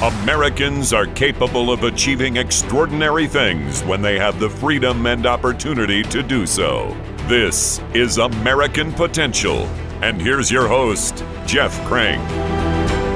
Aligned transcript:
Americans 0.00 0.92
are 0.92 1.06
capable 1.06 1.72
of 1.72 1.82
achieving 1.82 2.36
extraordinary 2.36 3.26
things 3.26 3.82
when 3.82 4.00
they 4.00 4.16
have 4.16 4.38
the 4.38 4.48
freedom 4.48 5.06
and 5.06 5.26
opportunity 5.26 6.04
to 6.04 6.22
do 6.22 6.46
so. 6.46 6.96
This 7.26 7.80
is 7.94 8.18
American 8.18 8.92
Potential. 8.92 9.66
And 10.00 10.22
here's 10.22 10.52
your 10.52 10.68
host, 10.68 11.24
Jeff 11.46 11.76
Crank. 11.88 12.22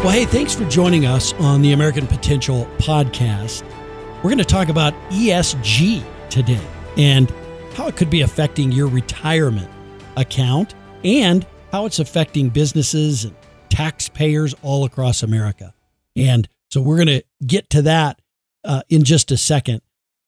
Well, 0.03 0.11
hey, 0.11 0.25
thanks 0.25 0.57
for 0.57 0.65
joining 0.65 1.07
us 1.07 1.33
on 1.35 1.63
the 1.63 1.71
American 1.71 2.09
Potential 2.09 2.69
podcast. 2.79 3.63
We're 4.17 4.31
going 4.31 4.39
to 4.39 4.45
talk 4.45 4.69
about 4.69 4.93
ESG 5.11 6.03
today 6.31 6.67
and 6.97 7.33
how 7.75 7.87
it 7.87 7.95
could 7.95 8.11
be 8.11 8.23
affecting 8.23 8.73
your 8.73 8.89
retirement 8.89 9.71
account 10.17 10.75
and 11.05 11.47
how 11.71 11.87
it's 11.87 12.01
affecting 12.01 12.49
businesses 12.49 13.25
and 13.25 13.37
taxpayers 13.69 14.53
all 14.63 14.85
across 14.85 15.23
America. 15.23 15.73
And 16.17 16.49
so 16.73 16.81
we're 16.81 16.97
going 16.97 17.09
to 17.09 17.23
get 17.47 17.69
to 17.71 17.83
that 17.83 18.23
uh, 18.65 18.83
in 18.89 19.05
just 19.05 19.31
a 19.31 19.37
second. 19.37 19.83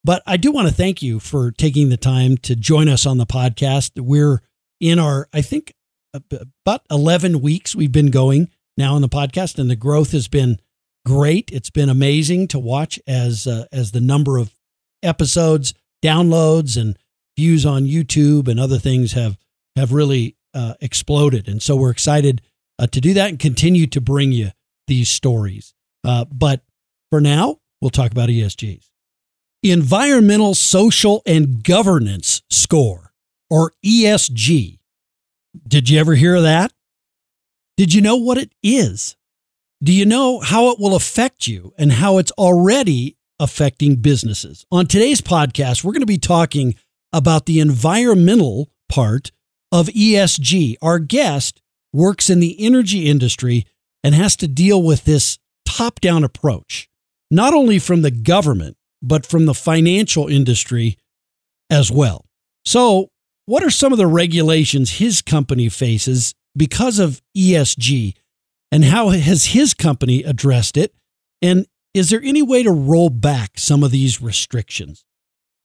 But 0.04 0.22
I 0.26 0.36
do 0.36 0.52
want 0.52 0.68
to 0.68 0.74
thank 0.74 1.00
you 1.00 1.18
for 1.18 1.50
taking 1.50 1.88
the 1.88 1.96
time 1.96 2.36
to 2.38 2.54
join 2.54 2.88
us 2.90 3.06
on 3.06 3.16
the 3.16 3.24
podcast. 3.24 3.98
We're 3.98 4.42
in 4.78 4.98
our, 4.98 5.26
I 5.32 5.40
think, 5.40 5.74
about 6.12 6.82
11 6.90 7.40
weeks 7.40 7.74
we've 7.74 7.90
been 7.90 8.10
going 8.10 8.50
now 8.76 8.94
on 8.94 9.00
the 9.00 9.08
podcast, 9.08 9.58
and 9.58 9.70
the 9.70 9.76
growth 9.76 10.12
has 10.12 10.28
been 10.28 10.58
great. 11.06 11.50
It's 11.50 11.70
been 11.70 11.88
amazing 11.88 12.48
to 12.48 12.58
watch 12.58 13.00
as 13.06 13.46
uh, 13.46 13.64
as 13.72 13.92
the 13.92 14.02
number 14.02 14.36
of 14.36 14.54
episodes, 15.02 15.72
downloads, 16.04 16.78
and 16.78 16.98
views 17.38 17.64
on 17.64 17.84
YouTube 17.84 18.48
and 18.48 18.60
other 18.60 18.78
things 18.78 19.12
have 19.12 19.38
have 19.76 19.92
really 19.92 20.36
uh, 20.52 20.74
exploded. 20.82 21.48
And 21.48 21.62
so 21.62 21.74
we're 21.74 21.90
excited 21.90 22.42
uh, 22.78 22.86
to 22.88 23.00
do 23.00 23.14
that 23.14 23.30
and 23.30 23.38
continue 23.38 23.86
to 23.86 24.00
bring 24.02 24.32
you 24.32 24.50
these 24.86 25.08
stories. 25.08 25.74
Uh, 26.04 26.24
but 26.26 26.62
for 27.10 27.20
now, 27.20 27.58
we'll 27.80 27.90
talk 27.90 28.10
about 28.10 28.28
ESGs. 28.28 28.90
Environmental, 29.62 30.54
Social, 30.54 31.22
and 31.26 31.62
Governance 31.62 32.42
Score, 32.50 33.12
or 33.48 33.72
ESG. 33.84 34.78
Did 35.66 35.88
you 35.88 35.98
ever 35.98 36.14
hear 36.14 36.34
of 36.34 36.42
that? 36.42 36.72
Did 37.76 37.94
you 37.94 38.02
know 38.02 38.16
what 38.16 38.38
it 38.38 38.52
is? 38.62 39.16
Do 39.82 39.92
you 39.92 40.06
know 40.06 40.40
how 40.40 40.68
it 40.70 40.78
will 40.78 40.94
affect 40.94 41.46
you 41.46 41.72
and 41.78 41.92
how 41.92 42.18
it's 42.18 42.30
already 42.32 43.16
affecting 43.40 43.96
businesses? 43.96 44.64
On 44.70 44.86
today's 44.86 45.20
podcast, 45.20 45.82
we're 45.82 45.92
going 45.92 46.00
to 46.00 46.06
be 46.06 46.18
talking 46.18 46.74
about 47.12 47.46
the 47.46 47.60
environmental 47.60 48.70
part 48.88 49.32
of 49.72 49.88
ESG. 49.88 50.76
Our 50.82 50.98
guest 50.98 51.60
works 51.92 52.28
in 52.28 52.40
the 52.40 52.56
energy 52.64 53.08
industry 53.08 53.66
and 54.02 54.14
has 54.14 54.36
to 54.36 54.48
deal 54.48 54.82
with 54.82 55.04
this 55.04 55.38
top 55.74 56.00
down 56.00 56.24
approach, 56.24 56.88
not 57.30 57.52
only 57.52 57.78
from 57.78 58.02
the 58.02 58.10
government, 58.10 58.76
but 59.02 59.26
from 59.26 59.46
the 59.46 59.54
financial 59.54 60.28
industry 60.28 60.96
as 61.70 61.90
well. 61.90 62.24
So, 62.64 63.08
what 63.46 63.62
are 63.62 63.70
some 63.70 63.92
of 63.92 63.98
the 63.98 64.06
regulations 64.06 64.98
his 64.98 65.20
company 65.20 65.68
faces 65.68 66.34
because 66.56 66.98
of 66.98 67.20
ESG? 67.36 68.14
And 68.72 68.84
how 68.84 69.10
has 69.10 69.46
his 69.46 69.74
company 69.74 70.22
addressed 70.22 70.76
it? 70.76 70.94
And 71.42 71.66
is 71.92 72.10
there 72.10 72.22
any 72.22 72.42
way 72.42 72.62
to 72.62 72.70
roll 72.70 73.10
back 73.10 73.52
some 73.56 73.82
of 73.82 73.90
these 73.90 74.22
restrictions? 74.22 75.04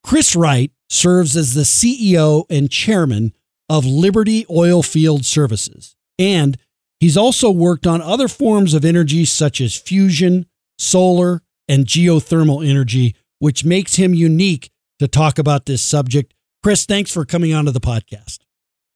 Chris 0.03 0.35
Wright 0.35 0.71
serves 0.89 1.37
as 1.37 1.53
the 1.53 1.61
CEO 1.61 2.45
and 2.49 2.69
chairman 2.69 3.33
of 3.69 3.85
Liberty 3.85 4.45
Oilfield 4.45 5.23
Services. 5.23 5.95
And 6.17 6.57
he's 6.99 7.17
also 7.17 7.51
worked 7.51 7.87
on 7.87 8.01
other 8.01 8.27
forms 8.27 8.73
of 8.73 8.85
energy 8.85 9.25
such 9.25 9.61
as 9.61 9.75
fusion, 9.75 10.45
solar, 10.77 11.41
and 11.67 11.85
geothermal 11.85 12.67
energy, 12.67 13.15
which 13.39 13.63
makes 13.63 13.95
him 13.95 14.13
unique 14.13 14.71
to 14.99 15.07
talk 15.07 15.39
about 15.39 15.65
this 15.65 15.81
subject. 15.81 16.33
Chris, 16.61 16.85
thanks 16.85 17.11
for 17.11 17.25
coming 17.25 17.53
onto 17.53 17.71
the 17.71 17.79
podcast. 17.79 18.39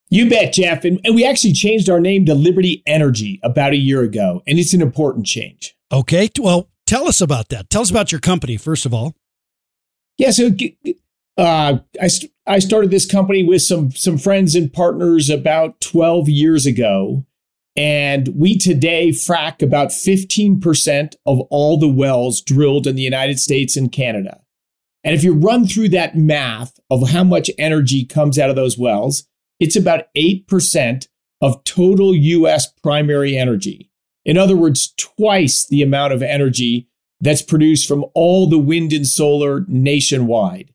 You 0.09 0.29
bet, 0.29 0.53
Jeff. 0.53 0.83
And, 0.83 0.99
and 1.03 1.15
we 1.15 1.25
actually 1.25 1.53
changed 1.53 1.89
our 1.89 1.99
name 1.99 2.25
to 2.25 2.35
Liberty 2.35 2.83
Energy 2.85 3.39
about 3.41 3.73
a 3.73 3.77
year 3.77 4.01
ago, 4.01 4.43
and 4.45 4.59
it's 4.59 4.73
an 4.73 4.81
important 4.81 5.25
change. 5.25 5.75
Okay. 5.91 6.29
Well, 6.39 6.69
tell 6.85 7.07
us 7.07 7.21
about 7.21 7.49
that. 7.49 7.69
Tell 7.69 7.81
us 7.81 7.89
about 7.89 8.11
your 8.11 8.21
company, 8.21 8.57
first 8.57 8.85
of 8.85 8.93
all. 8.93 9.15
Yeah. 10.17 10.31
So 10.31 10.51
uh, 11.37 11.77
I, 11.99 12.09
I 12.45 12.59
started 12.59 12.91
this 12.91 13.09
company 13.09 13.43
with 13.43 13.61
some, 13.61 13.91
some 13.91 14.17
friends 14.17 14.55
and 14.55 14.71
partners 14.71 15.29
about 15.29 15.81
12 15.81 16.29
years 16.29 16.65
ago. 16.65 17.25
And 17.75 18.29
we 18.35 18.57
today 18.57 19.09
frack 19.09 19.61
about 19.61 19.89
15% 19.89 21.15
of 21.25 21.39
all 21.49 21.77
the 21.79 21.87
wells 21.87 22.41
drilled 22.41 22.85
in 22.85 22.95
the 22.95 23.01
United 23.01 23.39
States 23.39 23.75
and 23.75 23.91
Canada. 23.91 24.41
And 25.03 25.15
if 25.15 25.23
you 25.23 25.33
run 25.33 25.65
through 25.65 25.89
that 25.89 26.15
math 26.15 26.79
of 26.89 27.09
how 27.09 27.23
much 27.23 27.51
energy 27.57 28.05
comes 28.05 28.37
out 28.37 28.49
of 28.49 28.55
those 28.55 28.77
wells, 28.77 29.25
it's 29.59 29.75
about 29.75 30.05
8% 30.15 31.07
of 31.41 31.63
total 31.63 32.15
US 32.15 32.71
primary 32.83 33.37
energy. 33.37 33.89
In 34.23 34.37
other 34.37 34.55
words, 34.55 34.93
twice 34.97 35.65
the 35.65 35.81
amount 35.81 36.13
of 36.13 36.23
energy 36.23 36.87
that's 37.19 37.41
produced 37.41 37.87
from 37.87 38.05
all 38.13 38.47
the 38.47 38.59
wind 38.59 38.93
and 38.93 39.07
solar 39.07 39.65
nationwide. 39.67 40.73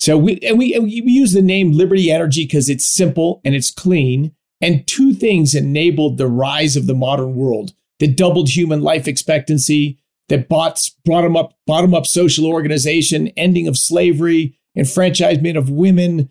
So 0.00 0.18
we 0.18 0.40
and 0.40 0.58
we, 0.58 0.74
and 0.74 0.84
we 0.84 0.90
use 0.90 1.32
the 1.32 1.42
name 1.42 1.72
Liberty 1.72 2.10
Energy 2.10 2.44
because 2.44 2.68
it's 2.68 2.84
simple 2.84 3.40
and 3.44 3.54
it's 3.54 3.70
clean. 3.70 4.34
And 4.60 4.86
two 4.86 5.11
things 5.22 5.54
enabled 5.54 6.18
the 6.18 6.26
rise 6.26 6.74
of 6.74 6.88
the 6.88 6.94
modern 6.94 7.36
world 7.36 7.72
that 8.00 8.16
doubled 8.16 8.48
human 8.48 8.82
life 8.82 9.06
expectancy, 9.06 9.96
that 10.28 10.48
bought, 10.48 10.80
bottom 11.04 11.36
up, 11.36 11.56
bottom 11.64 11.94
up 11.94 12.06
social 12.06 12.44
organization, 12.44 13.28
ending 13.36 13.68
of 13.68 13.78
slavery, 13.78 14.58
enfranchisement 14.76 15.56
of 15.56 15.70
women, 15.70 16.28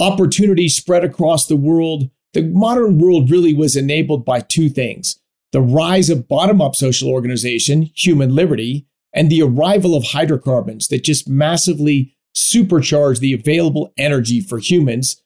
opportunity 0.00 0.70
spread 0.70 1.04
across 1.04 1.46
the 1.46 1.56
world. 1.56 2.08
The 2.32 2.42
modern 2.42 2.98
world 2.98 3.30
really 3.30 3.52
was 3.52 3.76
enabled 3.76 4.24
by 4.24 4.40
two 4.40 4.70
things 4.70 5.20
the 5.52 5.60
rise 5.60 6.08
of 6.08 6.26
bottom 6.26 6.62
up 6.62 6.74
social 6.74 7.10
organization, 7.10 7.90
human 7.94 8.34
liberty, 8.34 8.86
and 9.12 9.28
the 9.28 9.42
arrival 9.42 9.94
of 9.94 10.04
hydrocarbons 10.04 10.88
that 10.88 11.04
just 11.04 11.28
massively 11.28 12.16
supercharge 12.34 13.18
the 13.18 13.34
available 13.34 13.92
energy 13.98 14.40
for 14.40 14.58
humans 14.58 15.20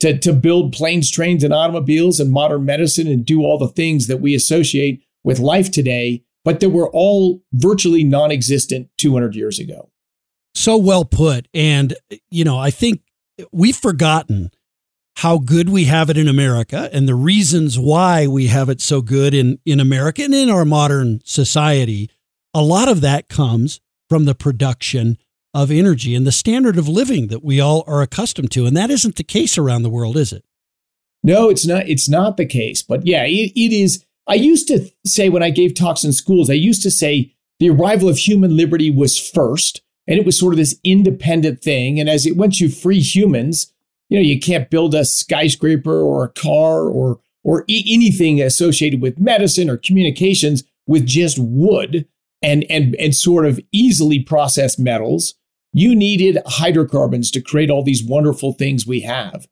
to, 0.00 0.18
to 0.18 0.32
build 0.32 0.72
planes, 0.72 1.10
trains, 1.10 1.44
and 1.44 1.54
automobiles 1.54 2.20
and 2.20 2.30
modern 2.30 2.64
medicine 2.64 3.06
and 3.06 3.24
do 3.24 3.42
all 3.42 3.58
the 3.58 3.68
things 3.68 4.06
that 4.06 4.20
we 4.20 4.34
associate 4.34 5.02
with 5.22 5.38
life 5.38 5.70
today, 5.70 6.22
but 6.44 6.60
that 6.60 6.70
were 6.70 6.90
all 6.90 7.42
virtually 7.52 8.04
non 8.04 8.30
existent 8.30 8.88
200 8.98 9.34
years 9.34 9.58
ago. 9.58 9.90
So 10.54 10.76
well 10.76 11.04
put. 11.04 11.48
And, 11.54 11.94
you 12.30 12.44
know, 12.44 12.58
I 12.58 12.70
think 12.70 13.02
we've 13.52 13.76
forgotten 13.76 14.50
how 15.16 15.38
good 15.38 15.68
we 15.68 15.84
have 15.84 16.10
it 16.10 16.18
in 16.18 16.28
America 16.28 16.90
and 16.92 17.08
the 17.08 17.14
reasons 17.14 17.78
why 17.78 18.26
we 18.26 18.48
have 18.48 18.68
it 18.68 18.80
so 18.80 19.00
good 19.00 19.32
in, 19.32 19.58
in 19.64 19.80
America 19.80 20.22
and 20.22 20.34
in 20.34 20.50
our 20.50 20.64
modern 20.64 21.20
society. 21.24 22.10
A 22.52 22.62
lot 22.62 22.88
of 22.88 23.00
that 23.00 23.28
comes 23.28 23.80
from 24.08 24.24
the 24.24 24.34
production 24.34 25.18
of 25.54 25.70
energy 25.70 26.14
and 26.14 26.26
the 26.26 26.32
standard 26.32 26.76
of 26.76 26.88
living 26.88 27.28
that 27.28 27.44
we 27.44 27.60
all 27.60 27.84
are 27.86 28.02
accustomed 28.02 28.50
to. 28.50 28.66
And 28.66 28.76
that 28.76 28.90
isn't 28.90 29.16
the 29.16 29.24
case 29.24 29.56
around 29.56 29.82
the 29.82 29.90
world, 29.90 30.16
is 30.16 30.32
it? 30.32 30.44
No, 31.22 31.48
it's 31.48 31.66
not. 31.66 31.88
It's 31.88 32.08
not 32.08 32.36
the 32.36 32.44
case. 32.44 32.82
But 32.82 33.06
yeah, 33.06 33.24
it, 33.24 33.52
it 33.54 33.72
is. 33.72 34.04
I 34.26 34.34
used 34.34 34.68
to 34.68 34.90
say 35.06 35.28
when 35.28 35.42
I 35.42 35.50
gave 35.50 35.74
talks 35.74 36.04
in 36.04 36.12
schools, 36.12 36.50
I 36.50 36.54
used 36.54 36.82
to 36.82 36.90
say 36.90 37.32
the 37.60 37.70
arrival 37.70 38.08
of 38.08 38.18
human 38.18 38.56
liberty 38.56 38.90
was 38.90 39.18
first, 39.18 39.80
and 40.06 40.18
it 40.18 40.26
was 40.26 40.38
sort 40.38 40.52
of 40.52 40.58
this 40.58 40.78
independent 40.84 41.62
thing. 41.62 41.98
And 41.98 42.10
as 42.10 42.26
it 42.26 42.36
once 42.36 42.60
you 42.60 42.68
free 42.68 43.00
humans, 43.00 43.72
you 44.10 44.18
know, 44.18 44.22
you 44.22 44.38
can't 44.38 44.68
build 44.70 44.94
a 44.94 45.04
skyscraper 45.04 46.00
or 46.00 46.24
a 46.24 46.28
car 46.28 46.88
or 46.88 47.20
or 47.42 47.64
e- 47.68 47.84
anything 47.88 48.42
associated 48.42 49.00
with 49.00 49.18
medicine 49.18 49.70
or 49.70 49.76
communications 49.76 50.64
with 50.86 51.06
just 51.06 51.38
wood 51.38 52.06
and 52.42 52.64
and 52.68 52.94
and 52.96 53.14
sort 53.14 53.46
of 53.46 53.58
easily 53.72 54.20
processed 54.20 54.78
metals 54.78 55.34
you 55.74 55.94
needed 55.94 56.38
hydrocarbons 56.46 57.30
to 57.32 57.42
create 57.42 57.68
all 57.68 57.82
these 57.82 58.02
wonderful 58.02 58.52
things 58.52 58.86
we 58.86 59.00
have. 59.00 59.46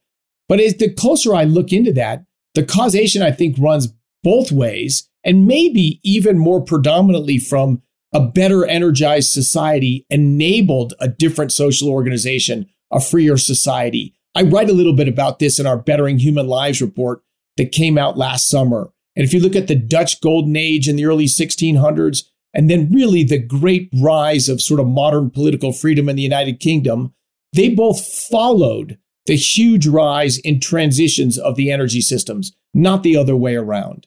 But 0.48 0.60
as 0.60 0.76
the 0.76 0.92
closer 0.92 1.34
I 1.34 1.44
look 1.44 1.72
into 1.72 1.92
that, 1.94 2.24
the 2.54 2.64
causation 2.64 3.22
I 3.22 3.32
think 3.32 3.56
runs 3.58 3.92
both 4.22 4.52
ways 4.52 5.08
and 5.24 5.46
maybe 5.46 6.00
even 6.02 6.38
more 6.38 6.62
predominantly 6.62 7.38
from 7.38 7.82
a 8.12 8.20
better 8.20 8.64
energized 8.64 9.32
society 9.32 10.06
enabled 10.10 10.94
a 11.00 11.08
different 11.08 11.50
social 11.52 11.88
organization, 11.88 12.66
a 12.92 13.00
freer 13.00 13.36
society. 13.36 14.14
I 14.34 14.42
write 14.42 14.70
a 14.70 14.74
little 14.74 14.94
bit 14.94 15.08
about 15.08 15.38
this 15.38 15.58
in 15.58 15.66
our 15.66 15.76
Bettering 15.76 16.18
Human 16.18 16.46
Lives 16.46 16.80
report 16.80 17.22
that 17.56 17.72
came 17.72 17.98
out 17.98 18.16
last 18.16 18.48
summer. 18.48 18.90
And 19.16 19.24
if 19.24 19.32
you 19.32 19.40
look 19.40 19.56
at 19.56 19.66
the 19.66 19.74
Dutch 19.74 20.20
Golden 20.20 20.56
Age 20.56 20.88
in 20.88 20.96
the 20.96 21.06
early 21.06 21.26
1600s, 21.26 22.24
and 22.54 22.68
then 22.68 22.90
really 22.92 23.24
the 23.24 23.38
great 23.38 23.88
rise 24.00 24.48
of 24.48 24.60
sort 24.60 24.80
of 24.80 24.86
modern 24.86 25.30
political 25.30 25.72
freedom 25.72 26.08
in 26.08 26.16
the 26.16 26.22
United 26.22 26.60
Kingdom, 26.60 27.14
they 27.52 27.68
both 27.68 28.06
followed 28.06 28.98
the 29.26 29.36
huge 29.36 29.86
rise 29.86 30.38
in 30.38 30.60
transitions 30.60 31.38
of 31.38 31.56
the 31.56 31.70
energy 31.70 32.00
systems, 32.00 32.52
not 32.74 33.02
the 33.02 33.16
other 33.16 33.36
way 33.36 33.54
around. 33.54 34.06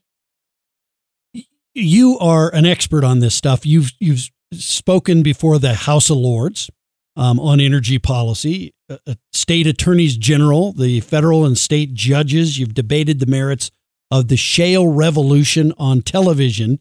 you 1.73 2.17
are 2.19 2.53
an 2.53 2.65
expert 2.65 3.03
on 3.03 3.19
this 3.19 3.35
stuff. 3.35 3.65
You've 3.65 3.91
you've 3.99 4.29
spoken 4.53 5.23
before 5.23 5.59
the 5.59 5.73
House 5.73 6.09
of 6.09 6.17
Lords 6.17 6.69
um, 7.15 7.39
on 7.39 7.59
energy 7.59 7.99
policy, 7.99 8.73
uh, 8.89 8.97
state 9.33 9.67
attorneys 9.67 10.17
general, 10.17 10.73
the 10.73 10.99
federal 11.01 11.45
and 11.45 11.57
state 11.57 11.93
judges. 11.93 12.59
You've 12.59 12.73
debated 12.73 13.19
the 13.19 13.25
merits 13.25 13.71
of 14.11 14.27
the 14.27 14.37
shale 14.37 14.87
revolution 14.87 15.73
on 15.77 16.01
television, 16.01 16.79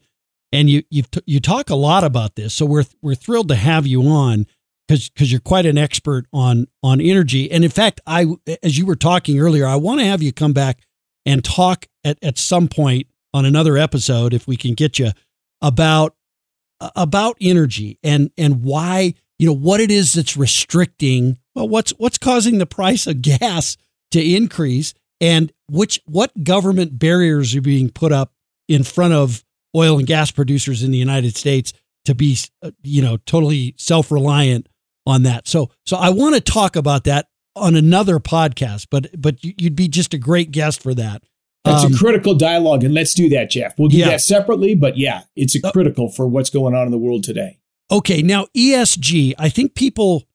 and 0.55 0.69
you 0.69 0.83
you 0.89 1.03
you 1.25 1.39
talk 1.41 1.69
a 1.69 1.75
lot 1.75 2.03
about 2.03 2.35
this. 2.35 2.53
So 2.53 2.65
we're 2.65 2.85
we're 3.01 3.15
thrilled 3.15 3.49
to 3.49 3.55
have 3.55 3.85
you 3.85 4.03
on 4.03 4.47
because 4.87 5.09
because 5.09 5.29
you're 5.31 5.41
quite 5.41 5.65
an 5.65 5.77
expert 5.77 6.25
on 6.31 6.67
on 6.81 7.01
energy. 7.01 7.51
And 7.51 7.63
in 7.65 7.69
fact, 7.69 7.99
I 8.07 8.25
as 8.63 8.77
you 8.77 8.85
were 8.85 8.95
talking 8.95 9.37
earlier, 9.39 9.67
I 9.67 9.75
want 9.75 9.99
to 9.99 10.05
have 10.05 10.23
you 10.23 10.31
come 10.31 10.53
back 10.53 10.79
and 11.25 11.43
talk 11.43 11.87
at, 12.05 12.17
at 12.23 12.37
some 12.37 12.69
point 12.69 13.07
on 13.33 13.43
another 13.43 13.77
episode 13.77 14.33
if 14.33 14.47
we 14.47 14.55
can 14.55 14.75
get 14.75 14.97
you 14.97 15.11
about 15.61 16.15
about 16.95 17.35
energy 17.41 17.99
and 18.01 18.31
and 18.37 18.63
why 18.63 19.13
you 19.37 19.47
know 19.47 19.55
what 19.55 19.81
it 19.81 19.91
is 19.91 20.13
that's 20.13 20.37
restricting 20.37 21.37
well 21.53 21.67
what's 21.67 21.91
what's 21.91 22.17
causing 22.17 22.59
the 22.59 22.65
price 22.65 23.07
of 23.07 23.21
gas 23.21 23.75
to 24.11 24.21
increase 24.21 24.93
and 25.19 25.51
which 25.69 25.99
what 26.05 26.43
government 26.43 26.99
barriers 26.99 27.55
are 27.55 27.61
being 27.61 27.89
put 27.89 28.11
up 28.11 28.33
in 28.67 28.83
front 28.83 29.13
of 29.13 29.43
oil 29.75 29.97
and 29.97 30.07
gas 30.07 30.31
producers 30.31 30.83
in 30.83 30.91
the 30.91 30.97
United 30.97 31.35
States 31.35 31.73
to 32.05 32.15
be 32.15 32.37
uh, 32.61 32.71
you 32.81 33.01
know 33.01 33.17
totally 33.25 33.75
self-reliant 33.77 34.67
on 35.05 35.23
that 35.23 35.47
so 35.47 35.69
so 35.85 35.97
I 35.97 36.09
want 36.09 36.35
to 36.35 36.41
talk 36.41 36.75
about 36.75 37.03
that 37.03 37.27
on 37.55 37.75
another 37.75 38.19
podcast 38.19 38.87
but 38.89 39.07
but 39.19 39.43
you'd 39.43 39.75
be 39.75 39.87
just 39.87 40.13
a 40.13 40.17
great 40.17 40.51
guest 40.51 40.81
for 40.81 40.93
that 40.93 41.23
that's 41.65 41.83
um, 41.83 41.93
a 41.93 41.97
critical 41.97 42.35
dialogue, 42.35 42.83
and 42.83 42.93
let's 42.93 43.13
do 43.15 43.27
that, 43.29 43.49
Jeff. 43.49 43.77
We'll 43.77 43.89
do 43.89 43.97
yeah. 43.97 44.09
that 44.09 44.21
separately, 44.21 44.75
but 44.75 44.97
yeah, 44.97 45.23
it's 45.35 45.55
a 45.55 45.67
uh, 45.67 45.71
critical 45.71 46.09
for 46.09 46.27
what's 46.27 46.51
going 46.51 46.75
on 46.75 46.85
in 46.85 46.91
the 46.91 46.97
world 46.97 47.23
today. 47.23 47.57
Okay, 47.91 48.21
now 48.21 48.45
ESG. 48.55 49.33
I 49.37 49.49
think 49.49 49.73
people, 49.73 50.25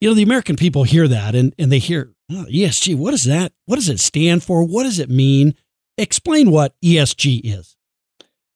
you 0.00 0.08
know, 0.08 0.14
the 0.14 0.22
American 0.22 0.56
people 0.56 0.84
hear 0.84 1.08
that 1.08 1.34
and 1.34 1.52
and 1.58 1.70
they 1.72 1.80
hear 1.80 2.14
oh, 2.30 2.46
ESG. 2.48 2.96
What 2.96 3.12
is 3.12 3.24
that? 3.24 3.52
What 3.66 3.76
does 3.76 3.88
it 3.88 3.98
stand 3.98 4.44
for? 4.44 4.64
What 4.64 4.84
does 4.84 5.00
it 5.00 5.10
mean? 5.10 5.54
Explain 5.96 6.50
what 6.50 6.74
ESG 6.82 7.40
is. 7.42 7.76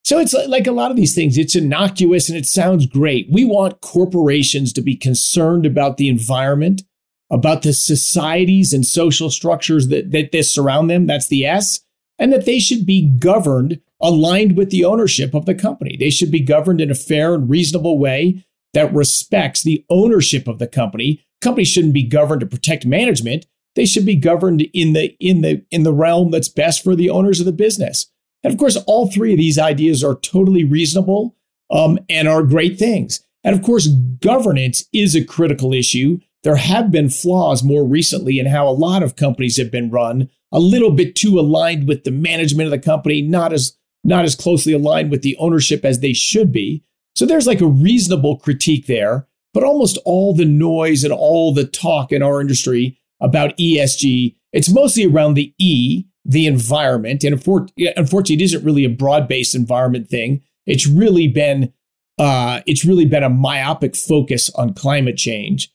So 0.05 0.19
it's 0.19 0.35
like 0.49 0.67
a 0.67 0.73
lot 0.73 0.91
of 0.91 0.97
these 0.97 1.15
things. 1.15 1.39
It's 1.39 1.55
innocuous 1.55 2.29
and 2.29 2.37
it 2.37 2.47
sounds 2.47 2.87
great. 2.87 3.29
We 3.31 3.45
want 3.45 3.81
corporations 3.81 4.73
to 4.75 4.83
be 4.83 4.97
concerned 4.97 5.65
about 5.65 5.97
the 5.97 6.09
environment, 6.09 6.83
about 7.31 7.63
the 7.63 7.73
societies 7.73 8.73
and 8.73 8.85
social 8.85 9.31
structures 9.31 9.89
that 9.89 10.11
that, 10.11 10.45
surround 10.45 10.91
them. 10.91 11.07
That's 11.07 11.29
the 11.29 11.47
S 11.47 11.81
and 12.23 12.33
that 12.33 12.45
they 12.45 12.61
should 12.61 12.87
be 12.87 13.07
governed 13.19 13.81
aligned 14.01 14.57
with 14.57 14.71
the 14.71 14.85
ownership 14.85 15.35
of 15.35 15.45
the 15.45 15.57
company. 15.57 15.97
They 15.97 16.11
should 16.11 16.31
be 16.31 16.41
governed 16.41 16.81
in 16.81 16.91
a 16.91 16.95
fair 16.95 17.35
and 17.35 17.51
reasonable 17.51 17.99
way 17.99 18.45
that 18.75 18.95
respects 18.95 19.63
the 19.63 19.85
ownership 19.91 20.47
of 20.47 20.61
the 20.61 20.69
company. 20.69 21.25
Companies 21.41 21.69
shouldn't 21.69 21.95
be 21.95 22.05
governed 22.05 22.41
to 22.41 22.47
protect 22.47 22.87
management. 22.87 23.47
They 23.75 23.87
should 23.87 24.07
be 24.07 24.15
governed 24.15 24.63
in 24.73 24.93
the 24.93 25.17
in 25.19 25.41
the 25.41 25.65
in 25.71 25.83
the 25.83 25.93
realm 25.93 26.31
that's 26.31 26.49
best 26.49 26.85
for 26.85 26.95
the 26.95 27.11
owners 27.11 27.41
of 27.41 27.47
the 27.47 27.53
business. 27.53 28.12
And 28.45 28.53
of 28.53 28.59
course, 28.59 28.77
all 28.87 29.11
three 29.11 29.33
of 29.33 29.39
these 29.39 29.59
ideas 29.59 30.03
are 30.03 30.17
totally 30.17 30.65
reasonable 30.65 31.37
um, 31.71 31.99
and 32.09 32.29
are 32.29 32.43
great 32.43 32.79
things. 32.79 33.25
And 33.45 33.55
of 33.55 33.63
course, 33.63 33.89
governance 33.89 34.85
is 34.93 35.15
a 35.15 35.25
critical 35.25 35.73
issue. 35.73 36.19
There 36.43 36.57
have 36.57 36.91
been 36.91 37.09
flaws 37.09 37.63
more 37.63 37.85
recently 37.85 38.39
in 38.39 38.47
how 38.47 38.69
a 38.69 38.71
lot 38.71 39.03
of 39.03 39.17
companies 39.17 39.57
have 39.59 39.71
been 39.71 39.91
run 39.91 40.29
a 40.53 40.61
little 40.61 40.91
bit 40.91 41.17
too 41.17 41.41
aligned 41.41 41.89
with 41.89 42.05
the 42.05 42.11
management 42.11 42.67
of 42.67 42.71
the 42.71 42.79
company, 42.79 43.23
not 43.23 43.53
as 43.53 43.77
not 44.05 44.25
as 44.25 44.35
closely 44.35 44.73
aligned 44.73 45.11
with 45.11 45.23
the 45.23 45.37
ownership 45.37 45.85
as 45.85 46.01
they 46.01 46.13
should 46.13 46.53
be. 46.53 46.85
So 47.15 47.25
there's 47.25 47.47
like 47.47 47.61
a 47.61 47.67
reasonable 47.67 48.37
critique 48.39 48.87
there, 48.87 49.29
but 49.55 49.63
almost 49.63 49.99
all 50.05 50.35
the 50.35 50.45
noise 50.45 51.05
and 51.05 51.13
all 51.13 51.55
the 51.55 51.67
talk 51.67 52.11
in 52.11 52.23
our 52.23 52.41
industry 52.41 52.99
about 53.21 53.57
ESG, 53.59 54.35
it's 54.53 54.73
mostly 54.73 55.07
around 55.07 55.35
the 55.35 55.55
E, 55.59 56.05
the 56.25 56.47
environment. 56.47 57.25
And 57.25 57.35
unfortunately, 57.35 58.35
it 58.35 58.41
isn't 58.43 58.65
really 58.65 58.85
a 58.85 58.91
broad-based 58.91 59.55
environment 59.55 60.09
thing. 60.09 60.43
It's 60.67 60.87
really 60.87 61.29
been 61.29 61.73
uh, 62.19 62.61
it's 62.67 62.85
really 62.85 63.07
been 63.07 63.23
a 63.23 63.31
myopic 63.31 63.97
focus 63.97 64.51
on 64.55 64.75
climate 64.75 65.17
change. 65.17 65.73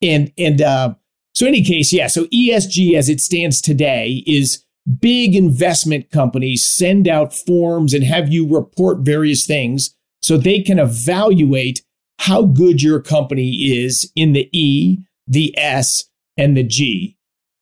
And 0.00 0.32
and 0.38 0.62
uh, 0.62 0.94
so, 1.34 1.46
in 1.46 1.54
any 1.54 1.64
case, 1.64 1.92
yeah, 1.92 2.06
so 2.06 2.24
ESG 2.26 2.94
as 2.94 3.08
it 3.08 3.20
stands 3.20 3.60
today 3.60 4.22
is 4.26 4.64
big 4.98 5.36
investment 5.36 6.10
companies 6.10 6.64
send 6.64 7.06
out 7.06 7.34
forms 7.34 7.92
and 7.92 8.04
have 8.04 8.32
you 8.32 8.48
report 8.48 9.00
various 9.00 9.46
things 9.46 9.94
so 10.22 10.36
they 10.36 10.60
can 10.60 10.78
evaluate 10.78 11.82
how 12.18 12.42
good 12.42 12.82
your 12.82 13.00
company 13.00 13.50
is 13.50 14.10
in 14.14 14.32
the 14.32 14.48
E, 14.52 14.98
the 15.26 15.56
S, 15.58 16.04
and 16.36 16.56
the 16.56 16.62
G. 16.62 17.16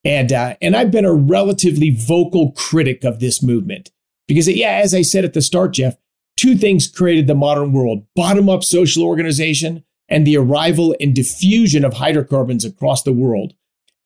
And, 0.04 0.32
uh, 0.32 0.56
and 0.60 0.76
I've 0.76 0.90
been 0.90 1.04
a 1.04 1.12
relatively 1.12 1.90
vocal 1.90 2.52
critic 2.52 3.04
of 3.04 3.20
this 3.20 3.42
movement 3.42 3.90
because, 4.26 4.48
yeah, 4.48 4.80
as 4.82 4.94
I 4.94 5.02
said 5.02 5.24
at 5.24 5.34
the 5.34 5.42
start, 5.42 5.72
Jeff, 5.74 5.96
two 6.36 6.56
things 6.56 6.86
created 6.86 7.26
the 7.26 7.34
modern 7.34 7.72
world 7.72 8.06
bottom 8.14 8.48
up 8.48 8.62
social 8.62 9.04
organization 9.04 9.84
and 10.08 10.26
the 10.26 10.36
arrival 10.36 10.94
and 11.00 11.14
diffusion 11.14 11.84
of 11.84 11.94
hydrocarbons 11.94 12.64
across 12.64 13.02
the 13.02 13.12
world. 13.12 13.54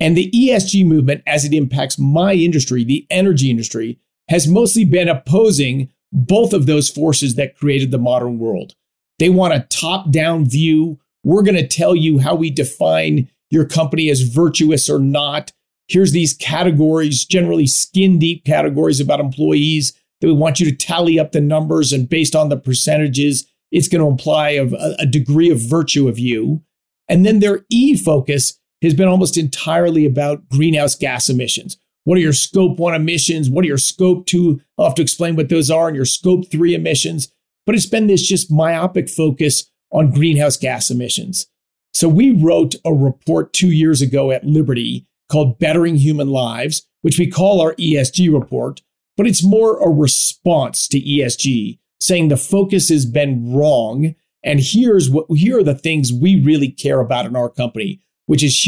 And 0.00 0.16
the 0.16 0.30
ESG 0.32 0.84
movement, 0.84 1.22
as 1.26 1.44
it 1.44 1.54
impacts 1.54 1.98
my 1.98 2.34
industry, 2.34 2.82
the 2.82 3.06
energy 3.10 3.50
industry, 3.50 3.98
has 4.28 4.48
mostly 4.48 4.84
been 4.84 5.08
opposing 5.08 5.90
both 6.12 6.52
of 6.52 6.66
those 6.66 6.90
forces 6.90 7.36
that 7.36 7.56
created 7.56 7.90
the 7.90 7.98
modern 7.98 8.38
world. 8.38 8.74
They 9.18 9.28
want 9.28 9.54
a 9.54 9.66
top 9.70 10.10
down 10.10 10.48
view. 10.48 10.98
We're 11.22 11.42
going 11.42 11.56
to 11.56 11.66
tell 11.66 11.94
you 11.94 12.18
how 12.18 12.34
we 12.34 12.50
define 12.50 13.28
your 13.50 13.64
company 13.64 14.10
as 14.10 14.22
virtuous 14.22 14.90
or 14.90 14.98
not. 14.98 15.52
Here's 15.92 16.12
these 16.12 16.32
categories, 16.32 17.26
generally 17.26 17.66
skin 17.66 18.18
deep 18.18 18.46
categories 18.46 18.98
about 18.98 19.20
employees 19.20 19.92
that 20.22 20.26
we 20.26 20.32
want 20.32 20.58
you 20.58 20.64
to 20.70 20.74
tally 20.74 21.18
up 21.18 21.32
the 21.32 21.40
numbers 21.40 21.92
and 21.92 22.08
based 22.08 22.34
on 22.34 22.48
the 22.48 22.56
percentages, 22.56 23.46
it's 23.70 23.88
going 23.88 24.00
to 24.02 24.08
imply 24.08 24.50
a, 24.50 24.64
a 24.98 25.04
degree 25.04 25.50
of 25.50 25.60
virtue 25.60 26.08
of 26.08 26.18
you. 26.18 26.62
And 27.10 27.26
then 27.26 27.40
their 27.40 27.66
E 27.70 27.94
focus 27.94 28.58
has 28.80 28.94
been 28.94 29.06
almost 29.06 29.36
entirely 29.36 30.06
about 30.06 30.48
greenhouse 30.48 30.94
gas 30.94 31.28
emissions. 31.28 31.76
What 32.04 32.16
are 32.16 32.22
your 32.22 32.32
scope 32.32 32.78
one 32.78 32.94
emissions? 32.94 33.50
What 33.50 33.62
are 33.62 33.68
your 33.68 33.76
scope 33.76 34.24
two? 34.24 34.62
I'll 34.78 34.86
have 34.86 34.94
to 34.94 35.02
explain 35.02 35.36
what 35.36 35.50
those 35.50 35.70
are 35.70 35.88
and 35.88 35.96
your 35.96 36.06
scope 36.06 36.50
three 36.50 36.74
emissions. 36.74 37.30
But 37.66 37.74
it's 37.74 37.84
been 37.84 38.06
this 38.06 38.26
just 38.26 38.50
myopic 38.50 39.10
focus 39.10 39.70
on 39.92 40.10
greenhouse 40.10 40.56
gas 40.56 40.90
emissions. 40.90 41.48
So 41.92 42.08
we 42.08 42.30
wrote 42.30 42.76
a 42.82 42.94
report 42.94 43.52
two 43.52 43.70
years 43.70 44.00
ago 44.00 44.30
at 44.30 44.46
Liberty 44.46 45.06
called 45.32 45.58
Bettering 45.58 45.96
Human 45.96 46.28
Lives, 46.28 46.86
which 47.00 47.18
we 47.18 47.26
call 47.26 47.60
our 47.60 47.74
ESG 47.74 48.32
report, 48.32 48.82
but 49.16 49.26
it's 49.26 49.44
more 49.44 49.80
a 49.80 49.88
response 49.88 50.86
to 50.88 51.00
ESG, 51.00 51.78
saying 52.00 52.28
the 52.28 52.36
focus 52.36 52.90
has 52.90 53.06
been 53.06 53.52
wrong. 53.52 54.14
And 54.44 54.60
here's 54.60 55.10
what 55.10 55.26
here 55.34 55.58
are 55.58 55.64
the 55.64 55.74
things 55.74 56.12
we 56.12 56.36
really 56.36 56.68
care 56.68 57.00
about 57.00 57.26
in 57.26 57.34
our 57.34 57.48
company 57.48 58.00
which 58.26 58.42
is 58.42 58.62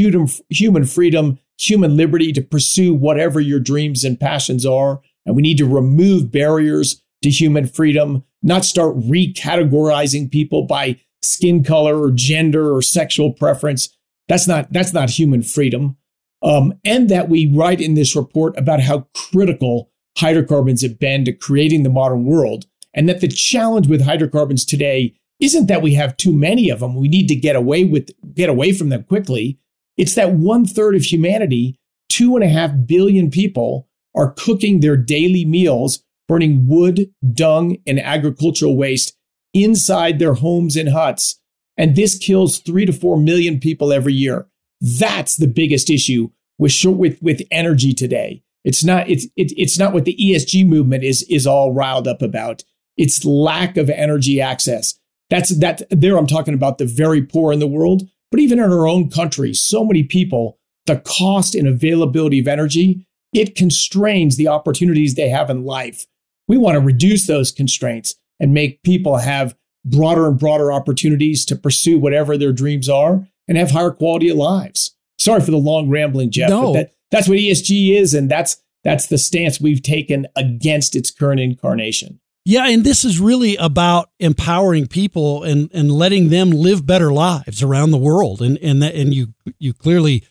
human 0.50 0.84
freedom, 0.84 1.38
human 1.58 1.96
liberty 1.96 2.32
to 2.32 2.42
pursue 2.42 2.92
whatever 2.92 3.40
your 3.40 3.60
dreams 3.60 4.04
and 4.04 4.18
passions 4.18 4.66
are. 4.66 5.00
And 5.24 5.34
we 5.36 5.42
need 5.42 5.58
to 5.58 5.66
remove 5.66 6.30
barriers 6.30 7.02
to 7.22 7.30
human 7.30 7.66
freedom, 7.66 8.24
not 8.42 8.64
start 8.64 8.94
recategorizing 8.98 10.30
people 10.30 10.66
by 10.66 11.00
skin 11.22 11.64
color 11.64 12.02
or 12.02 12.10
gender 12.10 12.74
or 12.74 12.82
sexual 12.82 13.32
preference. 13.32 13.88
That's 14.28 14.46
not 14.46 14.72
that's 14.72 14.92
not 14.92 15.10
human 15.10 15.42
freedom. 15.42 15.96
Um, 16.44 16.74
and 16.84 17.08
that 17.08 17.30
we 17.30 17.50
write 17.52 17.80
in 17.80 17.94
this 17.94 18.14
report 18.14 18.56
about 18.58 18.80
how 18.80 19.06
critical 19.14 19.90
hydrocarbons 20.18 20.82
have 20.82 20.98
been 20.98 21.24
to 21.24 21.32
creating 21.32 21.82
the 21.82 21.90
modern 21.90 22.26
world, 22.26 22.66
and 22.92 23.08
that 23.08 23.20
the 23.20 23.28
challenge 23.28 23.88
with 23.88 24.02
hydrocarbons 24.02 24.64
today 24.64 25.14
isn't 25.40 25.66
that 25.66 25.82
we 25.82 25.94
have 25.94 26.16
too 26.16 26.32
many 26.32 26.70
of 26.70 26.80
them. 26.80 26.94
We 26.94 27.08
need 27.08 27.28
to 27.28 27.34
get 27.34 27.56
away 27.56 27.84
with 27.84 28.10
get 28.34 28.48
away 28.48 28.72
from 28.72 28.90
them 28.90 29.04
quickly. 29.04 29.58
It's 29.96 30.14
that 30.14 30.34
one 30.34 30.66
third 30.66 30.94
of 30.94 31.02
humanity, 31.02 31.78
two 32.08 32.36
and 32.36 32.44
a 32.44 32.48
half 32.48 32.72
billion 32.86 33.30
people, 33.30 33.88
are 34.14 34.32
cooking 34.32 34.80
their 34.80 34.96
daily 34.96 35.44
meals, 35.44 36.04
burning 36.28 36.66
wood, 36.68 37.10
dung, 37.32 37.78
and 37.86 38.00
agricultural 38.00 38.76
waste 38.76 39.16
inside 39.52 40.18
their 40.18 40.34
homes 40.34 40.76
and 40.76 40.90
huts. 40.90 41.40
And 41.76 41.96
this 41.96 42.18
kills 42.18 42.58
three 42.58 42.86
to 42.86 42.92
four 42.92 43.16
million 43.16 43.58
people 43.58 43.92
every 43.92 44.14
year. 44.14 44.46
That's 44.80 45.36
the 45.36 45.46
biggest 45.46 45.90
issue 45.90 46.30
with 46.58 46.84
with 46.84 47.20
with 47.22 47.42
energy 47.50 47.92
today. 47.92 48.42
It's 48.64 48.84
not 48.84 49.08
it's 49.08 49.26
it, 49.36 49.52
it's 49.56 49.78
not 49.78 49.92
what 49.92 50.04
the 50.04 50.16
ESG 50.16 50.66
movement 50.66 51.04
is 51.04 51.22
is 51.24 51.46
all 51.46 51.72
riled 51.72 52.08
up 52.08 52.22
about. 52.22 52.64
It's 52.96 53.24
lack 53.24 53.76
of 53.76 53.90
energy 53.90 54.40
access. 54.40 54.98
That's 55.30 55.56
that 55.58 55.82
there 55.90 56.16
I'm 56.16 56.26
talking 56.26 56.54
about 56.54 56.78
the 56.78 56.86
very 56.86 57.22
poor 57.22 57.52
in 57.52 57.58
the 57.58 57.66
world, 57.66 58.08
but 58.30 58.40
even 58.40 58.58
in 58.58 58.70
our 58.70 58.86
own 58.86 59.10
country, 59.10 59.52
so 59.54 59.84
many 59.84 60.02
people, 60.02 60.58
the 60.86 60.96
cost 61.00 61.54
and 61.54 61.66
availability 61.66 62.38
of 62.38 62.48
energy, 62.48 63.06
it 63.32 63.56
constrains 63.56 64.36
the 64.36 64.48
opportunities 64.48 65.14
they 65.14 65.28
have 65.28 65.50
in 65.50 65.64
life. 65.64 66.06
We 66.46 66.58
want 66.58 66.74
to 66.74 66.80
reduce 66.80 67.26
those 67.26 67.50
constraints. 67.50 68.14
and 68.40 68.52
make 68.52 68.82
people 68.82 69.18
have 69.18 69.54
broader 69.84 70.26
and 70.26 70.38
broader 70.38 70.72
opportunities 70.72 71.44
to 71.46 71.54
pursue 71.54 72.00
whatever 72.00 72.36
their 72.36 72.52
dreams 72.52 72.88
are 72.88 73.26
and 73.48 73.58
have 73.58 73.70
higher 73.70 73.90
quality 73.90 74.28
of 74.28 74.36
lives. 74.36 74.94
Sorry 75.18 75.40
for 75.40 75.50
the 75.50 75.56
long 75.56 75.88
rambling, 75.88 76.30
Jeff. 76.30 76.50
No. 76.50 76.72
But 76.72 76.72
that, 76.72 76.90
that's 77.10 77.28
what 77.28 77.38
ESG 77.38 77.96
is, 77.96 78.14
and 78.14 78.30
that's 78.30 78.56
that's 78.82 79.06
the 79.06 79.18
stance 79.18 79.60
we've 79.60 79.82
taken 79.82 80.26
against 80.36 80.94
its 80.94 81.10
current 81.10 81.40
incarnation. 81.40 82.20
Yeah, 82.44 82.68
and 82.68 82.84
this 82.84 83.06
is 83.06 83.18
really 83.18 83.56
about 83.56 84.10
empowering 84.20 84.86
people 84.86 85.42
and 85.44 85.70
and 85.72 85.90
letting 85.90 86.28
them 86.28 86.50
live 86.50 86.84
better 86.84 87.12
lives 87.12 87.62
around 87.62 87.90
the 87.90 87.98
world. 87.98 88.42
And 88.42 88.58
and 88.58 88.82
that, 88.82 88.94
and 88.94 89.14
you 89.14 89.34
you 89.58 89.72
clearly 89.72 90.24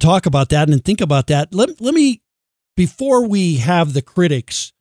talk 0.00 0.26
about 0.26 0.48
that 0.48 0.68
and 0.68 0.84
think 0.84 1.00
about 1.00 1.28
that. 1.28 1.54
Let 1.54 1.80
let 1.80 1.94
me 1.94 2.22
before 2.76 3.26
we 3.28 3.56
have 3.56 3.92
the 3.92 4.02
critics 4.02 4.72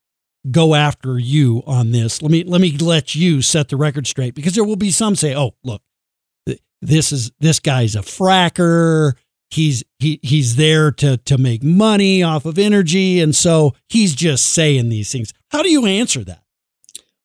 go 0.50 0.74
after 0.74 1.20
you 1.20 1.62
on 1.68 1.92
this. 1.92 2.22
Let 2.22 2.32
me 2.32 2.44
let 2.44 2.62
me 2.62 2.76
let 2.78 3.14
you 3.14 3.44
set 3.44 3.70
the 3.70 3.78
record 3.78 4.08
straight 4.08 4.34
because 4.34 4.54
there 4.54 4.64
will 4.64 4.76
be 4.76 4.90
some 4.92 5.16
say, 5.16 5.36
"Oh, 5.36 5.52
look, 5.64 5.84
this 6.82 7.12
is 7.12 7.32
this 7.40 7.60
guy's 7.60 7.96
a 7.96 8.00
fracker. 8.00 9.14
He's 9.50 9.84
he 10.00 10.20
he's 10.24 10.56
there 10.56 10.92
to 10.94 11.18
to 11.18 11.38
make 11.38 11.64
money 11.64 12.24
off 12.24 12.46
of 12.46 12.58
energy 12.58 13.20
and 13.20 13.36
so 13.36 13.74
he's 13.90 14.16
just 14.16 14.46
saying 14.54 14.90
these 14.90 15.12
things." 15.12 15.34
How 15.50 15.62
do 15.62 15.70
you 15.70 15.86
answer 15.86 16.24
that? 16.24 16.44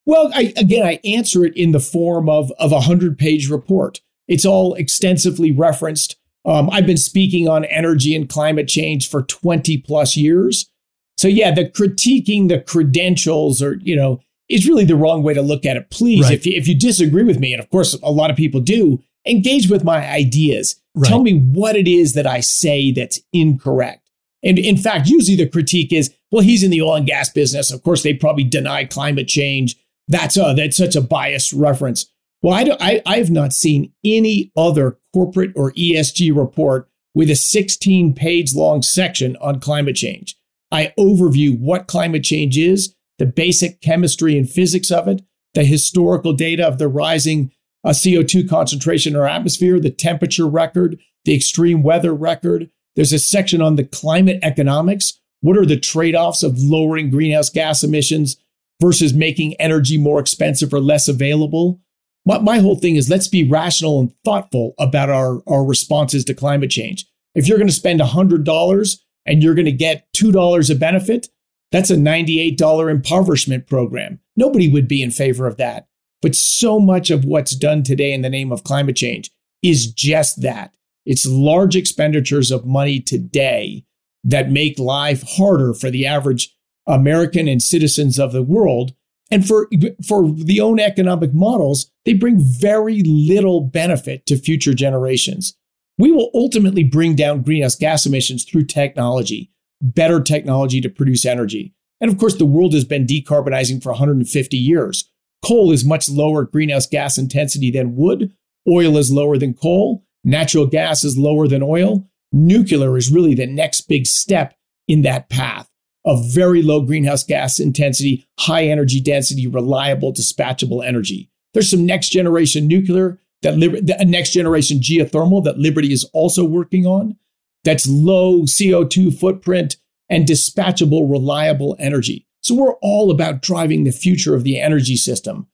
Well, 0.05 0.31
I, 0.35 0.53
again, 0.57 0.87
I 0.87 1.01
answer 1.05 1.45
it 1.45 1.57
in 1.57 1.73
the 1.73 1.81
form 1.81 2.29
of, 2.29 2.53
of 2.59 2.71
a 2.71 2.77
100 2.77 3.19
page 3.19 3.51
report. 3.51 4.01
It's 4.29 4.45
all 4.45 4.75
extensively 4.75 5.51
referenced. 5.51 6.17
Um, 6.45 6.71
I've 6.71 6.87
been 6.87 6.97
speaking 6.97 7.49
on 7.49 7.65
energy 7.65 8.15
and 8.15 8.29
climate 8.29 8.69
change 8.69 9.11
for 9.11 9.23
20 9.23 9.79
plus 9.79 10.17
years. 10.17 10.71
So, 11.19 11.27
yeah, 11.29 11.53
the 11.53 11.69
critiquing 11.69 12.49
the 12.49 12.61
credentials 12.61 13.61
or, 13.61 13.77
you 13.83 13.97
know, 13.97 14.21
is 14.49 14.69
really 14.69 14.85
the 14.85 14.97
wrong 14.97 15.25
way 15.25 15.35
to 15.35 15.43
look 15.43 15.67
at 15.67 15.77
it. 15.77 15.91
Please, 15.91 16.25
right. 16.25 16.35
if, 16.35 16.47
you, 16.47 16.57
if 16.57 16.69
you 16.69 16.79
disagree 16.79 17.25
with 17.25 17.41
me, 17.41 17.53
and 17.53 17.61
of 17.61 17.69
course, 17.71 17.95
a 17.95 18.11
lot 18.11 18.31
of 18.31 18.37
people 18.37 18.61
do, 18.61 19.03
engage 19.27 19.69
with 19.69 19.85
my 19.85 20.09
ideas. 20.09 20.81
Right. 20.95 21.09
Tell 21.09 21.23
me 21.23 21.39
what 21.39 21.77
it 21.77 21.89
is 21.89 22.15
that 22.15 22.27
I 22.27 22.41
say 22.41 22.93
that's 22.93 23.21
incorrect. 23.33 24.11
And 24.43 24.59
in 24.59 24.77
fact, 24.77 25.09
usually 25.09 25.37
the 25.37 25.49
critique 25.49 25.93
is, 25.93 26.15
well, 26.31 26.43
he's 26.43 26.63
in 26.63 26.71
the 26.71 26.83
oil 26.83 26.97
and 26.97 27.07
gas 27.07 27.31
business. 27.31 27.73
Of 27.73 27.83
course, 27.83 28.03
they 28.03 28.15
probably 28.15 28.45
deny 28.45 28.85
climate 28.85 29.29
change 29.29 29.77
that's 30.09 30.37
a 30.37 30.55
that's 30.57 30.77
such 30.77 30.97
a 30.97 31.01
biased 31.01 31.53
reference. 31.53 32.07
Well, 32.43 32.55
I, 32.55 32.65
do, 32.65 32.77
I 32.81 33.03
I 33.07 33.17
have 33.19 33.31
not 33.31 33.53
seen 33.53 33.93
any 34.05 34.53
other 34.57 34.99
corporate 35.13 35.53
or 35.57 35.73
ESG 35.73 36.37
report 36.37 36.89
with 37.15 37.31
a 37.31 37.37
16 37.37 38.15
page 38.15 38.55
long 38.55 38.83
section 38.83 39.37
on 39.41 39.61
climate 39.61 39.97
change. 39.97 40.37
I 40.71 40.93
overview 40.99 41.59
what 41.59 41.87
climate 41.87 42.25
change 42.25 42.59
is, 42.59 42.95
the 43.19 43.27
basic 43.27 43.81
chemistry 43.81 44.37
and 44.37 44.49
physics 44.49 44.91
of 44.91 45.09
it, 45.09 45.23
the 45.55 45.65
historical 45.65 46.33
data 46.33 46.67
of 46.67 46.79
the 46.79 46.89
rising 46.89 47.53
uh, 47.87 47.91
CO2 47.91 48.49
concentration 48.49 49.15
in 49.15 49.21
our 49.21 49.27
atmosphere, 49.27 49.81
the 49.81 49.91
temperature 49.91 50.47
record, 50.47 50.99
the 51.25 51.35
extreme 51.35 51.83
weather 51.83 52.15
record. 52.15 52.71
There's 52.97 53.13
a 53.13 53.19
section 53.19 53.63
on 53.63 53.77
the 53.77 53.85
climate 53.85 54.41
economics. 54.43 55.19
What 55.41 55.57
are 55.57 55.67
the 55.67 55.79
trade 55.79 56.15
offs 56.15 56.43
of 56.43 56.59
lowering 56.59 57.11
greenhouse 57.11 57.49
gas 57.49 57.83
emissions 57.83 58.37
versus 58.81 59.15
making 59.15 59.55
energy 59.55 59.99
more 59.99 60.21
expensive 60.21 60.73
or 60.73 60.81
less 60.81 61.09
available. 61.09 61.81
My, 62.25 62.39
my 62.39 62.59
whole 62.59 62.77
thing 62.77 62.97
is 62.97 63.09
let's 63.09 63.29
be 63.29 63.49
rational 63.49 64.01
and 64.01 64.13
thoughtful 64.25 64.75
about 64.79 65.11
our, 65.11 65.43
our 65.47 65.65
responses 65.65 66.25
to 66.27 66.35
climate 66.35 66.71
change. 66.71 67.07
If 67.35 67.49
you're 67.49 67.59
going 67.59 67.69
to 67.69 67.73
spend 67.73 68.01
$100 68.01 68.99
and 69.27 69.43
you're 69.43 69.55
going 69.55 69.67
to 69.67 69.73
get 69.73 70.07
$2 70.15 70.71
of 70.71 70.79
benefit, 70.79 71.29
that's 71.73 71.91
a 71.91 71.97
$98 71.97 72.91
impoverishment 72.91 73.67
program. 73.67 74.21
Nobody 74.37 74.69
would 74.69 74.89
be 74.89 75.03
in 75.03 75.11
favor 75.11 75.47
of 75.47 75.57
that. 75.57 75.89
But 76.23 76.35
so 76.35 76.81
much 76.81 77.11
of 77.11 77.25
what's 77.25 77.55
done 77.55 77.83
today 77.83 78.13
in 78.13 78.23
the 78.23 78.31
name 78.31 78.53
of 78.53 78.65
climate 78.65 78.97
change 78.97 79.31
is 79.63 79.91
just 79.91 80.43
that. 80.43 80.75
It's 81.05 81.27
large 81.27 81.77
expenditures 81.77 82.51
of 82.51 82.67
money 82.67 83.01
today 83.01 83.85
that 84.25 84.51
make 84.51 84.79
life 84.79 85.23
harder 85.23 85.73
for 85.73 85.91
the 85.91 86.07
average 86.07 86.55
American 86.87 87.49
and 87.49 87.63
citizens 87.63 88.19
of 88.19 88.33
the 88.33 88.43
world. 88.43 88.93
And 89.31 89.47
for, 89.47 89.69
for 90.07 90.29
the 90.31 90.61
own 90.61 90.81
economic 90.81 91.33
models, 91.33 91.91
they 92.05 92.13
bring 92.13 92.39
very 92.39 93.03
little 93.03 93.61
benefit 93.61 94.27
to 94.27 94.37
future 94.37 94.75
generations. 94.75 95.55
We 95.99 96.13
will 96.13 96.31
ultimately 96.35 96.85
bring 96.85 97.17
down 97.17 97.43
greenhouse 97.43 97.77
gas 97.77 98.07
emissions 98.07 98.45
through 98.45 98.67
technology, 98.67 99.51
better 99.81 100.21
technology 100.21 100.81
to 100.81 100.89
produce 100.89 101.25
energy. 101.25 101.75
And 102.01 102.11
of 102.11 102.19
course, 102.19 102.37
the 102.37 102.45
world 102.45 102.75
has 102.75 102.85
been 102.85 103.07
decarbonizing 103.07 103.83
for 103.83 103.93
150 103.93 104.57
years. 104.57 105.11
Coal 105.47 105.71
is 105.71 105.85
much 105.85 106.09
lower 106.09 106.45
greenhouse 106.45 106.87
gas 106.87 107.19
intensity 107.19 107.71
than 107.71 107.97
wood. 107.97 108.33
Oil 108.69 108.97
is 108.97 109.13
lower 109.13 109.39
than 109.39 109.55
coal. 109.55 110.05
Natural 110.25 110.67
gas 110.67 111.05
is 111.05 111.17
lower 111.17 111.47
than 111.47 111.63
oil. 111.63 112.09
Nuclear 112.33 112.97
is 112.97 113.13
really 113.13 113.35
the 113.35 113.47
next 113.47 113.83
big 113.83 114.07
step 114.07 114.55
in 114.89 115.03
that 115.03 115.29
path 115.29 115.69
of 116.05 116.33
very 116.33 116.63
low 116.63 116.81
greenhouse 116.81 117.23
gas 117.23 117.61
intensity, 117.61 118.27
high 118.39 118.65
energy 118.65 119.01
density, 119.01 119.47
reliable, 119.47 120.13
dispatchable 120.13 120.85
energy. 120.85 121.31
There's 121.53 121.71
some 121.71 121.87
next 121.87 122.11
generation 122.11 122.67
nuclear 122.67 123.21
that 123.43 123.57
Liber- 123.57 123.79
uh, 123.79 124.05
next 124.05 124.33
generation 124.33 124.79
geothermal 124.79 125.45
that 125.45 125.59
Liberty 125.59 125.93
is 125.93 126.05
also 126.13 126.45
working 126.45 126.87
on. 126.87 127.17
That's 127.65 127.89
low 127.89 128.43
CO2 128.43 129.19
footprint 129.19 129.77
and 130.09 130.27
dispatchable, 130.27 131.11
reliable 131.11 131.77
energy. 131.79 132.27
So 132.47 132.55
we're 132.55 132.75
all 132.75 133.11
about 133.11 133.43
driving 133.43 133.83
the 133.83 133.91
future 133.91 134.37
of 134.37 134.45
the 134.45 134.61
energy 134.61 134.95
system. 134.95 135.49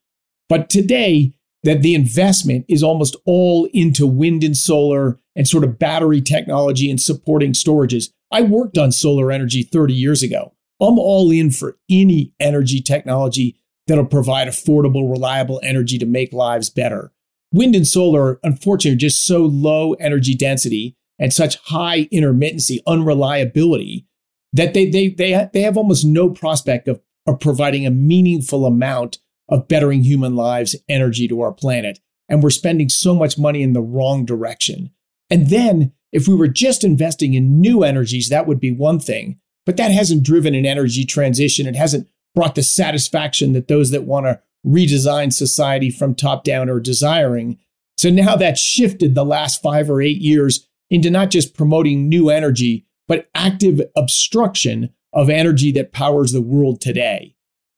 But 0.51 0.69
today, 0.69 1.33
that 1.63 1.81
the 1.81 1.95
investment 1.95 2.67
is 2.69 2.83
almost 2.83 3.17
all 3.25 3.67
into 3.73 4.07
wind 4.07 4.45
and 4.45 4.55
solar 4.55 5.19
and 5.35 5.49
sort 5.49 5.65
of 5.65 5.79
battery 5.79 6.21
technology 6.21 6.91
and 6.91 7.01
supporting 7.01 7.55
storages. 7.55 8.11
I 8.31 8.43
worked 8.43 8.77
on 8.77 8.93
solar 8.93 9.33
energy 9.33 9.63
30 9.63 9.95
years 9.95 10.23
ago. 10.23 10.53
I'm 10.83 10.99
all 10.99 11.31
in 11.31 11.51
for 11.51 11.79
any 11.89 12.35
energy 12.39 12.83
technology 12.83 13.57
that'll 13.87 14.05
provide 14.05 14.47
affordable, 14.47 15.11
reliable 15.11 15.61
energy 15.63 15.97
to 15.97 16.05
make 16.05 16.35
lives 16.35 16.69
better. 16.69 17.11
Wind 17.55 17.75
and 17.75 17.89
solar, 17.89 18.39
unfortunately, 18.43 18.97
are 18.97 19.09
just 19.09 19.25
so 19.25 19.47
low 19.47 19.95
energy 19.95 20.35
density 20.35 20.95
and 21.19 21.33
such 21.33 21.57
high 21.57 22.05
intermittency, 22.13 22.81
unreliability 22.87 24.07
that 24.53 24.75
they, 24.75 24.89
they, 24.89 25.09
they, 25.09 25.49
they 25.53 25.63
have 25.63 25.77
almost 25.77 26.05
no 26.05 26.31
prospect 26.31 26.89
of, 26.89 27.01
of 27.27 27.41
providing 27.41 27.87
a 27.87 27.91
meaningful 27.91 28.67
amount 28.67 29.19
of 29.49 29.69
bettering 29.69 30.03
human 30.03 30.35
lives, 30.37 30.77
energy 30.89 31.29
to 31.29 31.41
our 31.41 31.53
planet. 31.53 32.01
And 32.29 32.43
we're 32.43 32.51
spending 32.51 32.89
so 32.89 33.15
much 33.15 33.39
money 33.39 33.63
in 33.63 33.73
the 33.73 33.83
wrong 33.83 34.25
direction. 34.25 34.91
And 35.31 35.49
then 35.49 35.93
if 36.13 36.29
we 36.29 36.35
were 36.35 36.49
just 36.49 36.85
investing 36.85 37.35
in 37.35 37.61
new 37.61 37.83
energies, 37.83 38.29
that 38.29 38.47
would 38.47 38.61
be 38.61 38.71
one 38.71 39.01
thing. 39.01 39.39
But 39.65 39.77
that 39.77 39.91
hasn't 39.91 40.25
driven 40.25 40.55
an 40.55 40.67
energy 40.67 41.05
transition. 41.05 41.67
It 41.67 41.77
hasn't 41.77 42.09
brought 42.35 42.55
the 42.55 42.63
satisfaction 42.63 43.53
that 43.53 43.69
those 43.69 43.91
that 43.91 44.05
want 44.05 44.27
to 44.27 44.41
redesign 44.67 45.33
society 45.33 45.91
from 45.91 46.15
top 46.15 46.45
down 46.45 46.69
are 46.69 46.81
desiring. 46.81 47.59
So 47.97 48.11
now 48.11 48.37
that's 48.37 48.61
shifted 48.61 49.15
the 49.15 49.25
last 49.25 49.63
five 49.63 49.91
or 49.91 50.01
eight 50.01 50.21
years 50.21 50.69
into 50.91 51.11
not 51.11 51.31
just 51.31 51.55
promoting 51.55 52.09
new 52.09 52.31
energy, 52.31 52.87
but 53.13 53.29
active 53.35 53.79
obstruction 53.95 54.89
of 55.13 55.29
energy 55.29 55.71
that 55.71 55.93
powers 55.93 56.33
the 56.33 56.41
world 56.41 56.81
today. 56.81 57.37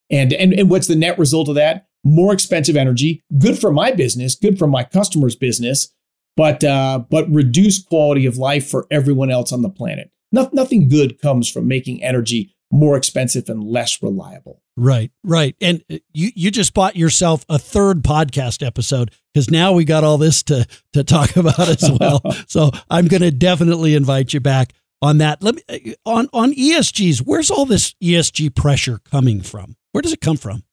And, 0.09 0.31
and, 0.31 0.53
and 0.53 0.69
what's 0.69 0.87
the 0.87 0.95
net 0.95 1.19
result 1.19 1.49
of 1.49 1.55
that? 1.55 1.87
More 2.05 2.31
expensive 2.31 2.77
energy, 2.77 3.21
good 3.37 3.59
for 3.59 3.69
my 3.69 3.91
business, 3.91 4.35
good 4.35 4.57
for 4.57 4.65
my 4.65 4.85
customer's 4.85 5.35
business, 5.35 5.89
but 6.37 6.63
uh, 6.63 6.99
but 7.09 7.29
reduce 7.29 7.83
quality 7.83 8.25
of 8.25 8.37
life 8.37 8.65
for 8.65 8.87
everyone 8.89 9.29
else 9.29 9.51
on 9.51 9.61
the 9.61 9.69
planet. 9.69 10.09
No, 10.31 10.49
nothing 10.53 10.87
good 10.87 11.21
comes 11.21 11.51
from 11.51 11.67
making 11.67 12.01
energy 12.01 12.55
more 12.71 12.95
expensive 12.95 13.49
and 13.49 13.61
less 13.61 14.01
reliable. 14.01 14.61
Right, 14.77 15.11
right. 15.21 15.53
And 15.59 15.83
uh, 15.91 15.97
you 16.13 16.29
you 16.33 16.49
just 16.49 16.73
bought 16.73 16.95
yourself 16.95 17.45
a 17.49 17.59
third 17.59 18.03
podcast 18.03 18.65
episode 18.65 19.11
because 19.33 19.51
now 19.51 19.73
we 19.73 19.83
got 19.83 20.05
all 20.05 20.17
this 20.17 20.43
to 20.43 20.65
to 20.93 21.03
talk 21.03 21.35
about 21.35 21.59
as 21.59 21.91
well. 21.99 22.21
so 22.47 22.71
I'm 22.89 23.07
going 23.07 23.21
to 23.21 23.31
definitely 23.31 23.95
invite 23.95 24.33
you 24.33 24.39
back 24.39 24.71
on 25.05 25.19
that. 25.19 25.41
Let 25.41 25.55
me 25.55 25.61
uh, 25.69 26.09
on 26.09 26.29
on 26.33 26.53
ESGs. 26.53 27.19
Where's 27.19 27.51
all 27.51 27.65
this 27.65 27.93
ESG 28.03 28.55
pressure 28.55 28.99
coming 29.09 29.41
from? 29.41 29.75
Where 29.91 30.01
does 30.01 30.13
it 30.13 30.21
come 30.21 30.37
from? 30.37 30.63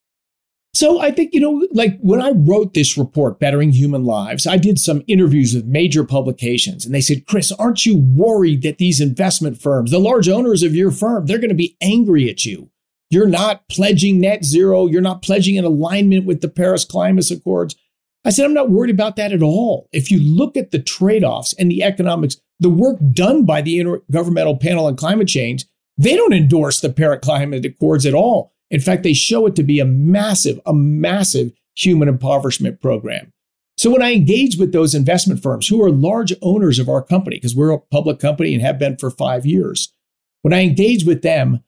So 0.74 1.00
I 1.00 1.10
think, 1.10 1.34
you 1.34 1.40
know, 1.40 1.66
like 1.72 1.98
when 2.00 2.22
I 2.22 2.30
wrote 2.30 2.72
this 2.72 2.96
report, 2.96 3.38
Bettering 3.38 3.72
Human 3.72 4.04
Lives, 4.04 4.46
I 4.46 4.56
did 4.56 4.78
some 4.78 5.02
interviews 5.06 5.54
with 5.54 5.66
major 5.66 6.02
publications 6.02 6.86
and 6.86 6.94
they 6.94 7.02
said, 7.02 7.26
Chris, 7.26 7.52
aren't 7.52 7.84
you 7.84 7.98
worried 7.98 8.62
that 8.62 8.78
these 8.78 8.98
investment 8.98 9.60
firms, 9.60 9.90
the 9.90 9.98
large 9.98 10.30
owners 10.30 10.62
of 10.62 10.74
your 10.74 10.90
firm, 10.90 11.26
they're 11.26 11.36
going 11.36 11.50
to 11.50 11.54
be 11.54 11.76
angry 11.82 12.30
at 12.30 12.46
you? 12.46 12.70
You're 13.10 13.28
not 13.28 13.68
pledging 13.68 14.18
net 14.20 14.42
zero. 14.42 14.86
You're 14.86 15.02
not 15.02 15.20
pledging 15.20 15.58
an 15.58 15.66
alignment 15.66 16.24
with 16.24 16.40
the 16.40 16.48
Paris 16.48 16.86
Climate 16.86 17.30
Accords. 17.30 17.76
I 18.24 18.30
said, 18.30 18.46
I'm 18.46 18.54
not 18.54 18.70
worried 18.70 18.94
about 18.94 19.16
that 19.16 19.32
at 19.32 19.42
all. 19.42 19.90
If 19.92 20.10
you 20.10 20.22
look 20.22 20.56
at 20.56 20.70
the 20.70 20.78
trade 20.78 21.22
offs 21.22 21.52
and 21.58 21.70
the 21.70 21.82
economics, 21.82 22.38
the 22.62 22.70
work 22.70 22.98
done 23.12 23.44
by 23.44 23.60
the 23.60 23.78
Intergovernmental 23.78 24.60
Panel 24.60 24.86
on 24.86 24.96
Climate 24.96 25.28
Change, 25.28 25.66
they 25.98 26.16
don't 26.16 26.32
endorse 26.32 26.80
the 26.80 26.92
Paris 26.92 27.20
Climate 27.22 27.64
Accords 27.64 28.06
at 28.06 28.14
all. 28.14 28.52
In 28.70 28.80
fact, 28.80 29.02
they 29.02 29.12
show 29.12 29.46
it 29.46 29.54
to 29.56 29.62
be 29.62 29.80
a 29.80 29.84
massive, 29.84 30.58
a 30.64 30.72
massive 30.72 31.52
human 31.76 32.08
impoverishment 32.08 32.80
program. 32.80 33.32
So 33.76 33.90
when 33.90 34.02
I 34.02 34.12
engage 34.12 34.56
with 34.56 34.72
those 34.72 34.94
investment 34.94 35.42
firms 35.42 35.66
who 35.66 35.82
are 35.82 35.90
large 35.90 36.32
owners 36.40 36.78
of 36.78 36.88
our 36.88 37.02
company, 37.02 37.36
because 37.36 37.56
we're 37.56 37.72
a 37.72 37.78
public 37.78 38.18
company 38.18 38.54
and 38.54 38.62
have 38.62 38.78
been 38.78 38.96
for 38.96 39.10
five 39.10 39.44
years, 39.44 39.92
when 40.42 40.52
I 40.52 40.62
engage 40.62 41.04
with 41.04 41.22
them, 41.22 41.62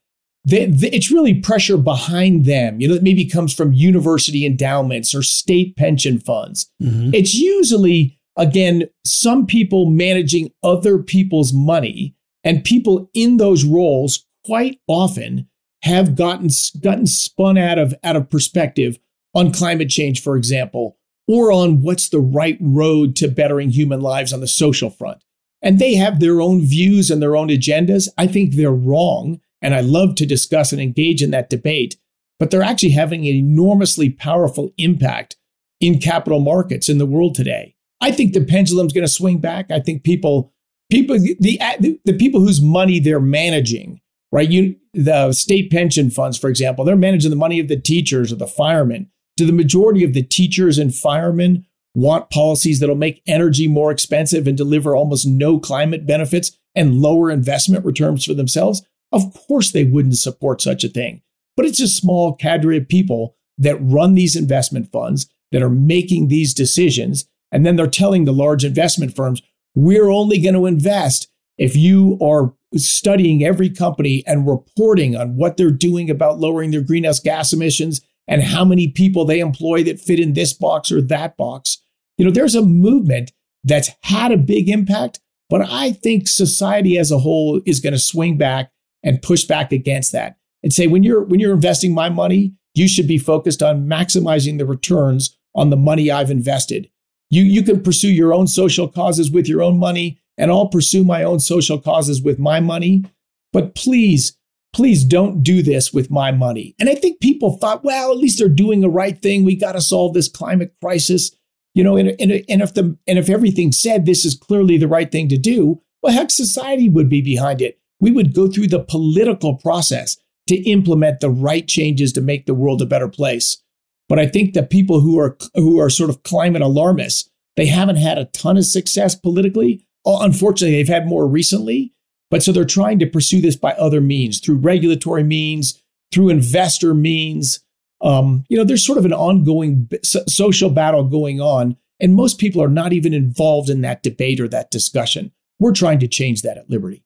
they, 0.46 0.66
they, 0.66 0.90
it's 0.90 1.10
really 1.10 1.34
pressure 1.34 1.78
behind 1.78 2.44
them. 2.44 2.80
You 2.80 2.88
know, 2.88 2.94
it 2.94 3.02
maybe 3.02 3.24
comes 3.24 3.54
from 3.54 3.72
university 3.72 4.44
endowments 4.44 5.14
or 5.14 5.22
state 5.22 5.76
pension 5.76 6.20
funds. 6.20 6.70
Mm-hmm. 6.82 7.14
It's 7.14 7.34
usually, 7.34 8.18
again, 8.36 8.84
some 9.04 9.46
people 9.46 9.90
managing 9.90 10.50
other 10.62 10.98
people's 10.98 11.52
money 11.52 12.14
and 12.42 12.64
people 12.64 13.10
in 13.14 13.36
those 13.38 13.64
roles 13.64 14.26
quite 14.44 14.78
often 14.86 15.48
have 15.82 16.14
gotten, 16.14 16.48
gotten 16.80 17.06
spun 17.06 17.58
out 17.58 17.78
of, 17.78 17.94
out 18.02 18.16
of 18.16 18.30
perspective 18.30 18.98
on 19.34 19.52
climate 19.52 19.88
change, 19.88 20.22
for 20.22 20.36
example, 20.36 20.96
or 21.26 21.52
on 21.52 21.82
what's 21.82 22.08
the 22.08 22.20
right 22.20 22.58
road 22.60 23.16
to 23.16 23.28
bettering 23.28 23.70
human 23.70 24.00
lives 24.00 24.32
on 24.32 24.40
the 24.40 24.46
social 24.46 24.90
front. 24.90 25.22
And 25.62 25.78
they 25.78 25.94
have 25.94 26.20
their 26.20 26.40
own 26.40 26.60
views 26.60 27.10
and 27.10 27.22
their 27.22 27.36
own 27.36 27.48
agendas. 27.48 28.08
I 28.18 28.26
think 28.26 28.54
they're 28.54 28.70
wrong. 28.70 29.40
And 29.62 29.74
I 29.74 29.80
love 29.80 30.14
to 30.16 30.26
discuss 30.26 30.72
and 30.72 30.80
engage 30.80 31.22
in 31.22 31.30
that 31.30 31.48
debate, 31.48 31.96
but 32.38 32.50
they're 32.50 32.62
actually 32.62 32.90
having 32.90 33.26
an 33.26 33.34
enormously 33.34 34.10
powerful 34.10 34.74
impact 34.76 35.36
in 35.80 35.98
capital 35.98 36.38
markets 36.38 36.90
in 36.90 36.98
the 36.98 37.06
world 37.06 37.34
today. 37.34 37.73
I 38.04 38.10
think 38.10 38.34
the 38.34 38.44
pendulum's 38.44 38.92
going 38.92 39.06
to 39.06 39.12
swing 39.12 39.38
back. 39.38 39.70
I 39.70 39.80
think 39.80 40.04
people, 40.04 40.52
people, 40.90 41.18
the, 41.18 41.98
the 42.04 42.12
people 42.18 42.40
whose 42.40 42.60
money 42.60 43.00
they're 43.00 43.18
managing, 43.18 44.02
right? 44.30 44.50
You, 44.50 44.76
the 44.92 45.32
state 45.32 45.70
pension 45.70 46.10
funds, 46.10 46.36
for 46.36 46.50
example, 46.50 46.84
they're 46.84 46.96
managing 46.96 47.30
the 47.30 47.36
money 47.36 47.60
of 47.60 47.68
the 47.68 47.80
teachers 47.80 48.30
or 48.30 48.36
the 48.36 48.46
firemen. 48.46 49.10
Do 49.38 49.46
the 49.46 49.54
majority 49.54 50.04
of 50.04 50.12
the 50.12 50.22
teachers 50.22 50.76
and 50.76 50.94
firemen 50.94 51.64
want 51.94 52.28
policies 52.28 52.78
that'll 52.78 52.94
make 52.94 53.22
energy 53.26 53.68
more 53.68 53.90
expensive 53.90 54.46
and 54.46 54.54
deliver 54.54 54.94
almost 54.94 55.26
no 55.26 55.58
climate 55.58 56.06
benefits 56.06 56.52
and 56.74 57.00
lower 57.00 57.30
investment 57.30 57.86
returns 57.86 58.26
for 58.26 58.34
themselves? 58.34 58.82
Of 59.12 59.32
course, 59.32 59.72
they 59.72 59.84
wouldn't 59.84 60.18
support 60.18 60.60
such 60.60 60.84
a 60.84 60.90
thing. 60.90 61.22
But 61.56 61.64
it's 61.64 61.80
a 61.80 61.88
small 61.88 62.34
cadre 62.34 62.76
of 62.76 62.86
people 62.86 63.34
that 63.56 63.78
run 63.80 64.14
these 64.14 64.36
investment 64.36 64.92
funds 64.92 65.26
that 65.52 65.62
are 65.62 65.70
making 65.70 66.28
these 66.28 66.52
decisions. 66.52 67.24
And 67.54 67.64
then 67.64 67.76
they're 67.76 67.86
telling 67.86 68.24
the 68.24 68.32
large 68.32 68.64
investment 68.64 69.14
firms, 69.14 69.40
we're 69.76 70.10
only 70.10 70.40
going 70.40 70.56
to 70.56 70.66
invest 70.66 71.28
if 71.56 71.76
you 71.76 72.18
are 72.20 72.52
studying 72.76 73.44
every 73.44 73.70
company 73.70 74.24
and 74.26 74.46
reporting 74.46 75.14
on 75.16 75.36
what 75.36 75.56
they're 75.56 75.70
doing 75.70 76.10
about 76.10 76.40
lowering 76.40 76.72
their 76.72 76.82
greenhouse 76.82 77.20
gas 77.20 77.52
emissions 77.52 78.00
and 78.26 78.42
how 78.42 78.64
many 78.64 78.88
people 78.88 79.24
they 79.24 79.38
employ 79.38 79.84
that 79.84 80.00
fit 80.00 80.18
in 80.18 80.32
this 80.32 80.52
box 80.52 80.90
or 80.90 81.00
that 81.00 81.36
box. 81.36 81.78
You 82.18 82.24
know, 82.24 82.32
there's 82.32 82.56
a 82.56 82.62
movement 82.62 83.32
that's 83.62 83.90
had 84.02 84.32
a 84.32 84.36
big 84.36 84.68
impact, 84.68 85.20
but 85.48 85.62
I 85.62 85.92
think 85.92 86.26
society 86.26 86.98
as 86.98 87.12
a 87.12 87.18
whole 87.18 87.60
is 87.64 87.78
going 87.78 87.92
to 87.92 87.98
swing 88.00 88.36
back 88.36 88.72
and 89.04 89.22
push 89.22 89.44
back 89.44 89.70
against 89.70 90.10
that 90.10 90.36
and 90.64 90.72
say 90.72 90.88
when 90.88 91.04
you're 91.04 91.22
when 91.22 91.38
you're 91.38 91.54
investing 91.54 91.94
my 91.94 92.08
money, 92.08 92.54
you 92.74 92.88
should 92.88 93.06
be 93.06 93.18
focused 93.18 93.62
on 93.62 93.86
maximizing 93.86 94.58
the 94.58 94.66
returns 94.66 95.38
on 95.54 95.70
the 95.70 95.76
money 95.76 96.10
I've 96.10 96.30
invested. 96.30 96.90
You 97.34 97.42
you 97.42 97.62
can 97.62 97.82
pursue 97.82 98.12
your 98.12 98.32
own 98.32 98.46
social 98.46 98.88
causes 98.88 99.30
with 99.30 99.48
your 99.48 99.62
own 99.62 99.78
money 99.78 100.20
and 100.36 100.50
I'll 100.50 100.68
pursue 100.68 101.04
my 101.04 101.22
own 101.22 101.40
social 101.40 101.80
causes 101.80 102.22
with 102.22 102.38
my 102.38 102.60
money, 102.60 103.04
but 103.52 103.74
please 103.74 104.36
please 104.72 105.04
don't 105.04 105.42
do 105.42 105.62
this 105.62 105.92
with 105.92 106.10
my 106.10 106.32
money. 106.32 106.74
And 106.80 106.88
I 106.88 106.96
think 106.96 107.20
people 107.20 107.56
thought, 107.58 107.84
well, 107.84 108.10
at 108.10 108.18
least 108.18 108.40
they're 108.40 108.48
doing 108.48 108.80
the 108.80 108.88
right 108.88 109.16
thing. 109.20 109.44
We 109.44 109.54
got 109.54 109.72
to 109.72 109.80
solve 109.80 110.14
this 110.14 110.28
climate 110.28 110.74
crisis. 110.82 111.30
You 111.74 111.84
know, 111.84 111.96
and, 111.96 112.14
and, 112.20 112.44
and 112.48 112.62
if 112.62 112.74
the 112.74 112.96
and 113.06 113.18
if 113.18 113.28
everything 113.28 113.72
said 113.72 114.06
this 114.06 114.24
is 114.24 114.34
clearly 114.34 114.78
the 114.78 114.88
right 114.88 115.10
thing 115.10 115.28
to 115.28 115.38
do, 115.38 115.80
well, 116.02 116.12
heck, 116.12 116.30
society 116.30 116.88
would 116.88 117.08
be 117.08 117.20
behind 117.20 117.60
it 117.60 117.80
we 118.04 118.10
would 118.10 118.34
go 118.34 118.48
through 118.48 118.68
the 118.68 118.84
political 118.84 119.56
process 119.56 120.18
to 120.46 120.56
implement 120.70 121.20
the 121.20 121.30
right 121.30 121.66
changes 121.66 122.12
to 122.12 122.20
make 122.20 122.44
the 122.44 122.52
world 122.52 122.82
a 122.82 122.86
better 122.86 123.08
place. 123.08 123.62
But 124.08 124.18
I 124.18 124.26
think 124.26 124.54
that 124.54 124.70
people 124.70 125.00
who 125.00 125.18
are 125.18 125.36
who 125.54 125.80
are 125.80 125.90
sort 125.90 126.10
of 126.10 126.22
climate 126.22 126.62
alarmists, 126.62 127.30
they 127.56 127.66
haven't 127.66 127.96
had 127.96 128.18
a 128.18 128.26
ton 128.26 128.56
of 128.56 128.66
success 128.66 129.14
politically. 129.14 129.86
Unfortunately, 130.04 130.76
they've 130.76 130.88
had 130.88 131.06
more 131.06 131.26
recently. 131.26 131.92
But 132.30 132.42
so 132.42 132.52
they're 132.52 132.64
trying 132.64 132.98
to 132.98 133.06
pursue 133.06 133.40
this 133.40 133.56
by 133.56 133.72
other 133.72 134.00
means, 134.00 134.40
through 134.40 134.56
regulatory 134.56 135.22
means, 135.22 135.82
through 136.12 136.30
investor 136.30 136.92
means. 136.92 137.60
Um, 138.00 138.44
you 138.48 138.56
know, 138.56 138.64
there's 138.64 138.84
sort 138.84 138.98
of 138.98 139.04
an 139.04 139.12
ongoing 139.12 139.88
social 140.02 140.68
battle 140.68 141.04
going 141.04 141.40
on, 141.40 141.76
and 142.00 142.14
most 142.14 142.38
people 142.38 142.62
are 142.62 142.68
not 142.68 142.92
even 142.92 143.14
involved 143.14 143.70
in 143.70 143.82
that 143.82 144.02
debate 144.02 144.40
or 144.40 144.48
that 144.48 144.70
discussion. 144.70 145.32
We're 145.58 145.72
trying 145.72 146.00
to 146.00 146.08
change 146.08 146.42
that 146.42 146.58
at 146.58 146.68
Liberty. 146.68 147.04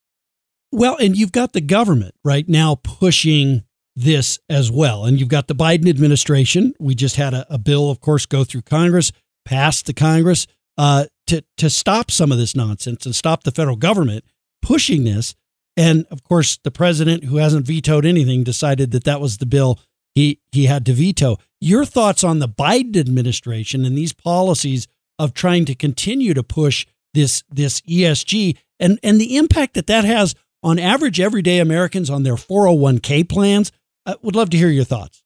Well, 0.73 0.97
and 0.97 1.17
you've 1.17 1.33
got 1.33 1.53
the 1.53 1.61
government 1.61 2.15
right 2.25 2.49
now 2.49 2.77
pushing 2.83 3.65
this 3.99 4.39
as 4.49 4.71
well. 4.71 5.05
And 5.05 5.19
you've 5.19 5.29
got 5.29 5.49
the 5.49 5.55
Biden 5.55 5.89
administration. 5.89 6.73
We 6.79 6.95
just 6.95 7.17
had 7.17 7.35
a, 7.35 7.47
a 7.53 7.59
bill, 7.59 7.91
of 7.91 8.01
course, 8.01 8.27
go 8.27 8.45
through 8.45 8.63
Congress, 8.63 9.11
pass 9.45 9.83
the 9.83 9.93
Congress 9.93 10.47
uh, 10.77 11.07
to, 11.27 11.43
to 11.57 11.69
stop 11.69 12.11
some 12.11 12.31
of 12.31 12.39
this 12.39 12.55
nonsense 12.55 13.05
and 13.05 13.15
stop 13.15 13.43
the 13.43 13.51
federal 13.51 13.77
government 13.77 14.25
pushing 14.63 15.03
this. 15.03 15.35
And 15.77 16.07
of 16.11 16.23
course, 16.23 16.59
the 16.63 16.71
president, 16.71 17.25
who 17.25 17.37
hasn't 17.37 17.67
vetoed 17.67 18.07
anything, 18.07 18.45
decided 18.45 18.93
that 18.93 19.05
that 19.05 19.21
was 19.21 19.39
the 19.39 19.47
bill 19.47 19.81
he, 20.15 20.41
he 20.53 20.67
had 20.67 20.87
to 20.87 20.93
veto. 20.93 21.39
Your 21.61 21.85
thoughts 21.85 22.23
on 22.23 22.39
the 22.39 22.49
Biden 22.49 22.97
administration 22.97 23.85
and 23.85 23.99
these 23.99 24.13
policies 24.13 24.87
of 25.19 25.35
trying 25.35 25.65
to 25.65 25.75
continue 25.75 26.35
to 26.35 26.45
push 26.45 26.87
this, 27.15 27.43
this 27.51 27.81
ESG 27.81 28.57
and, 28.79 29.01
and 29.03 29.21
the 29.21 29.37
impact 29.37 29.75
that 29.75 29.89
that 29.89 30.05
has 30.05 30.37
on 30.63 30.79
average 30.79 31.21
everyday 31.21 31.59
Americans 31.59 32.11
on 32.11 32.23
their 32.23 32.35
401k 32.37 33.29
plans? 33.29 33.73
I 34.09 34.16
would 34.23 34.35
love 34.35 34.49
to 34.51 34.57
hear 34.57 34.71
your 34.71 34.85
thoughts. 34.85 35.23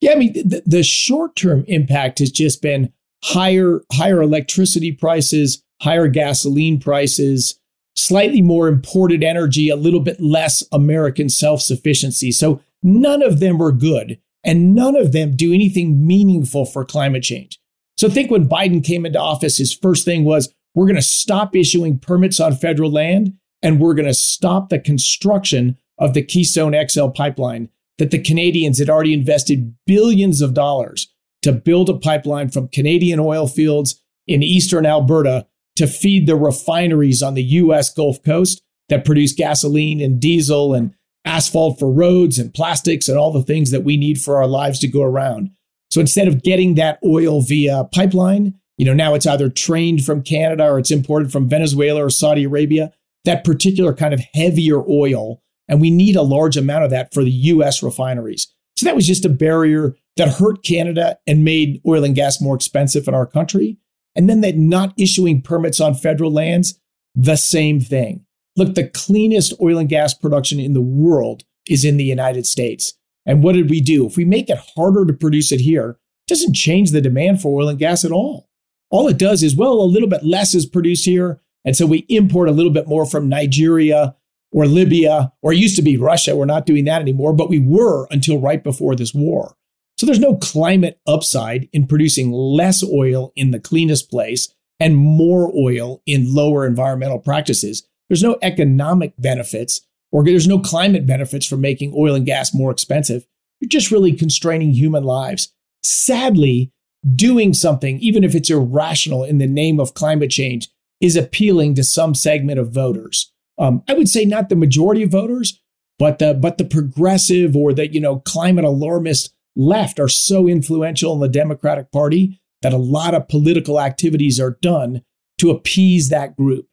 Yeah, 0.00 0.12
I 0.12 0.14
mean, 0.16 0.32
the, 0.32 0.62
the 0.64 0.82
short 0.82 1.36
term 1.36 1.64
impact 1.68 2.18
has 2.18 2.30
just 2.30 2.62
been 2.62 2.92
higher 3.22 3.82
higher 3.92 4.22
electricity 4.22 4.90
prices, 4.90 5.62
higher 5.82 6.08
gasoline 6.08 6.80
prices, 6.80 7.60
slightly 7.94 8.40
more 8.40 8.68
imported 8.68 9.22
energy, 9.22 9.68
a 9.68 9.76
little 9.76 10.00
bit 10.00 10.20
less 10.20 10.64
American 10.72 11.28
self 11.28 11.60
sufficiency. 11.60 12.32
So 12.32 12.62
none 12.82 13.22
of 13.22 13.38
them 13.40 13.60
are 13.62 13.72
good, 13.72 14.18
and 14.42 14.74
none 14.74 14.96
of 14.96 15.12
them 15.12 15.36
do 15.36 15.52
anything 15.52 16.06
meaningful 16.06 16.64
for 16.64 16.84
climate 16.84 17.22
change. 17.22 17.60
So 17.98 18.08
think 18.08 18.30
when 18.30 18.48
Biden 18.48 18.84
came 18.84 19.04
into 19.04 19.20
office, 19.20 19.58
his 19.58 19.74
first 19.74 20.04
thing 20.04 20.24
was 20.24 20.52
we're 20.74 20.86
going 20.86 20.96
to 20.96 21.02
stop 21.02 21.54
issuing 21.54 21.98
permits 21.98 22.40
on 22.40 22.54
federal 22.56 22.90
land 22.90 23.34
and 23.62 23.80
we're 23.80 23.94
going 23.94 24.06
to 24.06 24.14
stop 24.14 24.68
the 24.68 24.78
construction 24.78 25.78
of 25.98 26.12
the 26.12 26.22
Keystone 26.22 26.74
XL 26.88 27.08
pipeline 27.08 27.70
that 27.98 28.10
the 28.10 28.22
Canadians 28.22 28.78
had 28.78 28.90
already 28.90 29.14
invested 29.14 29.74
billions 29.86 30.40
of 30.40 30.54
dollars 30.54 31.12
to 31.42 31.52
build 31.52 31.88
a 31.88 31.94
pipeline 31.94 32.48
from 32.48 32.68
Canadian 32.68 33.20
oil 33.20 33.46
fields 33.46 34.02
in 34.26 34.42
eastern 34.42 34.84
Alberta 34.84 35.46
to 35.76 35.86
feed 35.86 36.26
the 36.26 36.36
refineries 36.36 37.22
on 37.22 37.34
the 37.34 37.42
US 37.42 37.92
Gulf 37.92 38.22
Coast 38.22 38.62
that 38.88 39.04
produce 39.04 39.32
gasoline 39.32 40.00
and 40.00 40.20
diesel 40.20 40.74
and 40.74 40.94
asphalt 41.24 41.78
for 41.78 41.90
roads 41.90 42.38
and 42.38 42.54
plastics 42.54 43.08
and 43.08 43.18
all 43.18 43.32
the 43.32 43.42
things 43.42 43.70
that 43.70 43.84
we 43.84 43.96
need 43.96 44.20
for 44.20 44.36
our 44.36 44.46
lives 44.46 44.78
to 44.80 44.88
go 44.88 45.02
around. 45.02 45.50
So 45.90 46.00
instead 46.00 46.28
of 46.28 46.42
getting 46.42 46.74
that 46.74 46.98
oil 47.04 47.40
via 47.40 47.84
pipeline, 47.92 48.54
you 48.78 48.84
know, 48.84 48.94
now 48.94 49.14
it's 49.14 49.26
either 49.26 49.48
trained 49.48 50.04
from 50.04 50.22
Canada 50.22 50.64
or 50.64 50.78
it's 50.78 50.90
imported 50.90 51.32
from 51.32 51.48
Venezuela 51.48 52.04
or 52.04 52.10
Saudi 52.10 52.44
Arabia 52.44 52.92
that 53.24 53.44
particular 53.44 53.92
kind 53.92 54.14
of 54.14 54.20
heavier 54.32 54.82
oil. 54.88 55.42
And 55.68 55.80
we 55.80 55.90
need 55.90 56.16
a 56.16 56.22
large 56.22 56.56
amount 56.56 56.84
of 56.84 56.90
that 56.90 57.12
for 57.12 57.24
the 57.24 57.30
US 57.30 57.82
refineries. 57.82 58.48
So 58.76 58.84
that 58.84 58.94
was 58.94 59.06
just 59.06 59.24
a 59.24 59.30
barrier 59.30 59.96
that 60.16 60.28
hurt 60.28 60.62
Canada 60.62 61.18
and 61.26 61.44
made 61.44 61.80
oil 61.86 62.04
and 62.04 62.14
gas 62.14 62.40
more 62.40 62.54
expensive 62.54 63.08
in 63.08 63.14
our 63.14 63.26
country. 63.26 63.78
And 64.14 64.28
then 64.28 64.40
that 64.42 64.56
not 64.56 64.94
issuing 64.98 65.42
permits 65.42 65.80
on 65.80 65.94
federal 65.94 66.32
lands, 66.32 66.78
the 67.14 67.36
same 67.36 67.80
thing. 67.80 68.24
Look, 68.56 68.74
the 68.74 68.88
cleanest 68.88 69.52
oil 69.60 69.78
and 69.78 69.88
gas 69.88 70.14
production 70.14 70.58
in 70.58 70.72
the 70.72 70.80
world 70.80 71.44
is 71.68 71.84
in 71.84 71.96
the 71.96 72.04
United 72.04 72.46
States. 72.46 72.94
And 73.26 73.42
what 73.42 73.54
did 73.54 73.68
we 73.68 73.80
do? 73.80 74.06
If 74.06 74.16
we 74.16 74.24
make 74.24 74.48
it 74.48 74.58
harder 74.76 75.04
to 75.04 75.12
produce 75.12 75.52
it 75.52 75.60
here, 75.60 75.90
it 75.90 76.28
doesn't 76.28 76.54
change 76.54 76.90
the 76.90 77.00
demand 77.00 77.42
for 77.42 77.60
oil 77.60 77.68
and 77.68 77.78
gas 77.78 78.04
at 78.04 78.12
all. 78.12 78.48
All 78.90 79.08
it 79.08 79.18
does 79.18 79.42
is, 79.42 79.56
well, 79.56 79.74
a 79.74 79.82
little 79.82 80.08
bit 80.08 80.24
less 80.24 80.54
is 80.54 80.64
produced 80.64 81.04
here. 81.04 81.40
And 81.64 81.76
so 81.76 81.84
we 81.86 82.06
import 82.08 82.48
a 82.48 82.52
little 82.52 82.70
bit 82.72 82.86
more 82.86 83.04
from 83.04 83.28
Nigeria 83.28 84.14
or 84.56 84.66
Libya, 84.66 85.34
or 85.42 85.52
it 85.52 85.58
used 85.58 85.76
to 85.76 85.82
be 85.82 85.98
Russia. 85.98 86.34
We're 86.34 86.46
not 86.46 86.64
doing 86.64 86.86
that 86.86 87.02
anymore, 87.02 87.34
but 87.34 87.50
we 87.50 87.58
were 87.58 88.06
until 88.10 88.40
right 88.40 88.64
before 88.64 88.96
this 88.96 89.12
war. 89.12 89.54
So 89.98 90.06
there's 90.06 90.18
no 90.18 90.36
climate 90.36 90.98
upside 91.06 91.68
in 91.74 91.86
producing 91.86 92.32
less 92.32 92.82
oil 92.82 93.32
in 93.36 93.50
the 93.50 93.60
cleanest 93.60 94.10
place 94.10 94.48
and 94.80 94.96
more 94.96 95.52
oil 95.54 96.02
in 96.06 96.34
lower 96.34 96.66
environmental 96.66 97.18
practices. 97.18 97.86
There's 98.08 98.22
no 98.22 98.38
economic 98.40 99.12
benefits 99.18 99.82
or 100.10 100.24
there's 100.24 100.48
no 100.48 100.58
climate 100.58 101.06
benefits 101.06 101.44
from 101.44 101.60
making 101.60 101.92
oil 101.94 102.14
and 102.14 102.24
gas 102.24 102.54
more 102.54 102.70
expensive. 102.70 103.26
you're 103.60 103.68
just 103.68 103.90
really 103.90 104.14
constraining 104.14 104.70
human 104.70 105.04
lives. 105.04 105.52
Sadly, 105.82 106.72
doing 107.14 107.52
something, 107.52 107.98
even 108.00 108.24
if 108.24 108.34
it's 108.34 108.50
irrational 108.50 109.22
in 109.22 109.36
the 109.36 109.46
name 109.46 109.78
of 109.80 109.92
climate 109.92 110.30
change, 110.30 110.70
is 110.98 111.14
appealing 111.14 111.74
to 111.74 111.84
some 111.84 112.14
segment 112.14 112.58
of 112.58 112.72
voters. 112.72 113.32
Um, 113.58 113.82
I 113.88 113.94
would 113.94 114.08
say 114.08 114.24
not 114.24 114.48
the 114.48 114.56
majority 114.56 115.02
of 115.02 115.10
voters, 115.10 115.60
but 115.98 116.18
the 116.18 116.34
but 116.34 116.58
the 116.58 116.64
progressive 116.64 117.56
or 117.56 117.72
the 117.72 117.92
you 117.92 118.00
know 118.00 118.20
climate 118.20 118.64
alarmist 118.64 119.34
left 119.54 119.98
are 119.98 120.08
so 120.08 120.46
influential 120.46 121.14
in 121.14 121.20
the 121.20 121.28
Democratic 121.28 121.90
Party 121.90 122.40
that 122.62 122.72
a 122.72 122.78
lot 122.78 123.14
of 123.14 123.28
political 123.28 123.80
activities 123.80 124.38
are 124.38 124.58
done 124.60 125.02
to 125.38 125.50
appease 125.50 126.08
that 126.08 126.36
group. 126.36 126.66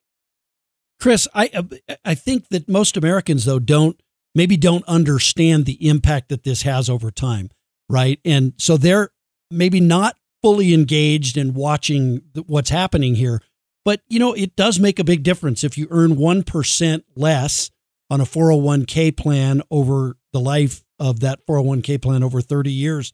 Chris, 0.99 1.27
I 1.33 1.49
uh, 1.53 1.95
I 2.03 2.15
think 2.15 2.49
that 2.49 2.69
most 2.69 2.97
Americans 2.97 3.45
though 3.45 3.59
don't 3.59 3.99
maybe 4.35 4.57
don't 4.57 4.85
understand 4.85 5.65
the 5.65 5.87
impact 5.87 6.29
that 6.29 6.43
this 6.43 6.63
has 6.63 6.89
over 6.89 7.11
time, 7.11 7.49
right? 7.89 8.19
And 8.25 8.53
so 8.57 8.77
they're 8.77 9.11
maybe 9.51 9.79
not 9.79 10.17
fully 10.41 10.73
engaged 10.73 11.37
in 11.37 11.53
watching 11.53 12.21
what's 12.47 12.69
happening 12.69 13.15
here. 13.15 13.41
But 13.85 14.01
you 14.07 14.19
know, 14.19 14.33
it 14.33 14.55
does 14.55 14.79
make 14.79 14.99
a 14.99 15.03
big 15.03 15.23
difference 15.23 15.63
if 15.63 15.77
you 15.77 15.87
earn 15.89 16.15
1% 16.15 17.03
less 17.15 17.71
on 18.09 18.21
a 18.21 18.25
401k 18.25 19.15
plan 19.15 19.61
over 19.71 20.17
the 20.31 20.39
life 20.39 20.83
of 20.99 21.19
that 21.21 21.45
401k 21.47 22.01
plan 22.01 22.23
over 22.23 22.41
30 22.41 22.71
years 22.71 23.11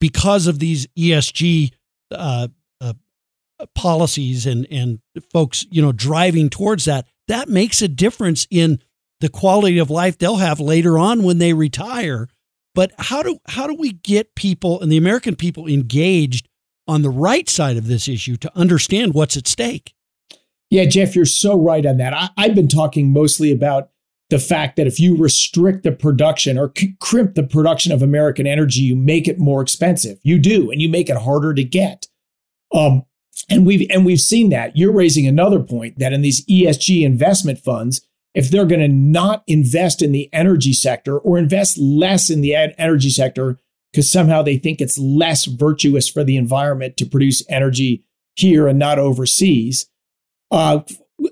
because 0.00 0.46
of 0.46 0.58
these 0.58 0.86
ESG 0.98 1.72
uh, 2.12 2.48
uh, 2.80 2.92
policies 3.74 4.46
and 4.46 4.66
and 4.70 5.00
folks 5.32 5.64
you 5.70 5.80
know 5.80 5.92
driving 5.92 6.50
towards 6.50 6.84
that 6.84 7.06
that 7.28 7.48
makes 7.48 7.80
a 7.82 7.88
difference 7.88 8.46
in 8.50 8.80
the 9.20 9.28
quality 9.28 9.78
of 9.78 9.90
life 9.90 10.18
they'll 10.18 10.36
have 10.36 10.60
later 10.60 10.98
on 10.98 11.22
when 11.22 11.38
they 11.38 11.52
retire. 11.52 12.28
But 12.74 12.92
how 12.98 13.22
do 13.22 13.38
how 13.46 13.66
do 13.66 13.74
we 13.74 13.92
get 13.92 14.34
people 14.34 14.80
and 14.80 14.92
the 14.92 14.98
American 14.98 15.36
people 15.36 15.66
engaged 15.66 16.48
on 16.86 17.02
the 17.02 17.10
right 17.10 17.48
side 17.48 17.76
of 17.76 17.86
this 17.86 18.08
issue 18.08 18.36
to 18.36 18.50
understand 18.56 19.14
what's 19.14 19.36
at 19.36 19.46
stake 19.46 19.94
yeah 20.70 20.84
Jeff 20.84 21.14
you're 21.14 21.24
so 21.24 21.58
right 21.58 21.84
on 21.84 21.96
that 21.98 22.14
I, 22.14 22.30
I've 22.36 22.54
been 22.54 22.68
talking 22.68 23.12
mostly 23.12 23.52
about 23.52 23.90
the 24.28 24.38
fact 24.38 24.76
that 24.76 24.86
if 24.86 24.98
you 24.98 25.16
restrict 25.16 25.84
the 25.84 25.92
production 25.92 26.58
or 26.58 26.72
c- 26.76 26.96
crimp 27.00 27.34
the 27.34 27.44
production 27.44 27.92
of 27.92 28.02
American 28.02 28.46
energy, 28.46 28.80
you 28.80 28.96
make 28.96 29.28
it 29.28 29.38
more 29.38 29.62
expensive. 29.62 30.18
You 30.22 30.38
do, 30.38 30.70
and 30.70 30.82
you 30.82 30.88
make 30.88 31.08
it 31.08 31.16
harder 31.16 31.54
to 31.54 31.62
get. 31.62 32.08
Um, 32.74 33.04
and 33.48 33.66
we've 33.66 33.88
and 33.90 34.04
we've 34.04 34.20
seen 34.20 34.50
that. 34.50 34.76
You're 34.76 34.92
raising 34.92 35.26
another 35.26 35.60
point 35.60 35.98
that 35.98 36.12
in 36.12 36.22
these 36.22 36.44
ESG 36.46 37.04
investment 37.04 37.58
funds, 37.58 38.00
if 38.34 38.50
they're 38.50 38.66
going 38.66 38.80
to 38.80 38.88
not 38.88 39.44
invest 39.46 40.02
in 40.02 40.12
the 40.12 40.28
energy 40.32 40.72
sector 40.72 41.18
or 41.18 41.38
invest 41.38 41.78
less 41.78 42.30
in 42.30 42.40
the 42.40 42.54
energy 42.54 43.10
sector 43.10 43.58
because 43.92 44.10
somehow 44.10 44.42
they 44.42 44.58
think 44.58 44.80
it's 44.80 44.98
less 44.98 45.46
virtuous 45.46 46.08
for 46.08 46.24
the 46.24 46.36
environment 46.36 46.96
to 46.96 47.06
produce 47.06 47.42
energy 47.48 48.04
here 48.34 48.68
and 48.68 48.78
not 48.78 48.98
overseas, 48.98 49.86
uh, 50.50 50.80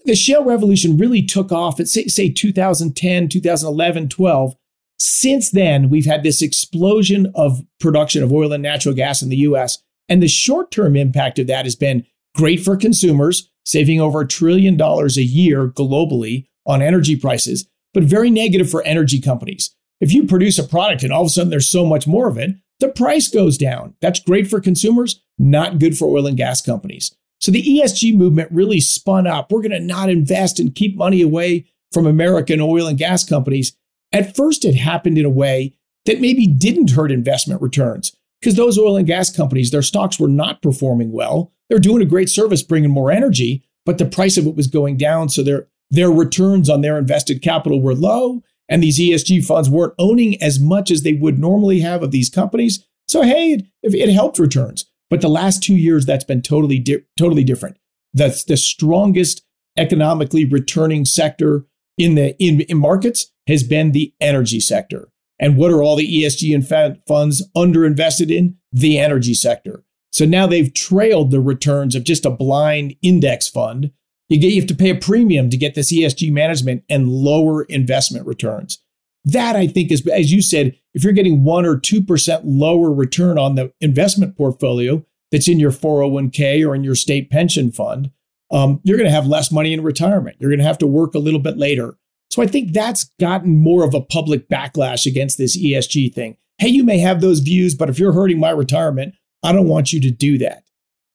the 0.04 0.14
shale 0.14 0.44
revolution 0.44 0.96
really 0.96 1.22
took 1.22 1.52
off 1.52 1.78
at 1.78 1.88
say, 1.88 2.06
say 2.06 2.30
2010, 2.30 3.28
2011, 3.28 4.08
12. 4.08 4.54
Since 4.98 5.50
then, 5.50 5.90
we've 5.90 6.06
had 6.06 6.22
this 6.22 6.40
explosion 6.40 7.30
of 7.34 7.60
production 7.80 8.22
of 8.22 8.32
oil 8.32 8.52
and 8.52 8.62
natural 8.62 8.94
gas 8.94 9.22
in 9.22 9.28
the 9.28 9.36
US. 9.38 9.82
And 10.08 10.22
the 10.22 10.28
short 10.28 10.70
term 10.70 10.96
impact 10.96 11.38
of 11.38 11.46
that 11.48 11.66
has 11.66 11.76
been 11.76 12.06
great 12.34 12.60
for 12.60 12.76
consumers, 12.76 13.50
saving 13.64 14.00
over 14.00 14.20
a 14.20 14.28
trillion 14.28 14.76
dollars 14.76 15.16
a 15.16 15.22
year 15.22 15.68
globally 15.68 16.46
on 16.66 16.82
energy 16.82 17.16
prices, 17.16 17.68
but 17.92 18.02
very 18.02 18.30
negative 18.30 18.70
for 18.70 18.82
energy 18.82 19.20
companies. 19.20 19.74
If 20.00 20.12
you 20.12 20.24
produce 20.24 20.58
a 20.58 20.64
product 20.64 21.02
and 21.02 21.12
all 21.12 21.22
of 21.22 21.26
a 21.26 21.30
sudden 21.30 21.50
there's 21.50 21.68
so 21.68 21.84
much 21.84 22.06
more 22.06 22.28
of 22.28 22.38
it, 22.38 22.56
the 22.80 22.88
price 22.88 23.28
goes 23.28 23.56
down. 23.56 23.94
That's 24.00 24.20
great 24.20 24.48
for 24.48 24.60
consumers, 24.60 25.22
not 25.38 25.78
good 25.78 25.96
for 25.96 26.08
oil 26.08 26.26
and 26.26 26.36
gas 26.36 26.60
companies. 26.60 27.14
So 27.40 27.52
the 27.52 27.62
ESG 27.62 28.16
movement 28.16 28.50
really 28.50 28.80
spun 28.80 29.26
up. 29.26 29.52
We're 29.52 29.62
going 29.62 29.70
to 29.72 29.80
not 29.80 30.08
invest 30.08 30.58
and 30.58 30.74
keep 30.74 30.96
money 30.96 31.22
away 31.22 31.66
from 31.92 32.06
American 32.06 32.60
oil 32.60 32.86
and 32.86 32.98
gas 32.98 33.24
companies. 33.24 33.76
At 34.12 34.36
first, 34.36 34.64
it 34.64 34.74
happened 34.74 35.18
in 35.18 35.24
a 35.24 35.30
way 35.30 35.76
that 36.06 36.20
maybe 36.20 36.46
didn't 36.46 36.90
hurt 36.90 37.10
investment 37.10 37.62
returns 37.62 38.16
because 38.40 38.56
those 38.56 38.78
oil 38.78 38.96
and 38.96 39.06
gas 39.06 39.34
companies, 39.34 39.70
their 39.70 39.82
stocks 39.82 40.18
were 40.18 40.28
not 40.28 40.62
performing 40.62 41.12
well. 41.12 41.52
They're 41.68 41.78
doing 41.78 42.02
a 42.02 42.06
great 42.06 42.28
service, 42.28 42.62
bringing 42.62 42.90
more 42.90 43.10
energy, 43.10 43.64
but 43.86 43.98
the 43.98 44.04
price 44.04 44.36
of 44.36 44.46
it 44.46 44.56
was 44.56 44.66
going 44.66 44.96
down. 44.96 45.28
So 45.28 45.42
their, 45.42 45.66
their 45.90 46.10
returns 46.10 46.68
on 46.68 46.80
their 46.80 46.98
invested 46.98 47.42
capital 47.42 47.80
were 47.80 47.94
low. 47.94 48.42
And 48.68 48.82
these 48.82 48.98
ESG 48.98 49.44
funds 49.44 49.68
weren't 49.68 49.94
owning 49.98 50.42
as 50.42 50.58
much 50.58 50.90
as 50.90 51.02
they 51.02 51.12
would 51.12 51.38
normally 51.38 51.80
have 51.80 52.02
of 52.02 52.10
these 52.10 52.30
companies. 52.30 52.86
So, 53.06 53.22
hey, 53.22 53.52
it, 53.82 53.94
it 53.94 54.12
helped 54.12 54.38
returns. 54.38 54.86
But 55.10 55.20
the 55.20 55.28
last 55.28 55.62
two 55.62 55.76
years, 55.76 56.06
that's 56.06 56.24
been 56.24 56.42
totally, 56.42 56.78
di- 56.78 57.04
totally 57.18 57.44
different. 57.44 57.76
That's 58.14 58.44
the 58.44 58.56
strongest 58.56 59.42
economically 59.76 60.44
returning 60.44 61.04
sector 61.04 61.66
in 61.98 62.14
the 62.14 62.36
in, 62.42 62.62
in 62.62 62.78
markets 62.78 63.30
has 63.46 63.62
been 63.62 63.92
the 63.92 64.12
energy 64.20 64.60
sector. 64.60 65.08
And 65.38 65.56
what 65.56 65.70
are 65.70 65.82
all 65.82 65.96
the 65.96 66.22
ESG 66.22 66.98
funds 67.06 67.48
underinvested 67.56 68.30
in? 68.30 68.56
The 68.72 68.98
energy 68.98 69.34
sector. 69.34 69.84
So 70.12 70.24
now 70.24 70.46
they've 70.46 70.72
trailed 70.72 71.30
the 71.30 71.40
returns 71.40 71.94
of 71.94 72.04
just 72.04 72.24
a 72.24 72.30
blind 72.30 72.94
index 73.02 73.48
fund. 73.48 73.90
You, 74.28 74.40
get, 74.40 74.52
you 74.52 74.60
have 74.60 74.68
to 74.68 74.74
pay 74.74 74.90
a 74.90 74.94
premium 74.94 75.50
to 75.50 75.56
get 75.56 75.74
this 75.74 75.92
ESG 75.92 76.32
management 76.32 76.84
and 76.88 77.08
lower 77.08 77.64
investment 77.64 78.26
returns. 78.26 78.78
That 79.24 79.56
I 79.56 79.66
think 79.66 79.90
is, 79.90 80.06
as 80.08 80.32
you 80.32 80.42
said, 80.42 80.76
if 80.92 81.02
you're 81.02 81.12
getting 81.12 81.44
one 81.44 81.64
or 81.66 81.76
2% 81.76 82.40
lower 82.44 82.92
return 82.92 83.38
on 83.38 83.54
the 83.54 83.72
investment 83.80 84.36
portfolio 84.36 85.04
that's 85.30 85.48
in 85.48 85.58
your 85.58 85.70
401k 85.70 86.66
or 86.66 86.74
in 86.74 86.84
your 86.84 86.94
state 86.94 87.30
pension 87.30 87.72
fund, 87.72 88.10
um, 88.50 88.80
you're 88.84 88.98
going 88.98 89.08
to 89.08 89.14
have 89.14 89.26
less 89.26 89.50
money 89.50 89.72
in 89.72 89.82
retirement. 89.82 90.36
You're 90.38 90.50
going 90.50 90.60
to 90.60 90.66
have 90.66 90.78
to 90.78 90.86
work 90.86 91.14
a 91.14 91.18
little 91.18 91.40
bit 91.40 91.56
later. 91.56 91.96
So 92.30 92.42
I 92.42 92.46
think 92.46 92.72
that's 92.72 93.04
gotten 93.20 93.58
more 93.58 93.84
of 93.84 93.94
a 93.94 94.00
public 94.00 94.48
backlash 94.48 95.06
against 95.06 95.38
this 95.38 95.56
ESG 95.56 96.14
thing. 96.14 96.36
Hey, 96.58 96.68
you 96.68 96.84
may 96.84 96.98
have 96.98 97.20
those 97.20 97.40
views, 97.40 97.74
but 97.74 97.88
if 97.88 97.98
you're 97.98 98.12
hurting 98.12 98.38
my 98.38 98.50
retirement, 98.50 99.14
I 99.42 99.52
don't 99.52 99.68
want 99.68 99.92
you 99.92 100.00
to 100.00 100.10
do 100.10 100.38
that. 100.38 100.64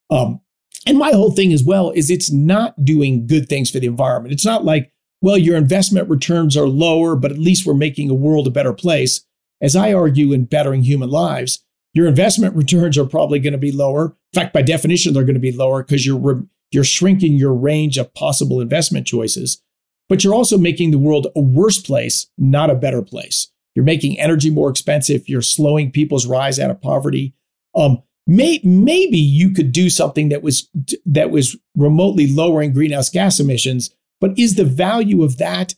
Um, 0.10 0.42
and 0.90 0.98
my 0.98 1.12
whole 1.12 1.32
thing 1.32 1.54
as 1.54 1.64
well 1.64 1.92
is 1.92 2.10
it's 2.10 2.32
not 2.32 2.84
doing 2.84 3.28
good 3.28 3.48
things 3.48 3.70
for 3.70 3.80
the 3.80 3.86
environment. 3.86 4.34
It's 4.34 4.46
not 4.46 4.66
like 4.66 4.92
well, 5.22 5.38
your 5.38 5.58
investment 5.58 6.10
returns 6.10 6.56
are 6.56 6.68
lower, 6.68 7.16
but 7.16 7.32
at 7.32 7.38
least 7.38 7.66
we're 7.66 7.74
making 7.74 8.10
a 8.10 8.14
world 8.14 8.48
a 8.48 8.52
better 8.52 8.74
place. 8.74 9.26
As 9.62 9.76
I 9.76 9.92
argue 9.92 10.32
in 10.32 10.46
bettering 10.46 10.84
human 10.84 11.10
lives, 11.10 11.64
your 11.94 12.08
investment 12.08 12.56
returns 12.56 12.98
are 12.98 13.06
probably 13.06 13.40
going 13.40 13.52
to 13.52 13.60
be 13.60 13.72
lower. 13.72 14.16
In 14.34 14.42
fact, 14.42 14.54
by 14.54 14.62
definition, 14.62 15.14
they're 15.14 15.26
going 15.26 15.34
to 15.34 15.40
be 15.40 15.52
lower 15.52 15.84
because 15.84 16.06
you're 16.06 16.46
you're 16.72 16.84
shrinking 16.84 17.34
your 17.34 17.54
range 17.54 17.98
of 17.98 18.14
possible 18.14 18.62
investment 18.62 19.06
choices. 19.06 19.62
But 20.08 20.24
you're 20.24 20.36
also 20.36 20.58
making 20.58 20.92
the 20.92 20.98
world 20.98 21.28
a 21.36 21.42
worse 21.42 21.80
place, 21.80 22.28
not 22.38 22.70
a 22.70 22.76
better 22.76 23.02
place. 23.02 23.52
You're 23.76 23.86
making 23.86 24.20
energy 24.20 24.50
more 24.50 24.70
expensive. 24.70 25.28
You're 25.28 25.42
slowing 25.42 25.92
people's 25.92 26.26
rise 26.26 26.60
out 26.60 26.72
of 26.72 26.82
poverty. 26.82 27.34
Um, 27.76 28.02
may, 28.30 28.60
maybe 28.64 29.18
you 29.18 29.52
could 29.52 29.72
do 29.72 29.90
something 29.90 30.30
that 30.30 30.42
was 30.42 30.70
that 31.06 31.32
was 31.32 31.58
remotely 31.76 32.28
lowering 32.32 32.74
greenhouse 32.74 33.10
gas 33.10 33.40
emissions 33.40 33.90
but 34.20 34.38
is 34.38 34.56
the 34.56 34.66
value 34.66 35.24
of 35.24 35.38
that 35.38 35.76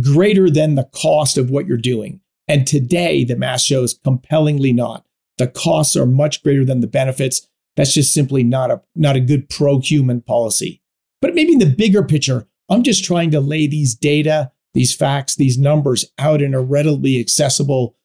greater 0.00 0.50
than 0.50 0.74
the 0.74 0.88
cost 0.92 1.38
of 1.38 1.50
what 1.50 1.66
you're 1.66 1.76
doing? 1.76 2.20
And 2.48 2.66
today, 2.66 3.24
the 3.24 3.36
math 3.36 3.62
shows 3.62 3.94
compellingly 3.94 4.72
not. 4.72 5.06
The 5.38 5.46
costs 5.48 5.96
are 5.96 6.06
much 6.06 6.42
greater 6.42 6.64
than 6.64 6.80
the 6.80 6.86
benefits. 6.86 7.48
That's 7.76 7.94
just 7.94 8.12
simply 8.12 8.42
not 8.44 8.70
a, 8.70 8.82
not 8.94 9.16
a 9.16 9.20
good 9.20 9.48
pro 9.48 9.78
human 9.78 10.20
policy. 10.20 10.80
But 11.20 11.34
maybe 11.34 11.52
in 11.52 11.58
the 11.58 11.66
bigger 11.66 12.02
picture, 12.02 12.46
I'm 12.68 12.82
just 12.82 13.04
trying 13.04 13.30
to 13.32 13.40
lay 13.40 13.66
these 13.66 13.94
data, 13.94 14.52
these 14.74 14.94
facts, 14.94 15.36
these 15.36 15.58
numbers 15.58 16.04
out 16.18 16.42
in 16.42 16.54
a 16.54 16.60
readily 16.60 17.18
accessible 17.18 17.96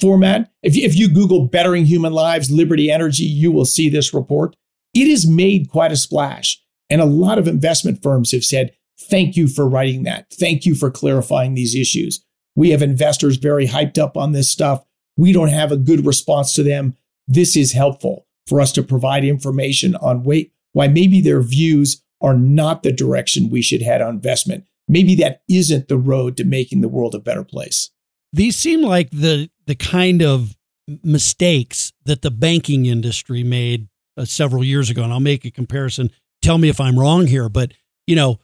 format. 0.00 0.50
If, 0.62 0.76
if 0.76 0.96
you 0.96 1.08
Google 1.08 1.46
bettering 1.46 1.86
human 1.86 2.12
lives, 2.12 2.50
Liberty 2.50 2.90
Energy, 2.90 3.24
you 3.24 3.50
will 3.50 3.64
see 3.64 3.88
this 3.88 4.14
report. 4.14 4.54
It 4.94 5.08
has 5.08 5.26
made 5.26 5.70
quite 5.70 5.92
a 5.92 5.96
splash. 5.96 6.62
And 6.88 7.00
a 7.00 7.06
lot 7.06 7.38
of 7.38 7.48
investment 7.48 8.02
firms 8.02 8.32
have 8.32 8.44
said, 8.44 8.72
Thank 9.02 9.34
you 9.34 9.48
for 9.48 9.66
writing 9.66 10.02
that. 10.02 10.30
Thank 10.30 10.66
you 10.66 10.74
for 10.74 10.90
clarifying 10.90 11.54
these 11.54 11.74
issues. 11.74 12.22
We 12.54 12.70
have 12.70 12.82
investors 12.82 13.38
very 13.38 13.66
hyped 13.66 13.96
up 13.96 14.16
on 14.16 14.32
this 14.32 14.50
stuff. 14.50 14.84
We 15.16 15.32
don't 15.32 15.48
have 15.48 15.72
a 15.72 15.76
good 15.78 16.04
response 16.04 16.54
to 16.54 16.62
them. 16.62 16.96
This 17.26 17.56
is 17.56 17.72
helpful 17.72 18.26
for 18.46 18.60
us 18.60 18.72
to 18.72 18.82
provide 18.82 19.24
information 19.24 19.96
on 19.96 20.22
wait, 20.22 20.52
why 20.72 20.88
maybe 20.88 21.22
their 21.22 21.40
views 21.40 22.02
are 22.20 22.36
not 22.36 22.82
the 22.82 22.92
direction 22.92 23.48
we 23.48 23.62
should 23.62 23.80
head 23.80 24.02
on 24.02 24.16
investment. 24.16 24.66
Maybe 24.86 25.14
that 25.16 25.42
isn't 25.48 25.88
the 25.88 25.96
road 25.96 26.36
to 26.36 26.44
making 26.44 26.80
the 26.80 26.88
world 26.88 27.14
a 27.14 27.20
better 27.20 27.44
place. 27.44 27.90
These 28.32 28.56
seem 28.56 28.82
like 28.82 29.10
the 29.10 29.50
the 29.70 29.76
kind 29.76 30.20
of 30.22 30.56
mistakes 31.04 31.92
that 32.04 32.22
the 32.22 32.30
banking 32.30 32.86
industry 32.86 33.44
made 33.44 33.88
uh, 34.16 34.24
several 34.24 34.64
years 34.64 34.90
ago 34.90 35.04
and 35.04 35.12
I'll 35.12 35.20
make 35.20 35.44
a 35.44 35.50
comparison. 35.50 36.10
Tell 36.42 36.58
me 36.58 36.68
if 36.68 36.80
I'm 36.80 36.98
wrong 36.98 37.26
here, 37.28 37.48
but 37.48 37.72
you 38.06 38.16
know, 38.16 38.40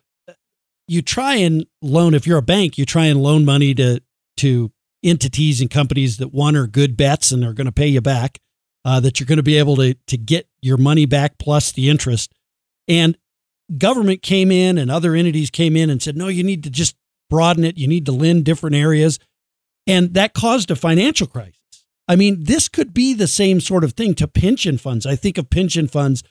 you 0.87 1.03
try 1.03 1.35
and 1.35 1.67
loan 1.83 2.15
if 2.15 2.27
you're 2.27 2.39
a 2.39 2.43
bank 2.43 2.79
you 2.79 2.87
try 2.87 3.07
and 3.07 3.21
loan 3.21 3.45
money 3.45 3.75
to 3.75 4.01
to 4.37 4.71
entities 5.03 5.61
and 5.61 5.71
companies 5.71 6.19
that 6.19 6.33
one 6.33 6.57
are 6.57 6.67
good 6.67 6.97
bets 6.97 7.33
and 7.33 7.45
are 7.45 7.53
going 7.53 7.67
to 7.67 7.73
pay 7.73 7.87
you 7.87 8.01
back, 8.01 8.39
uh, 8.85 9.01
that 9.01 9.19
you're 9.19 9.27
going 9.27 9.37
to 9.39 9.43
be 9.43 9.59
able 9.59 9.77
to 9.77 9.95
to 10.07 10.17
get 10.17 10.49
your 10.61 10.77
money 10.77 11.07
back 11.07 11.39
plus 11.39 11.73
the 11.73 11.89
interest. 11.89 12.33
And 12.89 13.17
government 13.79 14.23
came 14.23 14.53
in 14.53 14.79
and 14.79 14.91
other 14.91 15.15
entities 15.15 15.51
came 15.51 15.77
in 15.77 15.91
and 15.91 16.01
said, 16.01 16.17
no, 16.17 16.29
you 16.29 16.45
need 16.45 16.63
to 16.65 16.71
just 16.71 16.95
broaden 17.29 17.65
it. 17.65 17.77
You 17.77 17.89
need 17.89 18.07
to 18.07 18.13
lend 18.13 18.45
different 18.45 18.77
areas. 18.77 19.19
And 19.87 20.15
that 20.15 20.35
caused 20.35 20.71
a 20.71 20.77
financial 20.77 21.27
crisis. 21.27 21.55
I 22.09 22.17
mean, 22.17 22.45
this 22.45 22.69
could 22.69 22.95
be 22.95 23.15
the 23.15 23.27
same 23.27 23.61
sort 23.61 23.85
of 23.85 23.93
thing 23.93 24.15
to 24.15 24.29
pension 24.29 24.79
funds. 24.79 25.07
I 25.07 25.17
think 25.17 25.39
of 25.39 25.51
pension 25.51 25.89
funds 25.89 26.23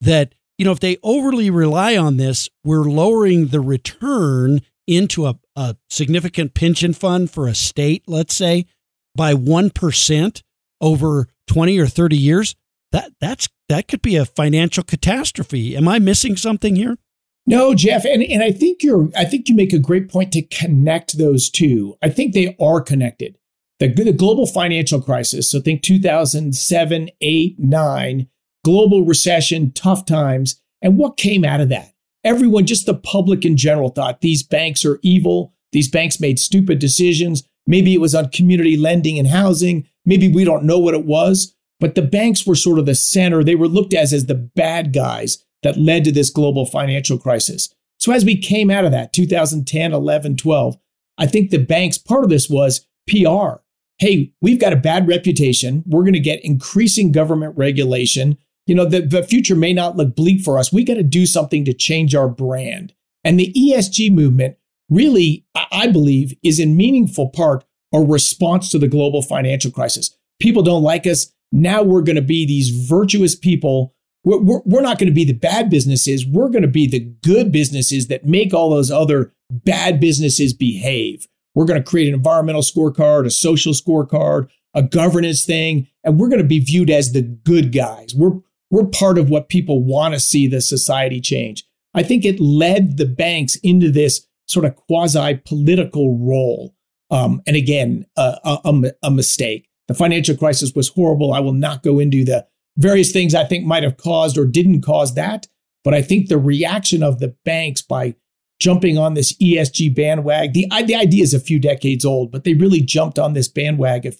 that, 0.00 0.34
you 0.58 0.64
know, 0.64 0.72
if 0.72 0.80
they 0.80 0.98
overly 1.02 1.50
rely 1.50 1.96
on 1.96 2.16
this, 2.16 2.48
we're 2.64 2.84
lowering 2.84 3.48
the 3.48 3.60
return 3.60 4.60
into 4.86 5.26
a, 5.26 5.38
a 5.56 5.76
significant 5.88 6.54
pension 6.54 6.92
fund 6.92 7.30
for 7.30 7.46
a 7.46 7.54
state, 7.54 8.02
let's 8.06 8.34
say, 8.34 8.66
by 9.14 9.34
1% 9.34 10.42
over 10.80 11.28
20 11.46 11.78
or 11.78 11.86
30 11.86 12.16
years. 12.16 12.54
That 12.90 13.12
that's 13.20 13.48
that 13.70 13.88
could 13.88 14.02
be 14.02 14.16
a 14.16 14.26
financial 14.26 14.82
catastrophe. 14.82 15.74
Am 15.76 15.88
I 15.88 15.98
missing 15.98 16.36
something 16.36 16.76
here? 16.76 16.98
No, 17.46 17.74
Jeff, 17.74 18.04
and, 18.04 18.22
and 18.22 18.42
I 18.42 18.52
think 18.52 18.82
you're 18.82 19.08
I 19.16 19.24
think 19.24 19.48
you 19.48 19.54
make 19.54 19.72
a 19.72 19.78
great 19.78 20.08
point 20.08 20.32
to 20.32 20.42
connect 20.42 21.18
those 21.18 21.50
two. 21.50 21.96
I 22.02 22.08
think 22.08 22.34
they 22.34 22.56
are 22.60 22.80
connected. 22.80 23.36
The, 23.80 23.88
the 23.88 24.12
global 24.12 24.46
financial 24.46 25.02
crisis, 25.02 25.50
so 25.50 25.60
think 25.60 25.82
2007, 25.82 27.10
8, 27.20 27.58
9, 27.58 28.28
global 28.64 29.04
recession, 29.04 29.72
tough 29.72 30.04
times, 30.06 30.62
and 30.80 30.98
what 30.98 31.16
came 31.16 31.44
out 31.44 31.60
of 31.60 31.68
that? 31.70 31.92
Everyone, 32.22 32.64
just 32.64 32.86
the 32.86 32.94
public 32.94 33.44
in 33.44 33.56
general, 33.56 33.88
thought 33.88 34.20
these 34.20 34.44
banks 34.44 34.84
are 34.84 35.00
evil. 35.02 35.52
These 35.72 35.90
banks 35.90 36.20
made 36.20 36.38
stupid 36.38 36.78
decisions. 36.78 37.42
Maybe 37.66 37.92
it 37.92 38.00
was 38.00 38.14
on 38.14 38.30
community 38.30 38.76
lending 38.76 39.18
and 39.18 39.26
housing. 39.26 39.88
Maybe 40.04 40.28
we 40.28 40.44
don't 40.44 40.64
know 40.64 40.78
what 40.78 40.94
it 40.94 41.04
was. 41.04 41.56
But 41.80 41.96
the 41.96 42.02
banks 42.02 42.46
were 42.46 42.54
sort 42.54 42.78
of 42.78 42.86
the 42.86 42.94
center. 42.94 43.42
They 43.42 43.56
were 43.56 43.66
looked 43.66 43.94
at 43.94 44.12
as 44.12 44.26
the 44.26 44.36
bad 44.36 44.92
guys 44.92 45.44
that 45.62 45.78
led 45.78 46.04
to 46.04 46.12
this 46.12 46.30
global 46.30 46.66
financial 46.66 47.18
crisis. 47.18 47.74
So 47.98 48.12
as 48.12 48.24
we 48.24 48.36
came 48.36 48.70
out 48.70 48.84
of 48.84 48.90
that, 48.92 49.12
2010, 49.12 49.92
11, 49.92 50.36
12, 50.36 50.76
I 51.18 51.26
think 51.26 51.50
the 51.50 51.58
banks, 51.58 51.98
part 51.98 52.24
of 52.24 52.30
this 52.30 52.48
was 52.48 52.86
PR. 53.08 53.60
Hey, 53.98 54.32
we've 54.40 54.60
got 54.60 54.72
a 54.72 54.76
bad 54.76 55.06
reputation. 55.06 55.84
We're 55.86 56.02
going 56.02 56.14
to 56.14 56.20
get 56.20 56.44
increasing 56.44 57.12
government 57.12 57.56
regulation. 57.56 58.38
You 58.66 58.74
know, 58.74 58.84
the, 58.84 59.02
the 59.02 59.22
future 59.22 59.54
may 59.54 59.72
not 59.72 59.96
look 59.96 60.16
bleak 60.16 60.40
for 60.40 60.58
us. 60.58 60.72
We 60.72 60.84
got 60.84 60.94
to 60.94 61.02
do 61.02 61.26
something 61.26 61.64
to 61.64 61.72
change 61.72 62.14
our 62.14 62.28
brand. 62.28 62.94
And 63.22 63.38
the 63.38 63.52
ESG 63.52 64.12
movement 64.12 64.56
really, 64.90 65.46
I 65.54 65.88
believe, 65.88 66.34
is 66.42 66.58
in 66.58 66.76
meaningful 66.76 67.30
part 67.30 67.64
a 67.94 68.00
response 68.00 68.70
to 68.70 68.78
the 68.78 68.88
global 68.88 69.22
financial 69.22 69.70
crisis. 69.70 70.16
People 70.40 70.62
don't 70.62 70.82
like 70.82 71.06
us. 71.06 71.32
Now 71.52 71.82
we're 71.82 72.02
going 72.02 72.16
to 72.16 72.22
be 72.22 72.46
these 72.46 72.70
virtuous 72.70 73.36
people. 73.36 73.94
We're, 74.24 74.60
we're, 74.64 74.82
not 74.82 74.98
going 74.98 75.08
to 75.08 75.14
be 75.14 75.24
the 75.24 75.32
bad 75.32 75.68
businesses. 75.68 76.24
We're 76.26 76.48
going 76.48 76.62
to 76.62 76.68
be 76.68 76.86
the 76.86 77.00
good 77.00 77.50
businesses 77.50 78.06
that 78.06 78.24
make 78.24 78.54
all 78.54 78.70
those 78.70 78.90
other 78.90 79.32
bad 79.50 79.98
businesses 79.98 80.54
behave. 80.54 81.26
We're 81.54 81.64
going 81.64 81.82
to 81.82 81.88
create 81.88 82.08
an 82.08 82.14
environmental 82.14 82.62
scorecard, 82.62 83.26
a 83.26 83.30
social 83.30 83.72
scorecard, 83.72 84.48
a 84.74 84.82
governance 84.82 85.44
thing, 85.44 85.88
and 86.04 86.18
we're 86.18 86.28
going 86.28 86.40
to 86.40 86.46
be 86.46 86.60
viewed 86.60 86.88
as 86.88 87.12
the 87.12 87.22
good 87.22 87.72
guys. 87.72 88.14
We're, 88.14 88.38
we're 88.70 88.86
part 88.86 89.18
of 89.18 89.28
what 89.28 89.48
people 89.48 89.82
want 89.82 90.14
to 90.14 90.20
see 90.20 90.46
the 90.46 90.60
society 90.60 91.20
change. 91.20 91.64
I 91.92 92.02
think 92.02 92.24
it 92.24 92.40
led 92.40 92.96
the 92.96 93.06
banks 93.06 93.56
into 93.56 93.90
this 93.90 94.26
sort 94.46 94.64
of 94.64 94.76
quasi 94.76 95.40
political 95.44 96.16
role. 96.16 96.74
Um, 97.10 97.42
and 97.46 97.56
again, 97.56 98.06
a, 98.16 98.38
a, 98.64 98.92
a 99.02 99.10
mistake. 99.10 99.68
The 99.88 99.94
financial 99.94 100.36
crisis 100.36 100.72
was 100.74 100.88
horrible. 100.88 101.34
I 101.34 101.40
will 101.40 101.52
not 101.52 101.82
go 101.82 101.98
into 101.98 102.24
the 102.24 102.46
various 102.76 103.12
things 103.12 103.34
I 103.34 103.44
think 103.44 103.64
might 103.64 103.82
have 103.82 103.96
caused 103.96 104.38
or 104.38 104.46
didn't 104.46 104.82
cause 104.82 105.14
that. 105.14 105.46
But 105.84 105.94
I 105.94 106.02
think 106.02 106.28
the 106.28 106.38
reaction 106.38 107.02
of 107.02 107.18
the 107.18 107.34
banks 107.44 107.82
by 107.82 108.14
jumping 108.60 108.96
on 108.96 109.14
this 109.14 109.36
ESG 109.38 109.94
bandwagon, 109.94 110.52
the, 110.52 110.68
the 110.84 110.94
idea 110.94 111.22
is 111.22 111.34
a 111.34 111.40
few 111.40 111.58
decades 111.58 112.04
old, 112.04 112.30
but 112.30 112.44
they 112.44 112.54
really 112.54 112.80
jumped 112.80 113.18
on 113.18 113.32
this 113.32 113.48
bandwagon, 113.48 114.14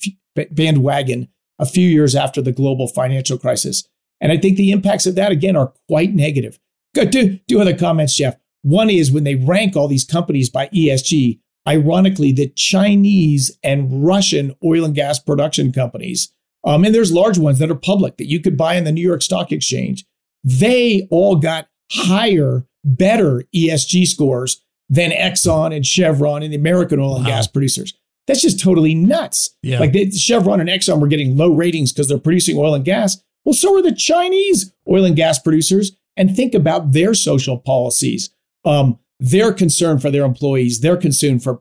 bandwagon 0.50 1.28
a 1.58 1.66
few 1.66 1.88
years 1.88 2.16
after 2.16 2.42
the 2.42 2.52
global 2.52 2.88
financial 2.88 3.38
crisis. 3.38 3.88
And 4.20 4.32
I 4.32 4.36
think 4.36 4.56
the 4.56 4.72
impacts 4.72 5.06
of 5.06 5.14
that, 5.14 5.32
again, 5.32 5.56
are 5.56 5.72
quite 5.88 6.14
negative. 6.14 6.58
Do, 6.94 7.38
do 7.46 7.60
other 7.60 7.76
comments, 7.76 8.16
Jeff. 8.16 8.36
One 8.62 8.90
is 8.90 9.10
when 9.10 9.24
they 9.24 9.34
rank 9.34 9.76
all 9.76 9.88
these 9.88 10.04
companies 10.04 10.50
by 10.50 10.68
ESG, 10.68 11.40
ironically, 11.66 12.32
the 12.32 12.48
Chinese 12.48 13.56
and 13.62 14.04
Russian 14.04 14.54
oil 14.64 14.84
and 14.84 14.94
gas 14.94 15.18
production 15.18 15.72
companies, 15.72 16.32
um, 16.64 16.84
and 16.84 16.94
there's 16.94 17.12
large 17.12 17.38
ones 17.38 17.58
that 17.58 17.70
are 17.70 17.76
public 17.76 18.16
that 18.16 18.28
you 18.28 18.40
could 18.40 18.56
buy 18.56 18.74
in 18.74 18.84
the 18.84 18.92
New 18.92 19.06
York 19.06 19.22
Stock 19.22 19.52
Exchange, 19.52 20.04
they 20.44 21.06
all 21.10 21.36
got 21.36 21.68
higher, 21.90 22.66
better 22.84 23.44
ESG 23.54 24.06
scores 24.06 24.62
than 24.88 25.10
Exxon 25.10 25.74
and 25.74 25.86
Chevron 25.86 26.42
and 26.42 26.52
the 26.52 26.56
American 26.56 27.00
oil 27.00 27.16
and 27.16 27.24
wow. 27.24 27.30
gas 27.30 27.46
producers. 27.46 27.94
That's 28.26 28.42
just 28.42 28.60
totally 28.60 28.94
nuts. 28.94 29.56
Yeah. 29.62 29.80
Like 29.80 29.92
they, 29.92 30.10
Chevron 30.10 30.60
and 30.60 30.68
Exxon 30.68 31.00
were 31.00 31.08
getting 31.08 31.36
low 31.36 31.52
ratings 31.52 31.92
because 31.92 32.08
they're 32.08 32.18
producing 32.18 32.56
oil 32.56 32.74
and 32.74 32.84
gas. 32.84 33.22
Well, 33.44 33.54
so 33.54 33.76
are 33.76 33.82
the 33.82 33.94
Chinese 33.94 34.72
oil 34.88 35.04
and 35.04 35.16
gas 35.16 35.38
producers. 35.38 35.92
And 36.16 36.36
think 36.36 36.54
about 36.54 36.92
their 36.92 37.14
social 37.14 37.58
policies. 37.58 38.30
Um, 38.64 38.98
they're 39.18 39.52
concerned 39.52 40.02
for 40.02 40.10
their 40.10 40.24
employees. 40.24 40.80
their 40.80 40.96
concern 40.96 41.38
for 41.38 41.58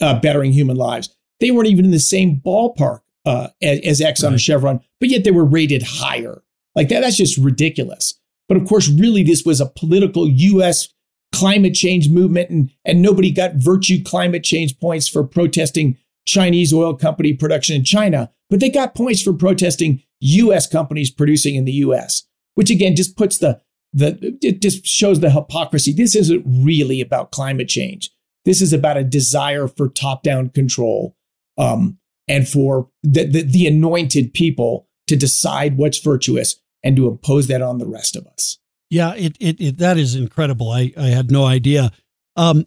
uh, 0.00 0.18
bettering 0.18 0.52
human 0.52 0.76
lives. 0.76 1.14
They 1.40 1.50
weren't 1.50 1.68
even 1.68 1.84
in 1.84 1.90
the 1.90 2.00
same 2.00 2.40
ballpark 2.44 3.00
uh, 3.26 3.48
as, 3.60 3.80
as, 3.80 4.00
Exxon 4.00 4.22
right. 4.24 4.32
and 4.32 4.40
Chevron, 4.40 4.80
but 5.00 5.08
yet 5.10 5.24
they 5.24 5.30
were 5.30 5.44
rated 5.44 5.82
higher. 5.82 6.42
Like 6.74 6.88
that, 6.88 7.00
that's 7.00 7.16
just 7.16 7.36
ridiculous. 7.36 8.14
But 8.48 8.56
of 8.56 8.66
course, 8.66 8.88
really, 8.88 9.22
this 9.22 9.44
was 9.44 9.60
a 9.60 9.66
political 9.66 10.28
U.S. 10.28 10.88
climate 11.34 11.74
change 11.74 12.08
movement, 12.08 12.50
and, 12.50 12.70
and 12.84 13.02
nobody 13.02 13.32
got 13.32 13.56
virtue 13.56 14.02
climate 14.02 14.44
change 14.44 14.78
points 14.78 15.08
for 15.08 15.24
protesting 15.24 15.98
Chinese 16.26 16.72
oil 16.72 16.94
company 16.94 17.32
production 17.32 17.76
in 17.76 17.84
China, 17.84 18.30
but 18.48 18.60
they 18.60 18.70
got 18.70 18.94
points 18.94 19.22
for 19.22 19.32
protesting 19.32 20.02
U.S. 20.20 20.66
companies 20.66 21.10
producing 21.10 21.54
in 21.56 21.64
the 21.64 21.72
U.S., 21.72 22.24
which 22.54 22.70
again 22.70 22.96
just 22.96 23.16
puts 23.16 23.38
the 23.38 23.60
the 23.92 24.38
it 24.42 24.60
just 24.60 24.86
shows 24.86 25.20
the 25.20 25.30
hypocrisy. 25.30 25.92
This 25.92 26.14
isn't 26.14 26.44
really 26.46 27.00
about 27.00 27.30
climate 27.30 27.68
change. 27.68 28.10
This 28.44 28.60
is 28.60 28.72
about 28.72 28.96
a 28.96 29.04
desire 29.04 29.66
for 29.66 29.88
top-down 29.88 30.50
control 30.50 31.16
um, 31.58 31.98
and 32.28 32.48
for 32.48 32.88
the, 33.02 33.24
the, 33.24 33.42
the 33.42 33.66
anointed 33.66 34.34
people 34.34 34.88
to 35.06 35.16
decide 35.16 35.76
what's 35.76 35.98
virtuous 35.98 36.56
and 36.82 36.96
to 36.96 37.08
impose 37.08 37.46
that 37.48 37.62
on 37.62 37.78
the 37.78 37.86
rest 37.86 38.16
of 38.16 38.26
us. 38.26 38.58
Yeah, 38.90 39.14
it, 39.14 39.36
it, 39.40 39.60
it 39.60 39.78
that 39.78 39.98
is 39.98 40.14
incredible. 40.14 40.70
I, 40.70 40.92
I 40.96 41.06
had 41.06 41.30
no 41.30 41.44
idea. 41.44 41.90
Um, 42.36 42.66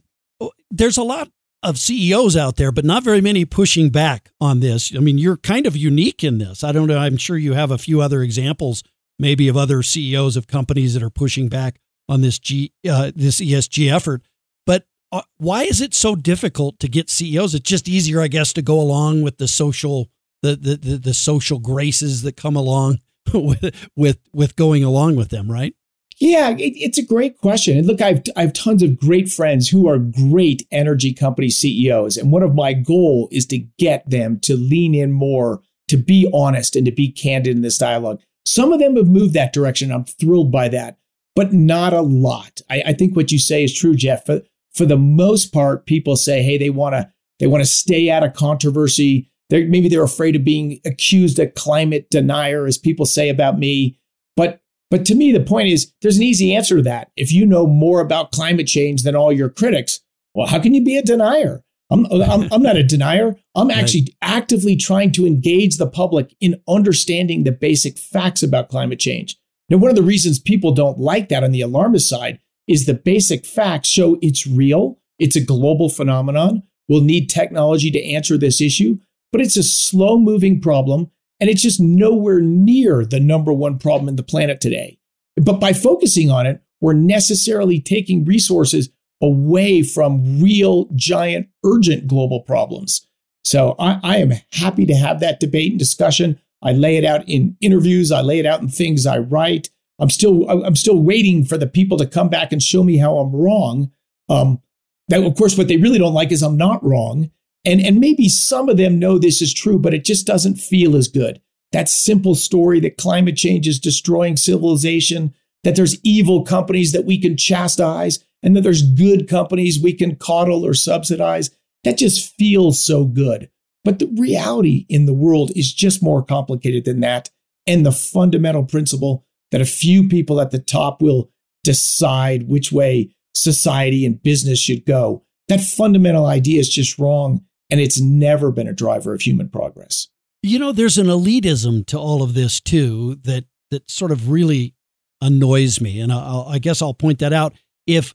there's 0.70 0.98
a 0.98 1.04
lot 1.04 1.30
of 1.64 1.78
CEOs 1.78 2.38
out 2.38 2.56
there, 2.56 2.72
but 2.72 2.86
not 2.86 3.04
very 3.04 3.22
many 3.22 3.46
pushing 3.46 3.90
back 3.90 4.32
on 4.40 4.60
this. 4.60 4.96
I 4.96 5.00
mean, 5.00 5.18
you're 5.18 5.38
kind 5.38 5.66
of 5.66 5.76
unique 5.76 6.24
in 6.24 6.38
this. 6.38 6.64
I 6.64 6.72
don't 6.72 6.88
know. 6.88 6.98
I'm 6.98 7.18
sure 7.18 7.38
you 7.38 7.54
have 7.54 7.72
a 7.72 7.78
few 7.78 8.02
other 8.02 8.22
examples 8.22 8.84
maybe 9.20 9.50
of 9.50 9.58
other 9.58 9.84
CEOs 9.84 10.38
of 10.38 10.48
companies 10.48 10.94
that 10.94 11.04
are 11.04 11.10
pushing 11.10 11.50
back 11.50 11.80
on 12.08 12.22
this 12.22 12.40
G 12.40 12.72
uh, 12.90 13.12
this 13.14 13.40
ESG 13.40 13.94
effort. 13.94 14.24
But 14.66 14.86
uh, 15.12 15.22
why 15.38 15.64
is 15.64 15.82
it 15.82 15.94
so 15.94 16.16
difficult 16.16 16.80
to 16.80 16.88
get 16.88 17.10
CEOs? 17.10 17.56
It's 17.56 17.70
just 17.70 17.88
easier, 17.88 18.22
I 18.22 18.28
guess, 18.28 18.54
to 18.54 18.62
go 18.62 18.80
along 18.80 19.22
with 19.22 19.38
the 19.38 19.48
social 19.48 20.10
the 20.42 20.56
the 20.56 20.76
the, 20.76 20.98
the 20.98 21.14
social 21.14 21.60
graces 21.60 22.22
that 22.22 22.38
come 22.38 22.56
along 22.56 23.00
with 23.34 23.90
with 23.96 24.20
with 24.34 24.56
going 24.56 24.84
along 24.84 25.16
with 25.16 25.30
them, 25.30 25.52
right? 25.52 25.74
Yeah, 26.20 26.50
it, 26.50 26.74
it's 26.76 26.98
a 26.98 27.06
great 27.06 27.38
question. 27.38 27.78
And 27.78 27.88
look, 27.88 28.02
I've 28.02 28.22
I 28.36 28.42
have 28.42 28.54
tons 28.54 28.84
of 28.84 29.00
great 29.00 29.32
friends 29.32 29.70
who 29.70 29.88
are 29.88 29.98
great 29.98 30.68
energy 30.72 31.14
company 31.14 31.50
CEOs, 31.50 32.18
and 32.18 32.32
one 32.32 32.44
of 32.44 32.56
my 32.56 32.74
goal 32.74 33.30
is 33.32 33.46
to 33.48 33.60
get 33.78 34.10
them 34.10 34.40
to 34.42 34.56
lean 34.56 34.94
in 34.94 35.12
more, 35.12 35.62
to 35.88 35.98
be 35.98 36.30
honest, 36.34 36.76
and 36.76 36.86
to 36.86 36.92
be 36.92 37.12
candid 37.12 37.56
in 37.56 37.62
this 37.62 37.78
dialogue. 37.78 38.22
Some 38.46 38.74
of 38.74 38.80
them 38.80 38.96
have 38.96 39.08
moved 39.08 39.34
that 39.34 39.54
direction. 39.54 39.92
I'm 39.92 40.06
thrilled 40.06 40.52
by 40.52 40.70
that, 40.70 40.98
but 41.36 41.54
not 41.54 41.94
a 41.94 42.02
lot. 42.02 42.62
I, 42.70 42.84
I 42.88 42.94
think 42.94 43.16
what 43.16 43.32
you 43.32 43.40
say 43.40 43.64
is 43.64 43.74
true, 43.74 43.96
Jeff. 43.96 44.26
For, 44.26 44.42
for 44.80 44.86
the 44.86 44.98
most 44.98 45.52
part, 45.52 45.86
people 45.86 46.16
say, 46.16 46.42
hey, 46.42 46.58
they 46.58 46.70
want 46.70 46.96
to 46.96 47.12
they 47.40 47.48
want 47.48 47.62
to 47.62 47.70
stay 47.70 48.10
out 48.10 48.24
of 48.24 48.34
controversy. 48.34 49.30
They're, 49.50 49.68
maybe 49.68 49.90
they're 49.90 50.04
afraid 50.04 50.38
of 50.38 50.46
being 50.46 50.80
accused 50.86 51.38
a 51.38 51.48
climate 51.48 52.10
denier, 52.10 52.66
as 52.66 52.78
people 52.78 53.06
say 53.06 53.28
about 53.28 53.60
me. 53.60 54.00
But 54.38 54.62
but 54.90 55.06
to 55.08 55.16
me, 55.16 55.34
the 55.34 55.42
point 55.42 55.68
is 55.68 55.92
there's 56.02 56.16
an 56.16 56.24
easy 56.24 56.56
answer 56.56 56.78
to 56.78 56.84
that. 56.84 57.12
If 57.18 57.30
you 57.34 57.46
know 57.46 57.68
more 57.68 58.00
about 58.00 58.32
climate 58.32 58.68
change 58.68 59.04
than 59.04 59.18
all 59.18 59.34
your 59.34 59.50
critics, 59.50 60.00
well, 60.34 60.48
how 60.48 60.60
can 60.60 60.74
you 60.74 60.82
be 60.82 60.98
a 60.98 61.04
denier? 61.04 61.62
I'm, 61.92 62.06
I'm, 62.06 62.48
I'm 62.54 62.62
not 62.62 62.78
a 62.78 62.84
denier. 62.84 63.36
I'm 63.56 63.72
actually 63.72 64.16
actively 64.22 64.76
trying 64.78 65.12
to 65.14 65.26
engage 65.26 65.78
the 65.78 65.88
public 65.88 66.36
in 66.40 66.62
understanding 66.70 67.44
the 67.44 67.52
basic 67.52 67.98
facts 67.98 68.44
about 68.44 68.70
climate 68.70 69.00
change. 69.00 69.36
Now, 69.70 69.78
one 69.78 69.90
of 69.90 69.98
the 69.98 70.04
reasons 70.04 70.40
people 70.40 70.72
don't 70.72 71.00
like 71.00 71.30
that 71.30 71.44
on 71.44 71.52
the 71.52 71.62
alarmist 71.62 72.08
side 72.08 72.40
is 72.70 72.86
the 72.86 72.94
basic 72.94 73.46
facts 73.46 73.90
show 73.90 74.18
it's 74.22 74.48
real, 74.48 75.00
it's 75.18 75.36
a 75.36 75.44
global 75.44 75.90
phenomenon. 75.90 76.64
We'll 76.88 77.02
need 77.02 77.30
technology 77.30 77.92
to 77.92 78.06
answer 78.14 78.38
this 78.38 78.62
issue. 78.62 79.00
but 79.32 79.42
it's 79.42 79.58
a 79.58 79.64
slow 79.64 80.18
moving 80.18 80.60
problem 80.60 81.12
and 81.40 81.50
it's 81.50 81.62
just 81.62 81.80
nowhere 81.80 82.42
near 82.42 83.06
the 83.06 83.20
number 83.20 83.54
one 83.54 83.78
problem 83.78 84.10
in 84.10 84.16
the 84.16 84.24
planet 84.24 84.60
today. 84.60 84.98
But 85.36 85.60
by 85.60 85.72
focusing 85.72 86.32
on 86.32 86.48
it, 86.48 86.62
we're 86.82 86.94
necessarily 86.94 87.80
taking 87.80 88.26
resources 88.26 88.90
away 89.22 89.84
from 89.84 90.42
real, 90.42 90.90
giant, 90.96 91.48
urgent 91.64 92.08
global 92.08 92.42
problems. 92.42 93.06
So 93.44 93.76
I, 93.80 94.00
I, 94.04 94.18
am 94.18 94.34
happy 94.54 94.86
to 94.86 94.96
have 94.96 95.20
that 95.20 95.40
debate 95.40 95.72
and 95.72 95.80
discussion. 95.80 96.40
I 96.62 96.72
lay 96.72 96.98
it 96.98 97.06
out 97.06 97.28
in 97.28 97.58
interviews. 97.62 98.12
I 98.12 98.22
lay 98.22 98.40
it 98.40 98.46
out 98.46 98.62
in 98.62 98.70
things 98.70 99.06
I 99.06 99.20
write. 99.20 99.70
I'm 100.00 100.10
still 100.10 100.50
I'm 100.50 100.76
still 100.76 101.02
waiting 101.02 101.44
for 101.44 101.58
the 101.58 101.68
people 101.68 101.98
to 101.98 102.08
come 102.08 102.30
back 102.30 102.52
and 102.52 102.62
show 102.62 102.84
me 102.84 102.98
how 102.98 103.18
I'm 103.18 103.36
wrong. 103.36 103.92
Um, 104.30 104.62
that 105.10 105.24
of 105.24 105.36
course 105.36 105.58
what 105.58 105.68
they 105.68 105.78
really 105.78 106.00
don't 106.00 106.14
like 106.14 106.32
is 106.32 106.42
I'm 106.42 106.58
not 106.58 106.84
wrong. 106.84 107.32
And 107.66 107.82
and 107.82 108.00
maybe 108.00 108.30
some 108.30 108.70
of 108.70 108.78
them 108.78 109.00
know 109.00 109.18
this 109.18 109.42
is 109.42 109.54
true, 109.54 109.78
but 109.80 109.94
it 109.94 110.06
just 110.06 110.26
doesn't 110.26 110.56
feel 110.56 110.96
as 110.96 111.08
good. 111.08 111.42
That 111.72 111.90
simple 111.90 112.36
story 112.36 112.80
that 112.80 112.98
climate 112.98 113.36
change 113.36 113.68
is 113.68 113.80
destroying 113.80 114.38
civilization, 114.38 115.34
that 115.64 115.76
there's 115.76 116.00
evil 116.04 116.44
companies 116.44 116.94
that 116.94 117.06
we 117.06 117.20
can 117.20 117.38
chastise, 117.38 118.20
and 118.42 118.56
that 118.56 118.62
there's 118.62 118.82
good 118.82 119.28
companies 119.28 119.80
we 119.80 119.94
can 119.94 120.16
coddle 120.16 120.66
or 120.66 120.74
subsidize. 120.74 121.52
That 121.84 121.98
just 121.98 122.36
feels 122.36 122.84
so 122.84 123.06
good. 123.06 123.50
But 123.84 124.00
the 124.00 124.14
reality 124.18 124.86
in 124.90 125.06
the 125.06 125.14
world 125.14 125.52
is 125.56 125.74
just 125.74 126.04
more 126.04 126.24
complicated 126.24 126.86
than 126.86 127.00
that. 127.02 127.30
And 127.68 127.86
the 127.86 127.92
fundamental 127.92 128.64
principle 128.64 129.26
that 129.52 129.62
a 129.62 129.66
few 129.66 130.08
people 130.08 130.40
at 130.40 130.52
the 130.52 130.60
top 130.60 131.02
will 131.02 131.30
decide 131.64 132.48
which 132.48 132.72
way 132.72 133.16
society 133.34 134.06
and 134.06 134.22
business 134.22 134.60
should 134.60 134.86
go. 134.86 135.24
That 135.48 135.62
fundamental 135.62 136.26
idea 136.26 136.60
is 136.60 136.70
just 136.70 137.00
wrong, 137.00 137.46
and 137.70 137.80
it's 137.80 138.00
never 138.00 138.52
been 138.52 138.68
a 138.68 138.74
driver 138.74 139.14
of 139.14 139.22
human 139.22 139.50
progress. 139.50 140.08
You 140.42 140.60
know, 140.60 140.72
there's 140.72 140.98
an 140.98 141.08
elitism 141.08 141.86
to 141.88 141.98
all 141.98 142.24
of 142.24 142.34
this 142.34 142.60
too 142.60 143.16
that 143.24 143.46
that 143.72 143.90
sort 143.90 144.12
of 144.12 144.30
really 144.30 144.74
annoys 145.22 145.82
me, 145.82 146.00
and 146.00 146.12
I'll, 146.12 146.46
I 146.48 146.60
guess 146.60 146.82
I'll 146.82 146.94
point 146.94 147.20
that 147.20 147.34
out. 147.34 147.54
If 147.88 148.14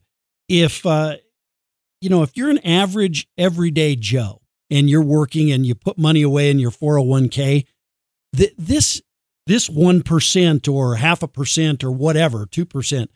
if 0.49 0.87
uh, 0.87 1.17
you 2.01 2.09
know, 2.09 2.23
if 2.23 2.37
you're 2.37 2.51
an 2.51 2.65
average 2.67 3.29
everyday 3.37 3.97
Joe 3.97 4.41
and 4.71 4.89
you're 4.89 5.03
working 5.03 5.51
and 5.51 5.67
you 5.67 5.75
put 5.75 5.99
money 5.99 6.23
away 6.23 6.51
in 6.51 6.59
your 6.59 6.71
401k, 6.71 7.67
th- 8.37 8.55
this 8.57 9.03
this 9.47 9.69
1% 9.69 10.73
or 10.73 10.97
half 10.97 11.23
a 11.23 11.29
percent 11.29 11.85
or 11.85 11.91
whatever, 11.91 12.47
2% 12.47 13.09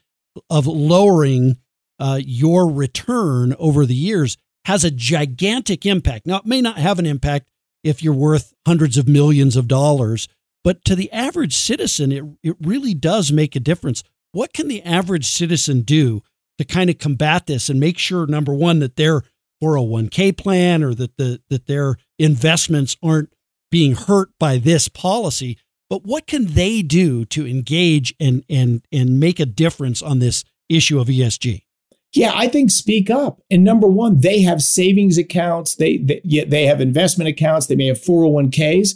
of 0.51 0.67
lowering 0.67 1.57
uh, 1.99 2.21
your 2.23 2.71
return 2.71 3.55
over 3.59 3.87
the 3.87 3.95
years 3.95 4.37
has 4.67 4.85
a 4.85 4.91
gigantic 4.91 5.87
impact. 5.87 6.27
Now, 6.27 6.37
it 6.37 6.47
may 6.47 6.61
not 6.61 6.79
have 6.79 6.99
an 6.99 7.07
impact 7.07 7.47
if 7.83 8.03
you're 8.03 8.13
worth 8.13 8.53
hundreds 8.67 8.99
of 8.99 9.09
millions 9.09 9.57
of 9.57 9.69
dollars, 9.69 10.29
but 10.63 10.85
to 10.85 10.95
the 10.95 11.11
average 11.13 11.57
citizen, 11.57 12.13
it, 12.13 12.25
it 12.43 12.57
really 12.61 12.95
does 12.95 13.33
make 13.33 13.57
a 13.57 13.61
difference. 13.61 14.03
What 14.33 14.53
can 14.53 14.69
the 14.69 14.83
average 14.83 15.27
citizen 15.27 15.83
do 15.83 16.23
to 16.59 16.65
kind 16.65 16.91
of 16.91 16.99
combat 16.99 17.47
this 17.47 17.69
and 17.69 17.81
make 17.81 17.99
sure, 17.99 18.27
number 18.27 18.53
one, 18.53 18.81
that 18.81 18.97
their 18.97 19.23
401k 19.63 20.37
plan 20.37 20.83
or 20.83 20.95
that, 20.95 21.17
the, 21.17 21.41
that 21.49 21.67
their 21.67 21.97
investments 22.19 22.97
aren't 23.03 23.33
being 23.71 23.95
hurt 23.95 24.31
by 24.39 24.59
this 24.59 24.89
policy? 24.89 25.57
But 25.91 26.05
what 26.05 26.27
can 26.27 26.47
they 26.47 26.83
do 26.83 27.25
to 27.27 27.47
engage 27.47 28.15
and 28.21 28.45
and 28.49 28.83
and 28.93 29.19
make 29.19 29.41
a 29.41 29.47
difference 29.47 30.03
on 30.03 30.19
this 30.19 30.45
issue 30.69 31.01
of 31.01 31.09
ESG? 31.09 31.63
Yeah, 32.15 32.33
I 32.35 32.49
think 32.49 32.71
speak 32.71 33.11
up. 33.11 33.41
And 33.51 33.65
number 33.65 33.87
one, 33.87 34.21
they 34.21 34.43
have 34.43 34.63
savings 34.63 35.19
accounts. 35.19 35.77
They 35.77 35.99
they, 35.99 36.45
they 36.47 36.67
have 36.67 36.81
investment 36.81 37.29
accounts. 37.29 37.67
They 37.67 37.77
may 37.77 37.87
have 37.87 38.01
401ks. 38.01 38.95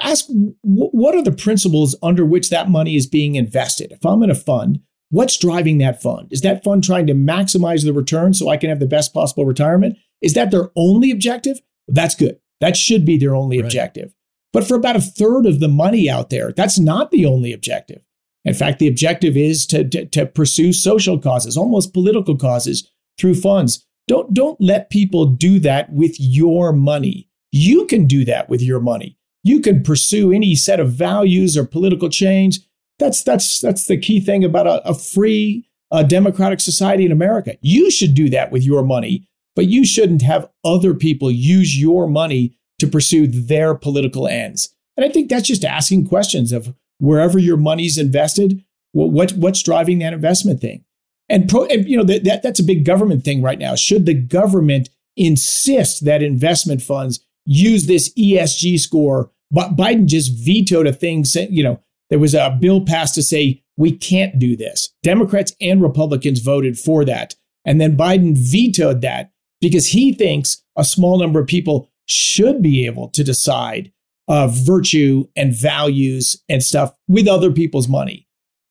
Ask 0.00 0.26
what 0.62 1.14
are 1.14 1.22
the 1.22 1.32
principles 1.32 1.96
under 2.02 2.24
which 2.24 2.50
that 2.50 2.70
money 2.70 2.94
is 2.94 3.06
being 3.06 3.34
invested. 3.34 3.90
If 3.90 4.04
I'm 4.06 4.22
in 4.22 4.30
a 4.30 4.34
fund, 4.34 4.80
what's 5.10 5.36
driving 5.36 5.78
that 5.78 6.00
fund? 6.00 6.28
Is 6.30 6.42
that 6.42 6.62
fund 6.62 6.84
trying 6.84 7.06
to 7.08 7.14
maximize 7.14 7.84
the 7.84 7.92
return 7.92 8.32
so 8.32 8.48
I 8.48 8.58
can 8.58 8.70
have 8.70 8.80
the 8.80 8.86
best 8.86 9.12
possible 9.12 9.44
retirement? 9.44 9.96
Is 10.22 10.34
that 10.34 10.50
their 10.50 10.70
only 10.76 11.10
objective? 11.10 11.58
That's 11.88 12.14
good. 12.14 12.38
That 12.60 12.76
should 12.76 13.04
be 13.04 13.18
their 13.18 13.34
only 13.34 13.58
right. 13.58 13.64
objective. 13.64 14.14
But 14.56 14.66
for 14.66 14.74
about 14.74 14.96
a 14.96 15.02
third 15.02 15.44
of 15.44 15.60
the 15.60 15.68
money 15.68 16.08
out 16.08 16.30
there, 16.30 16.50
that's 16.50 16.78
not 16.78 17.10
the 17.10 17.26
only 17.26 17.52
objective. 17.52 18.06
In 18.46 18.54
fact, 18.54 18.78
the 18.78 18.88
objective 18.88 19.36
is 19.36 19.66
to, 19.66 19.86
to, 19.86 20.06
to 20.06 20.24
pursue 20.24 20.72
social 20.72 21.18
causes, 21.18 21.58
almost 21.58 21.92
political 21.92 22.38
causes 22.38 22.90
through 23.18 23.34
funds. 23.34 23.84
Don't, 24.08 24.32
don't 24.32 24.58
let 24.58 24.88
people 24.88 25.26
do 25.26 25.58
that 25.60 25.92
with 25.92 26.18
your 26.18 26.72
money. 26.72 27.28
You 27.52 27.84
can 27.84 28.06
do 28.06 28.24
that 28.24 28.48
with 28.48 28.62
your 28.62 28.80
money. 28.80 29.18
You 29.44 29.60
can 29.60 29.82
pursue 29.82 30.32
any 30.32 30.54
set 30.54 30.80
of 30.80 30.90
values 30.90 31.54
or 31.54 31.66
political 31.66 32.08
change. 32.08 32.60
That's, 32.98 33.22
that's, 33.22 33.60
that's 33.60 33.86
the 33.86 33.98
key 33.98 34.20
thing 34.20 34.42
about 34.42 34.66
a, 34.66 34.88
a 34.88 34.94
free 34.94 35.68
uh, 35.90 36.02
democratic 36.02 36.60
society 36.60 37.04
in 37.04 37.12
America. 37.12 37.58
You 37.60 37.90
should 37.90 38.14
do 38.14 38.30
that 38.30 38.52
with 38.52 38.64
your 38.64 38.82
money, 38.82 39.28
but 39.54 39.66
you 39.66 39.84
shouldn't 39.84 40.22
have 40.22 40.48
other 40.64 40.94
people 40.94 41.30
use 41.30 41.78
your 41.78 42.06
money 42.06 42.56
to 42.78 42.86
pursue 42.86 43.26
their 43.26 43.74
political 43.74 44.26
ends. 44.26 44.74
And 44.96 45.04
I 45.04 45.08
think 45.08 45.28
that's 45.28 45.48
just 45.48 45.64
asking 45.64 46.08
questions 46.08 46.52
of 46.52 46.74
wherever 46.98 47.38
your 47.38 47.56
money's 47.56 47.98
invested, 47.98 48.64
what, 48.92 49.10
what 49.10 49.32
what's 49.32 49.62
driving 49.62 49.98
that 49.98 50.12
investment 50.12 50.60
thing? 50.60 50.84
And, 51.28 51.48
pro, 51.48 51.64
and 51.66 51.88
you 51.88 51.96
know 51.96 52.04
that, 52.04 52.24
that 52.24 52.42
that's 52.42 52.60
a 52.60 52.64
big 52.64 52.84
government 52.84 53.24
thing 53.24 53.42
right 53.42 53.58
now. 53.58 53.74
Should 53.74 54.06
the 54.06 54.14
government 54.14 54.88
insist 55.16 56.04
that 56.04 56.22
investment 56.22 56.82
funds 56.82 57.20
use 57.44 57.86
this 57.86 58.12
ESG 58.14 58.78
score? 58.78 59.30
But 59.50 59.76
Biden 59.76 60.06
just 60.06 60.32
vetoed 60.32 60.86
a 60.86 60.92
thing. 60.92 61.24
You 61.34 61.64
know, 61.64 61.80
there 62.10 62.18
was 62.18 62.34
a 62.34 62.56
bill 62.60 62.84
passed 62.84 63.14
to 63.16 63.22
say 63.22 63.62
we 63.76 63.92
can't 63.92 64.38
do 64.38 64.56
this. 64.56 64.94
Democrats 65.02 65.52
and 65.60 65.82
Republicans 65.82 66.40
voted 66.40 66.78
for 66.78 67.04
that, 67.04 67.34
and 67.64 67.80
then 67.80 67.96
Biden 67.96 68.36
vetoed 68.36 69.00
that 69.02 69.32
because 69.60 69.88
he 69.88 70.12
thinks 70.12 70.62
a 70.76 70.84
small 70.84 71.18
number 71.18 71.40
of 71.40 71.46
people 71.46 71.90
should 72.06 72.62
be 72.62 72.86
able 72.86 73.08
to 73.10 73.22
decide 73.22 73.92
uh, 74.28 74.48
virtue 74.48 75.26
and 75.36 75.54
values 75.54 76.42
and 76.48 76.62
stuff 76.62 76.94
with 77.08 77.28
other 77.28 77.52
people's 77.52 77.88
money. 77.88 78.26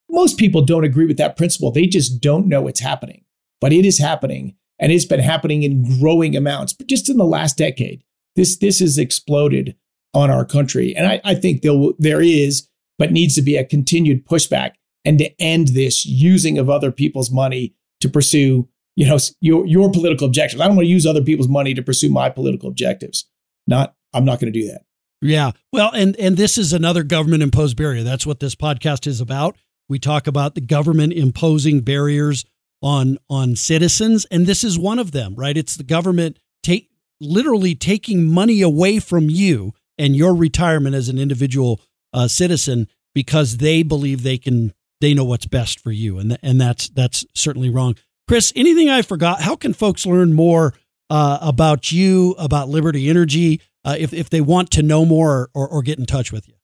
Most 0.10 0.38
people 0.38 0.62
don't 0.62 0.84
agree 0.84 1.06
with 1.06 1.18
that 1.18 1.38
principle. 1.38 1.72
They 1.72 1.88
just 1.88 2.22
don't 2.22 2.48
know 2.48 2.68
it's 2.68 2.80
happening. 2.80 3.24
But 3.62 3.74
it 3.74 3.86
is 3.86 3.98
happening, 3.98 4.56
and 4.80 4.92
it's 4.92 5.06
been 5.06 5.22
happening 5.22 5.64
in 5.64 6.00
growing 6.00 6.36
amounts. 6.36 6.74
But 6.74 6.88
just 6.88 7.10
in 7.10 7.18
the 7.18 7.26
last 7.26 7.58
decade, 7.58 8.04
this 8.36 8.58
this 8.58 8.80
has 8.80 8.98
exploded 8.98 9.76
on 10.14 10.30
our 10.30 10.46
country, 10.46 10.96
and 10.96 11.08
I, 11.08 11.22
I 11.24 11.36
think 11.36 11.62
there 11.62 11.74
there 11.98 12.22
is, 12.22 12.68
but 12.98 13.12
needs 13.12 13.34
to 13.36 13.42
be 13.42 13.56
a 13.56 13.64
continued 13.64 14.26
pushback 14.28 14.72
and 15.06 15.18
to 15.20 15.42
end 15.42 15.70
this 15.70 16.06
using 16.06 16.58
of 16.58 16.70
other 16.70 16.92
people's 16.92 17.32
money 17.32 17.76
to 18.02 18.10
pursue 18.10 18.68
you 18.96 19.08
know 19.08 19.18
your 19.42 19.66
your 19.66 19.92
political 19.92 20.28
objectives. 20.28 20.62
I 20.62 20.68
don't 20.68 20.76
want 20.76 20.86
to 20.86 20.92
use 20.92 21.06
other 21.06 21.22
people's 21.22 21.50
money 21.50 21.74
to 21.74 21.82
pursue 21.82 22.10
my 22.10 22.30
political 22.30 22.70
objectives. 22.70 23.26
Not 23.68 23.96
I'm 24.14 24.26
not 24.26 24.40
going 24.40 24.52
to 24.52 24.60
do 24.60 24.68
that. 24.68 24.82
Yeah. 25.22 25.52
Well, 25.72 25.92
and 25.94 26.16
and 26.18 26.38
this 26.38 26.58
is 26.58 26.74
another 26.74 27.04
government 27.04 27.44
imposed 27.44 27.78
barrier. 27.78 28.04
That's 28.04 28.26
what 28.26 28.40
this 28.40 28.56
podcast 28.56 29.08
is 29.08 29.22
about. 29.22 29.58
We 29.90 30.00
talk 30.00 30.28
about 30.28 30.56
the 30.56 30.62
government 30.62 31.14
imposing 31.14 31.82
barriers 31.82 32.46
on 32.82 33.18
on 33.30 33.56
citizens 33.56 34.26
and 34.26 34.46
this 34.46 34.64
is 34.64 34.78
one 34.78 35.00
of 35.00 35.12
them, 35.12 35.36
right? 35.36 35.58
It's 35.58 35.76
the 35.76 35.84
government 35.84 36.40
take 36.62 36.90
literally 37.20 37.76
taking 37.76 38.26
money 38.26 38.62
away 38.62 39.00
from 39.00 39.30
you 39.30 39.74
and 39.98 40.16
your 40.16 40.36
retirement 40.36 40.96
as 40.96 41.10
an 41.10 41.18
individual 41.18 41.82
uh, 42.14 42.28
citizen 42.28 42.88
because 43.14 43.58
they 43.58 43.82
believe 43.82 44.24
they 44.24 44.38
can 44.38 44.74
they 45.02 45.14
know 45.14 45.24
what's 45.24 45.46
best 45.46 45.80
for 45.80 45.92
you 45.92 46.20
and 46.20 46.32
th- 46.32 46.40
and 46.44 46.60
that's 46.60 46.90
that's 46.90 47.26
certainly 47.34 47.70
wrong. 47.70 47.96
Chris, 48.28 48.52
anything 48.56 48.90
I 48.90 49.02
forgot? 49.02 49.42
How 49.42 49.56
can 49.56 49.74
folks 49.74 50.06
learn 50.06 50.34
more 50.34 50.74
uh, 51.10 51.38
about 51.42 51.92
you, 51.92 52.32
about 52.40 52.70
Liberty 52.70 53.10
Energy, 53.10 53.62
uh, 53.84 53.96
if, 53.98 54.14
if 54.14 54.30
they 54.30 54.42
want 54.42 54.72
to 54.72 54.82
know 54.82 55.06
more 55.06 55.50
or, 55.54 55.68
or 55.68 55.84
get 55.84 56.00
in 56.00 56.06
touch 56.06 56.32
with 56.32 56.48
you? 56.48 56.56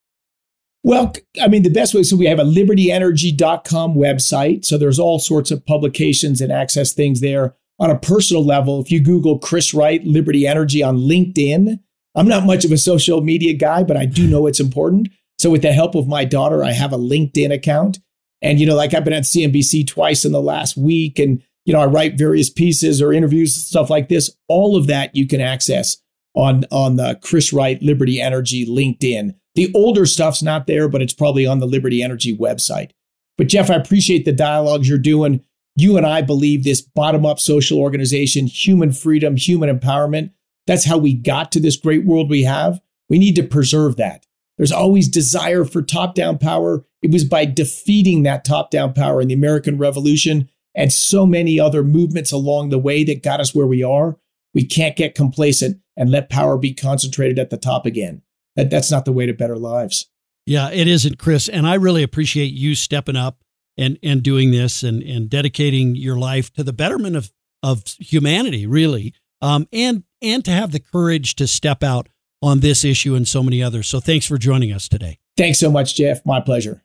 Well, 0.84 1.14
I 1.40 1.48
mean, 1.48 1.62
the 1.62 1.70
best 1.70 1.94
way, 1.94 2.02
so 2.02 2.16
we 2.16 2.26
have 2.26 2.40
a 2.40 2.44
libertyenergy.com 2.44 3.94
website. 3.94 4.66
So 4.66 4.80
there's 4.80 4.98
all 4.98 5.20
sorts 5.20 5.52
of 5.52 5.64
publications 5.64 6.42
and 6.42 6.52
access 6.52 6.94
things 6.94 7.22
there. 7.22 7.56
On 7.80 7.92
a 7.92 8.00
personal 8.00 8.44
level, 8.44 8.82
if 8.82 8.92
you 8.92 9.00
Google 9.00 9.38
Chris 9.38 9.74
Wright, 9.74 10.04
Liberty 10.04 10.48
Energy 10.48 10.82
on 10.82 10.98
LinkedIn, 10.98 11.80
I'm 12.16 12.28
not 12.28 12.46
much 12.46 12.66
of 12.66 12.72
a 12.72 12.78
social 12.78 13.22
media 13.22 13.54
guy, 13.54 13.84
but 13.84 13.98
I 13.98 14.06
do 14.06 14.28
know 14.28 14.48
it's 14.48 14.60
important. 14.60 15.10
So 15.38 15.52
with 15.52 15.62
the 15.62 15.72
help 15.72 15.96
of 15.96 16.08
my 16.08 16.26
daughter, 16.26 16.64
I 16.64 16.72
have 16.72 16.94
a 16.94 16.98
LinkedIn 16.98 17.54
account. 17.54 18.00
And, 18.42 18.60
you 18.60 18.66
know, 18.66 18.76
like 18.76 18.94
I've 18.94 19.04
been 19.04 19.14
at 19.14 19.24
CNBC 19.24 19.88
twice 19.88 20.26
in 20.26 20.32
the 20.32 20.42
last 20.42 20.76
week 20.76 21.20
and 21.20 21.44
you 21.66 21.74
know, 21.74 21.80
I 21.80 21.86
write 21.86 22.18
various 22.18 22.50
pieces 22.50 23.02
or 23.02 23.14
interviews, 23.14 23.56
stuff 23.56 23.90
like 23.90 24.10
this. 24.10 24.36
All 24.48 24.76
of 24.76 24.88
that 24.88 25.16
you 25.16 25.28
can 25.28 25.42
access 25.42 25.98
on 26.36 26.66
on 26.72 26.96
the 26.96 27.20
Chris 27.22 27.54
Wright 27.54 27.82
Liberty 27.82 28.20
Energy 28.20 28.66
LinkedIn. 28.66 29.36
The 29.56 29.72
older 29.76 30.06
stuff's 30.06 30.42
not 30.42 30.66
there, 30.66 30.88
but 30.88 31.02
it's 31.02 31.14
probably 31.14 31.46
on 31.46 31.60
the 31.60 31.68
Liberty 31.68 32.02
Energy 32.02 32.36
website. 32.36 32.92
But 33.38 33.48
Jeff, 33.48 33.70
I 33.70 33.76
appreciate 33.76 34.26
the 34.26 34.32
dialogues 34.32 34.88
you're 34.88 34.98
doing. 34.98 35.44
You 35.76 35.98
and 35.98 36.06
I 36.06 36.22
believe 36.22 36.64
this 36.64 36.82
bottom 36.82 37.26
up 37.26 37.40
social 37.40 37.80
organization, 37.80 38.46
human 38.46 38.92
freedom, 38.92 39.36
human 39.36 39.76
empowerment. 39.76 40.32
That's 40.68 40.86
how 40.86 40.98
we 40.98 41.14
got 41.14 41.52
to 41.54 41.60
this 41.60 41.78
great 41.78 42.06
world 42.06 42.30
we 42.30 42.44
have. 42.44 42.80
We 43.10 43.20
need 43.20 43.36
to 43.36 43.44
preserve 43.44 43.98
that. 43.98 44.26
There's 44.58 44.72
always 44.72 45.08
desire 45.10 45.66
for 45.66 45.82
top 45.82 46.14
down 46.14 46.38
power. 46.38 46.86
It 47.02 47.12
was 47.12 47.24
by 47.26 47.46
defeating 47.46 48.24
that 48.24 48.46
top 48.46 48.70
down 48.70 48.94
power 48.94 49.22
in 49.22 49.28
the 49.28 49.34
American 49.34 49.78
Revolution 49.78 50.50
and 50.76 50.92
so 50.92 51.26
many 51.26 51.60
other 51.60 51.84
movements 51.84 52.32
along 52.32 52.70
the 52.70 52.80
way 52.80 53.04
that 53.04 53.24
got 53.24 53.40
us 53.40 53.54
where 53.54 53.68
we 53.68 53.84
are. 53.84 54.18
We 54.54 54.66
can't 54.66 54.96
get 54.96 55.16
complacent 55.16 55.82
and 55.96 56.10
let 56.10 56.30
power 56.30 56.58
be 56.58 56.74
concentrated 56.74 57.40
at 57.40 57.50
the 57.50 57.58
top 57.58 57.86
again. 57.86 58.22
That, 58.56 58.70
that's 58.70 58.92
not 58.92 59.06
the 59.06 59.12
way 59.12 59.26
to 59.26 59.34
better 59.34 59.58
lives. 59.58 60.08
Yeah, 60.46 60.70
it 60.72 60.88
isn't, 60.88 61.18
Chris. 61.18 61.48
And 61.48 61.68
I 61.68 61.76
really 61.76 62.04
appreciate 62.04 62.54
you 62.54 62.76
stepping 62.76 63.16
up 63.16 63.44
and, 63.78 63.98
and 64.04 64.24
doing 64.24 64.52
this 64.52 64.84
and, 64.84 65.02
and 65.04 65.30
dedicating 65.30 65.96
your 65.96 66.18
life 66.18 66.52
to 66.54 66.64
the 66.64 66.74
betterment 66.74 67.16
of, 67.16 67.32
of 67.64 67.84
humanity, 68.00 68.66
really. 68.66 69.14
Um, 69.42 69.68
and 69.72 70.04
and 70.22 70.46
to 70.46 70.52
have 70.52 70.72
the 70.72 70.80
courage 70.80 71.36
to 71.36 71.48
step 71.48 71.82
out 71.82 72.08
on 72.42 72.60
this 72.60 72.84
issue 72.84 73.16
and 73.16 73.28
so 73.28 73.42
many 73.42 73.62
others. 73.62 73.88
So 73.88 74.00
thanks 74.00 74.26
for 74.26 74.38
joining 74.38 74.72
us 74.72 74.88
today. 74.88 75.18
Thanks 75.38 75.60
so 75.60 75.72
much, 75.72 75.96
Jeff. 75.96 76.26
My 76.26 76.40
pleasure. 76.40 76.84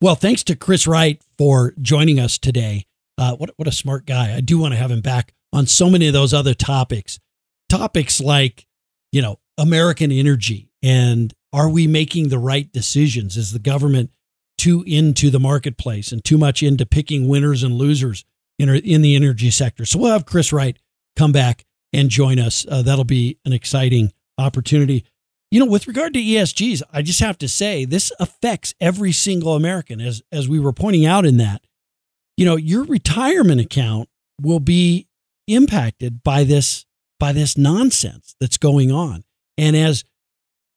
Well, 0.00 0.14
thanks 0.14 0.42
to 0.44 0.56
Chris 0.56 0.86
Wright 0.86 1.20
for 1.36 1.74
joining 1.80 2.20
us 2.20 2.38
today. 2.38 2.86
Uh, 3.18 3.36
what 3.36 3.50
what 3.56 3.68
a 3.68 3.72
smart 3.72 4.06
guy! 4.06 4.34
I 4.34 4.40
do 4.40 4.58
want 4.58 4.72
to 4.72 4.78
have 4.78 4.90
him 4.90 5.02
back 5.02 5.34
on 5.52 5.66
so 5.66 5.90
many 5.90 6.06
of 6.06 6.12
those 6.14 6.32
other 6.32 6.54
topics, 6.54 7.18
topics 7.68 8.20
like 8.20 8.66
you 9.12 9.20
know 9.20 9.40
American 9.58 10.12
energy 10.12 10.68
and 10.82 11.34
are 11.52 11.68
we 11.68 11.86
making 11.86 12.28
the 12.28 12.38
right 12.38 12.70
decisions? 12.72 13.36
Is 13.36 13.52
the 13.52 13.58
government 13.58 14.10
too 14.56 14.84
into 14.86 15.30
the 15.30 15.40
marketplace 15.40 16.12
and 16.12 16.24
too 16.24 16.38
much 16.38 16.62
into 16.62 16.84
picking 16.84 17.28
winners 17.28 17.62
and 17.62 17.74
losers 17.74 18.24
in 18.58 18.68
in 18.68 19.02
the 19.02 19.16
energy 19.16 19.50
sector? 19.50 19.84
So 19.84 19.98
we'll 19.98 20.12
have 20.12 20.26
Chris 20.26 20.52
Wright 20.52 20.78
come 21.16 21.32
back 21.32 21.64
and 21.92 22.10
join 22.10 22.38
us. 22.38 22.66
Uh, 22.68 22.82
that'll 22.82 23.04
be 23.04 23.38
an 23.44 23.52
exciting 23.52 24.12
opportunity. 24.36 25.04
You 25.50 25.60
know, 25.60 25.70
with 25.70 25.88
regard 25.88 26.12
to 26.14 26.20
ESGs, 26.20 26.82
I 26.92 27.00
just 27.00 27.20
have 27.20 27.38
to 27.38 27.48
say 27.48 27.86
this 27.86 28.12
affects 28.20 28.74
every 28.80 29.12
single 29.12 29.54
American, 29.54 30.00
as 30.00 30.22
as 30.30 30.48
we 30.48 30.60
were 30.60 30.72
pointing 30.72 31.06
out 31.06 31.24
in 31.24 31.38
that. 31.38 31.62
You 32.38 32.44
know, 32.44 32.54
your 32.54 32.84
retirement 32.84 33.60
account 33.60 34.08
will 34.40 34.60
be 34.60 35.08
impacted 35.48 36.22
by 36.22 36.44
this 36.44 36.86
by 37.18 37.32
this 37.32 37.58
nonsense 37.58 38.36
that's 38.38 38.56
going 38.56 38.92
on. 38.92 39.24
And 39.58 39.74
as 39.74 40.04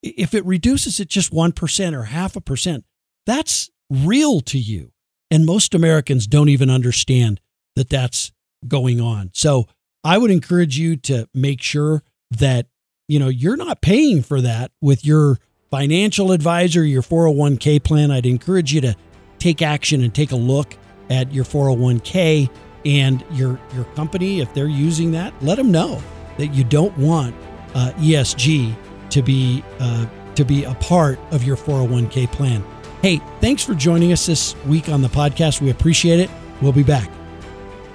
if 0.02 0.34
it 0.34 0.44
reduces 0.44 1.00
it 1.00 1.08
just 1.08 1.32
1% 1.32 1.94
or 1.94 2.04
half 2.06 2.36
a 2.36 2.42
percent, 2.42 2.84
that's 3.28 3.70
real 3.92 4.42
to 4.42 4.58
you. 4.58 4.92
And 5.30 5.46
most 5.46 5.76
Americans 5.76 6.26
don't 6.26 6.50
even 6.50 6.72
understand 6.72 7.40
that 7.76 7.90
that's 7.90 8.32
going 8.68 9.00
on. 9.00 9.30
So 9.36 9.68
I 10.04 10.18
would 10.18 10.32
encourage 10.32 10.80
you 10.80 10.96
to 10.98 11.30
make 11.32 11.62
sure 11.62 12.02
that 12.32 12.66
you 13.08 13.20
know 13.20 13.30
you're 13.30 13.56
not 13.56 13.82
paying 13.82 14.24
for 14.24 14.42
that 14.42 14.72
with 14.82 15.06
your 15.06 15.38
financial 15.70 16.32
advisor, 16.32 16.84
your 16.84 17.04
401k 17.04 17.84
plan. 17.84 18.10
I'd 18.10 18.26
encourage 18.26 18.74
you 18.74 18.82
to 18.82 18.96
take 19.38 19.62
action 19.62 20.02
and 20.02 20.12
take 20.12 20.32
a 20.32 20.36
look 20.36 20.76
at 21.12 21.32
your 21.32 21.46
401k 21.46 22.50
and 22.86 23.24
your 23.32 23.60
your 23.76 23.84
company 23.96 24.40
if 24.40 24.52
they're 24.56 24.68
using 24.68 25.12
that. 25.12 25.34
Let 25.44 25.58
them 25.58 25.72
know 25.72 26.02
that 26.38 26.48
you 26.48 26.64
don't 26.64 26.98
want 26.98 27.36
uh, 27.76 27.92
ESG 27.98 28.74
to 29.12 29.22
be 29.22 29.64
uh, 29.80 30.08
to 30.36 30.44
be 30.44 30.64
a 30.64 30.74
part 30.76 31.20
of 31.32 31.44
your 31.44 31.58
401k 31.58 32.32
plan. 32.32 32.64
Hey, 33.02 33.18
thanks 33.42 33.64
for 33.64 33.74
joining 33.74 34.12
us 34.12 34.26
this 34.26 34.56
week 34.66 34.90
on 34.90 35.02
the 35.02 35.10
podcast. 35.10 35.62
We 35.62 35.70
appreciate 35.70 36.20
it. 36.20 36.30
We'll 36.62 36.72
be 36.72 36.84
back 36.84 37.10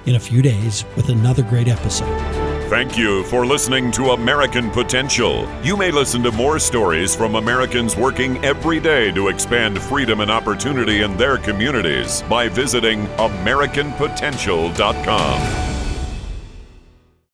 in 0.05 0.15
a 0.15 0.19
few 0.19 0.41
days 0.41 0.85
with 0.95 1.09
another 1.09 1.43
great 1.43 1.67
episode. 1.67 2.36
Thank 2.69 2.97
you 2.97 3.23
for 3.23 3.45
listening 3.45 3.91
to 3.93 4.11
American 4.11 4.69
Potential. 4.69 5.47
You 5.63 5.77
may 5.77 5.89
listen 5.89 6.21
to 6.23 6.33
more 6.33 6.59
stories 6.59 7.15
from 7.15 7.35
Americans 7.35 7.95
working 7.95 8.43
every 8.43 8.81
day 8.81 9.09
to 9.13 9.29
expand 9.29 9.81
freedom 9.81 10.19
and 10.19 10.29
opportunity 10.29 11.01
in 11.01 11.15
their 11.15 11.37
communities 11.37 12.23
by 12.23 12.49
visiting 12.49 13.05
AmericanPotential.com. 13.19 15.66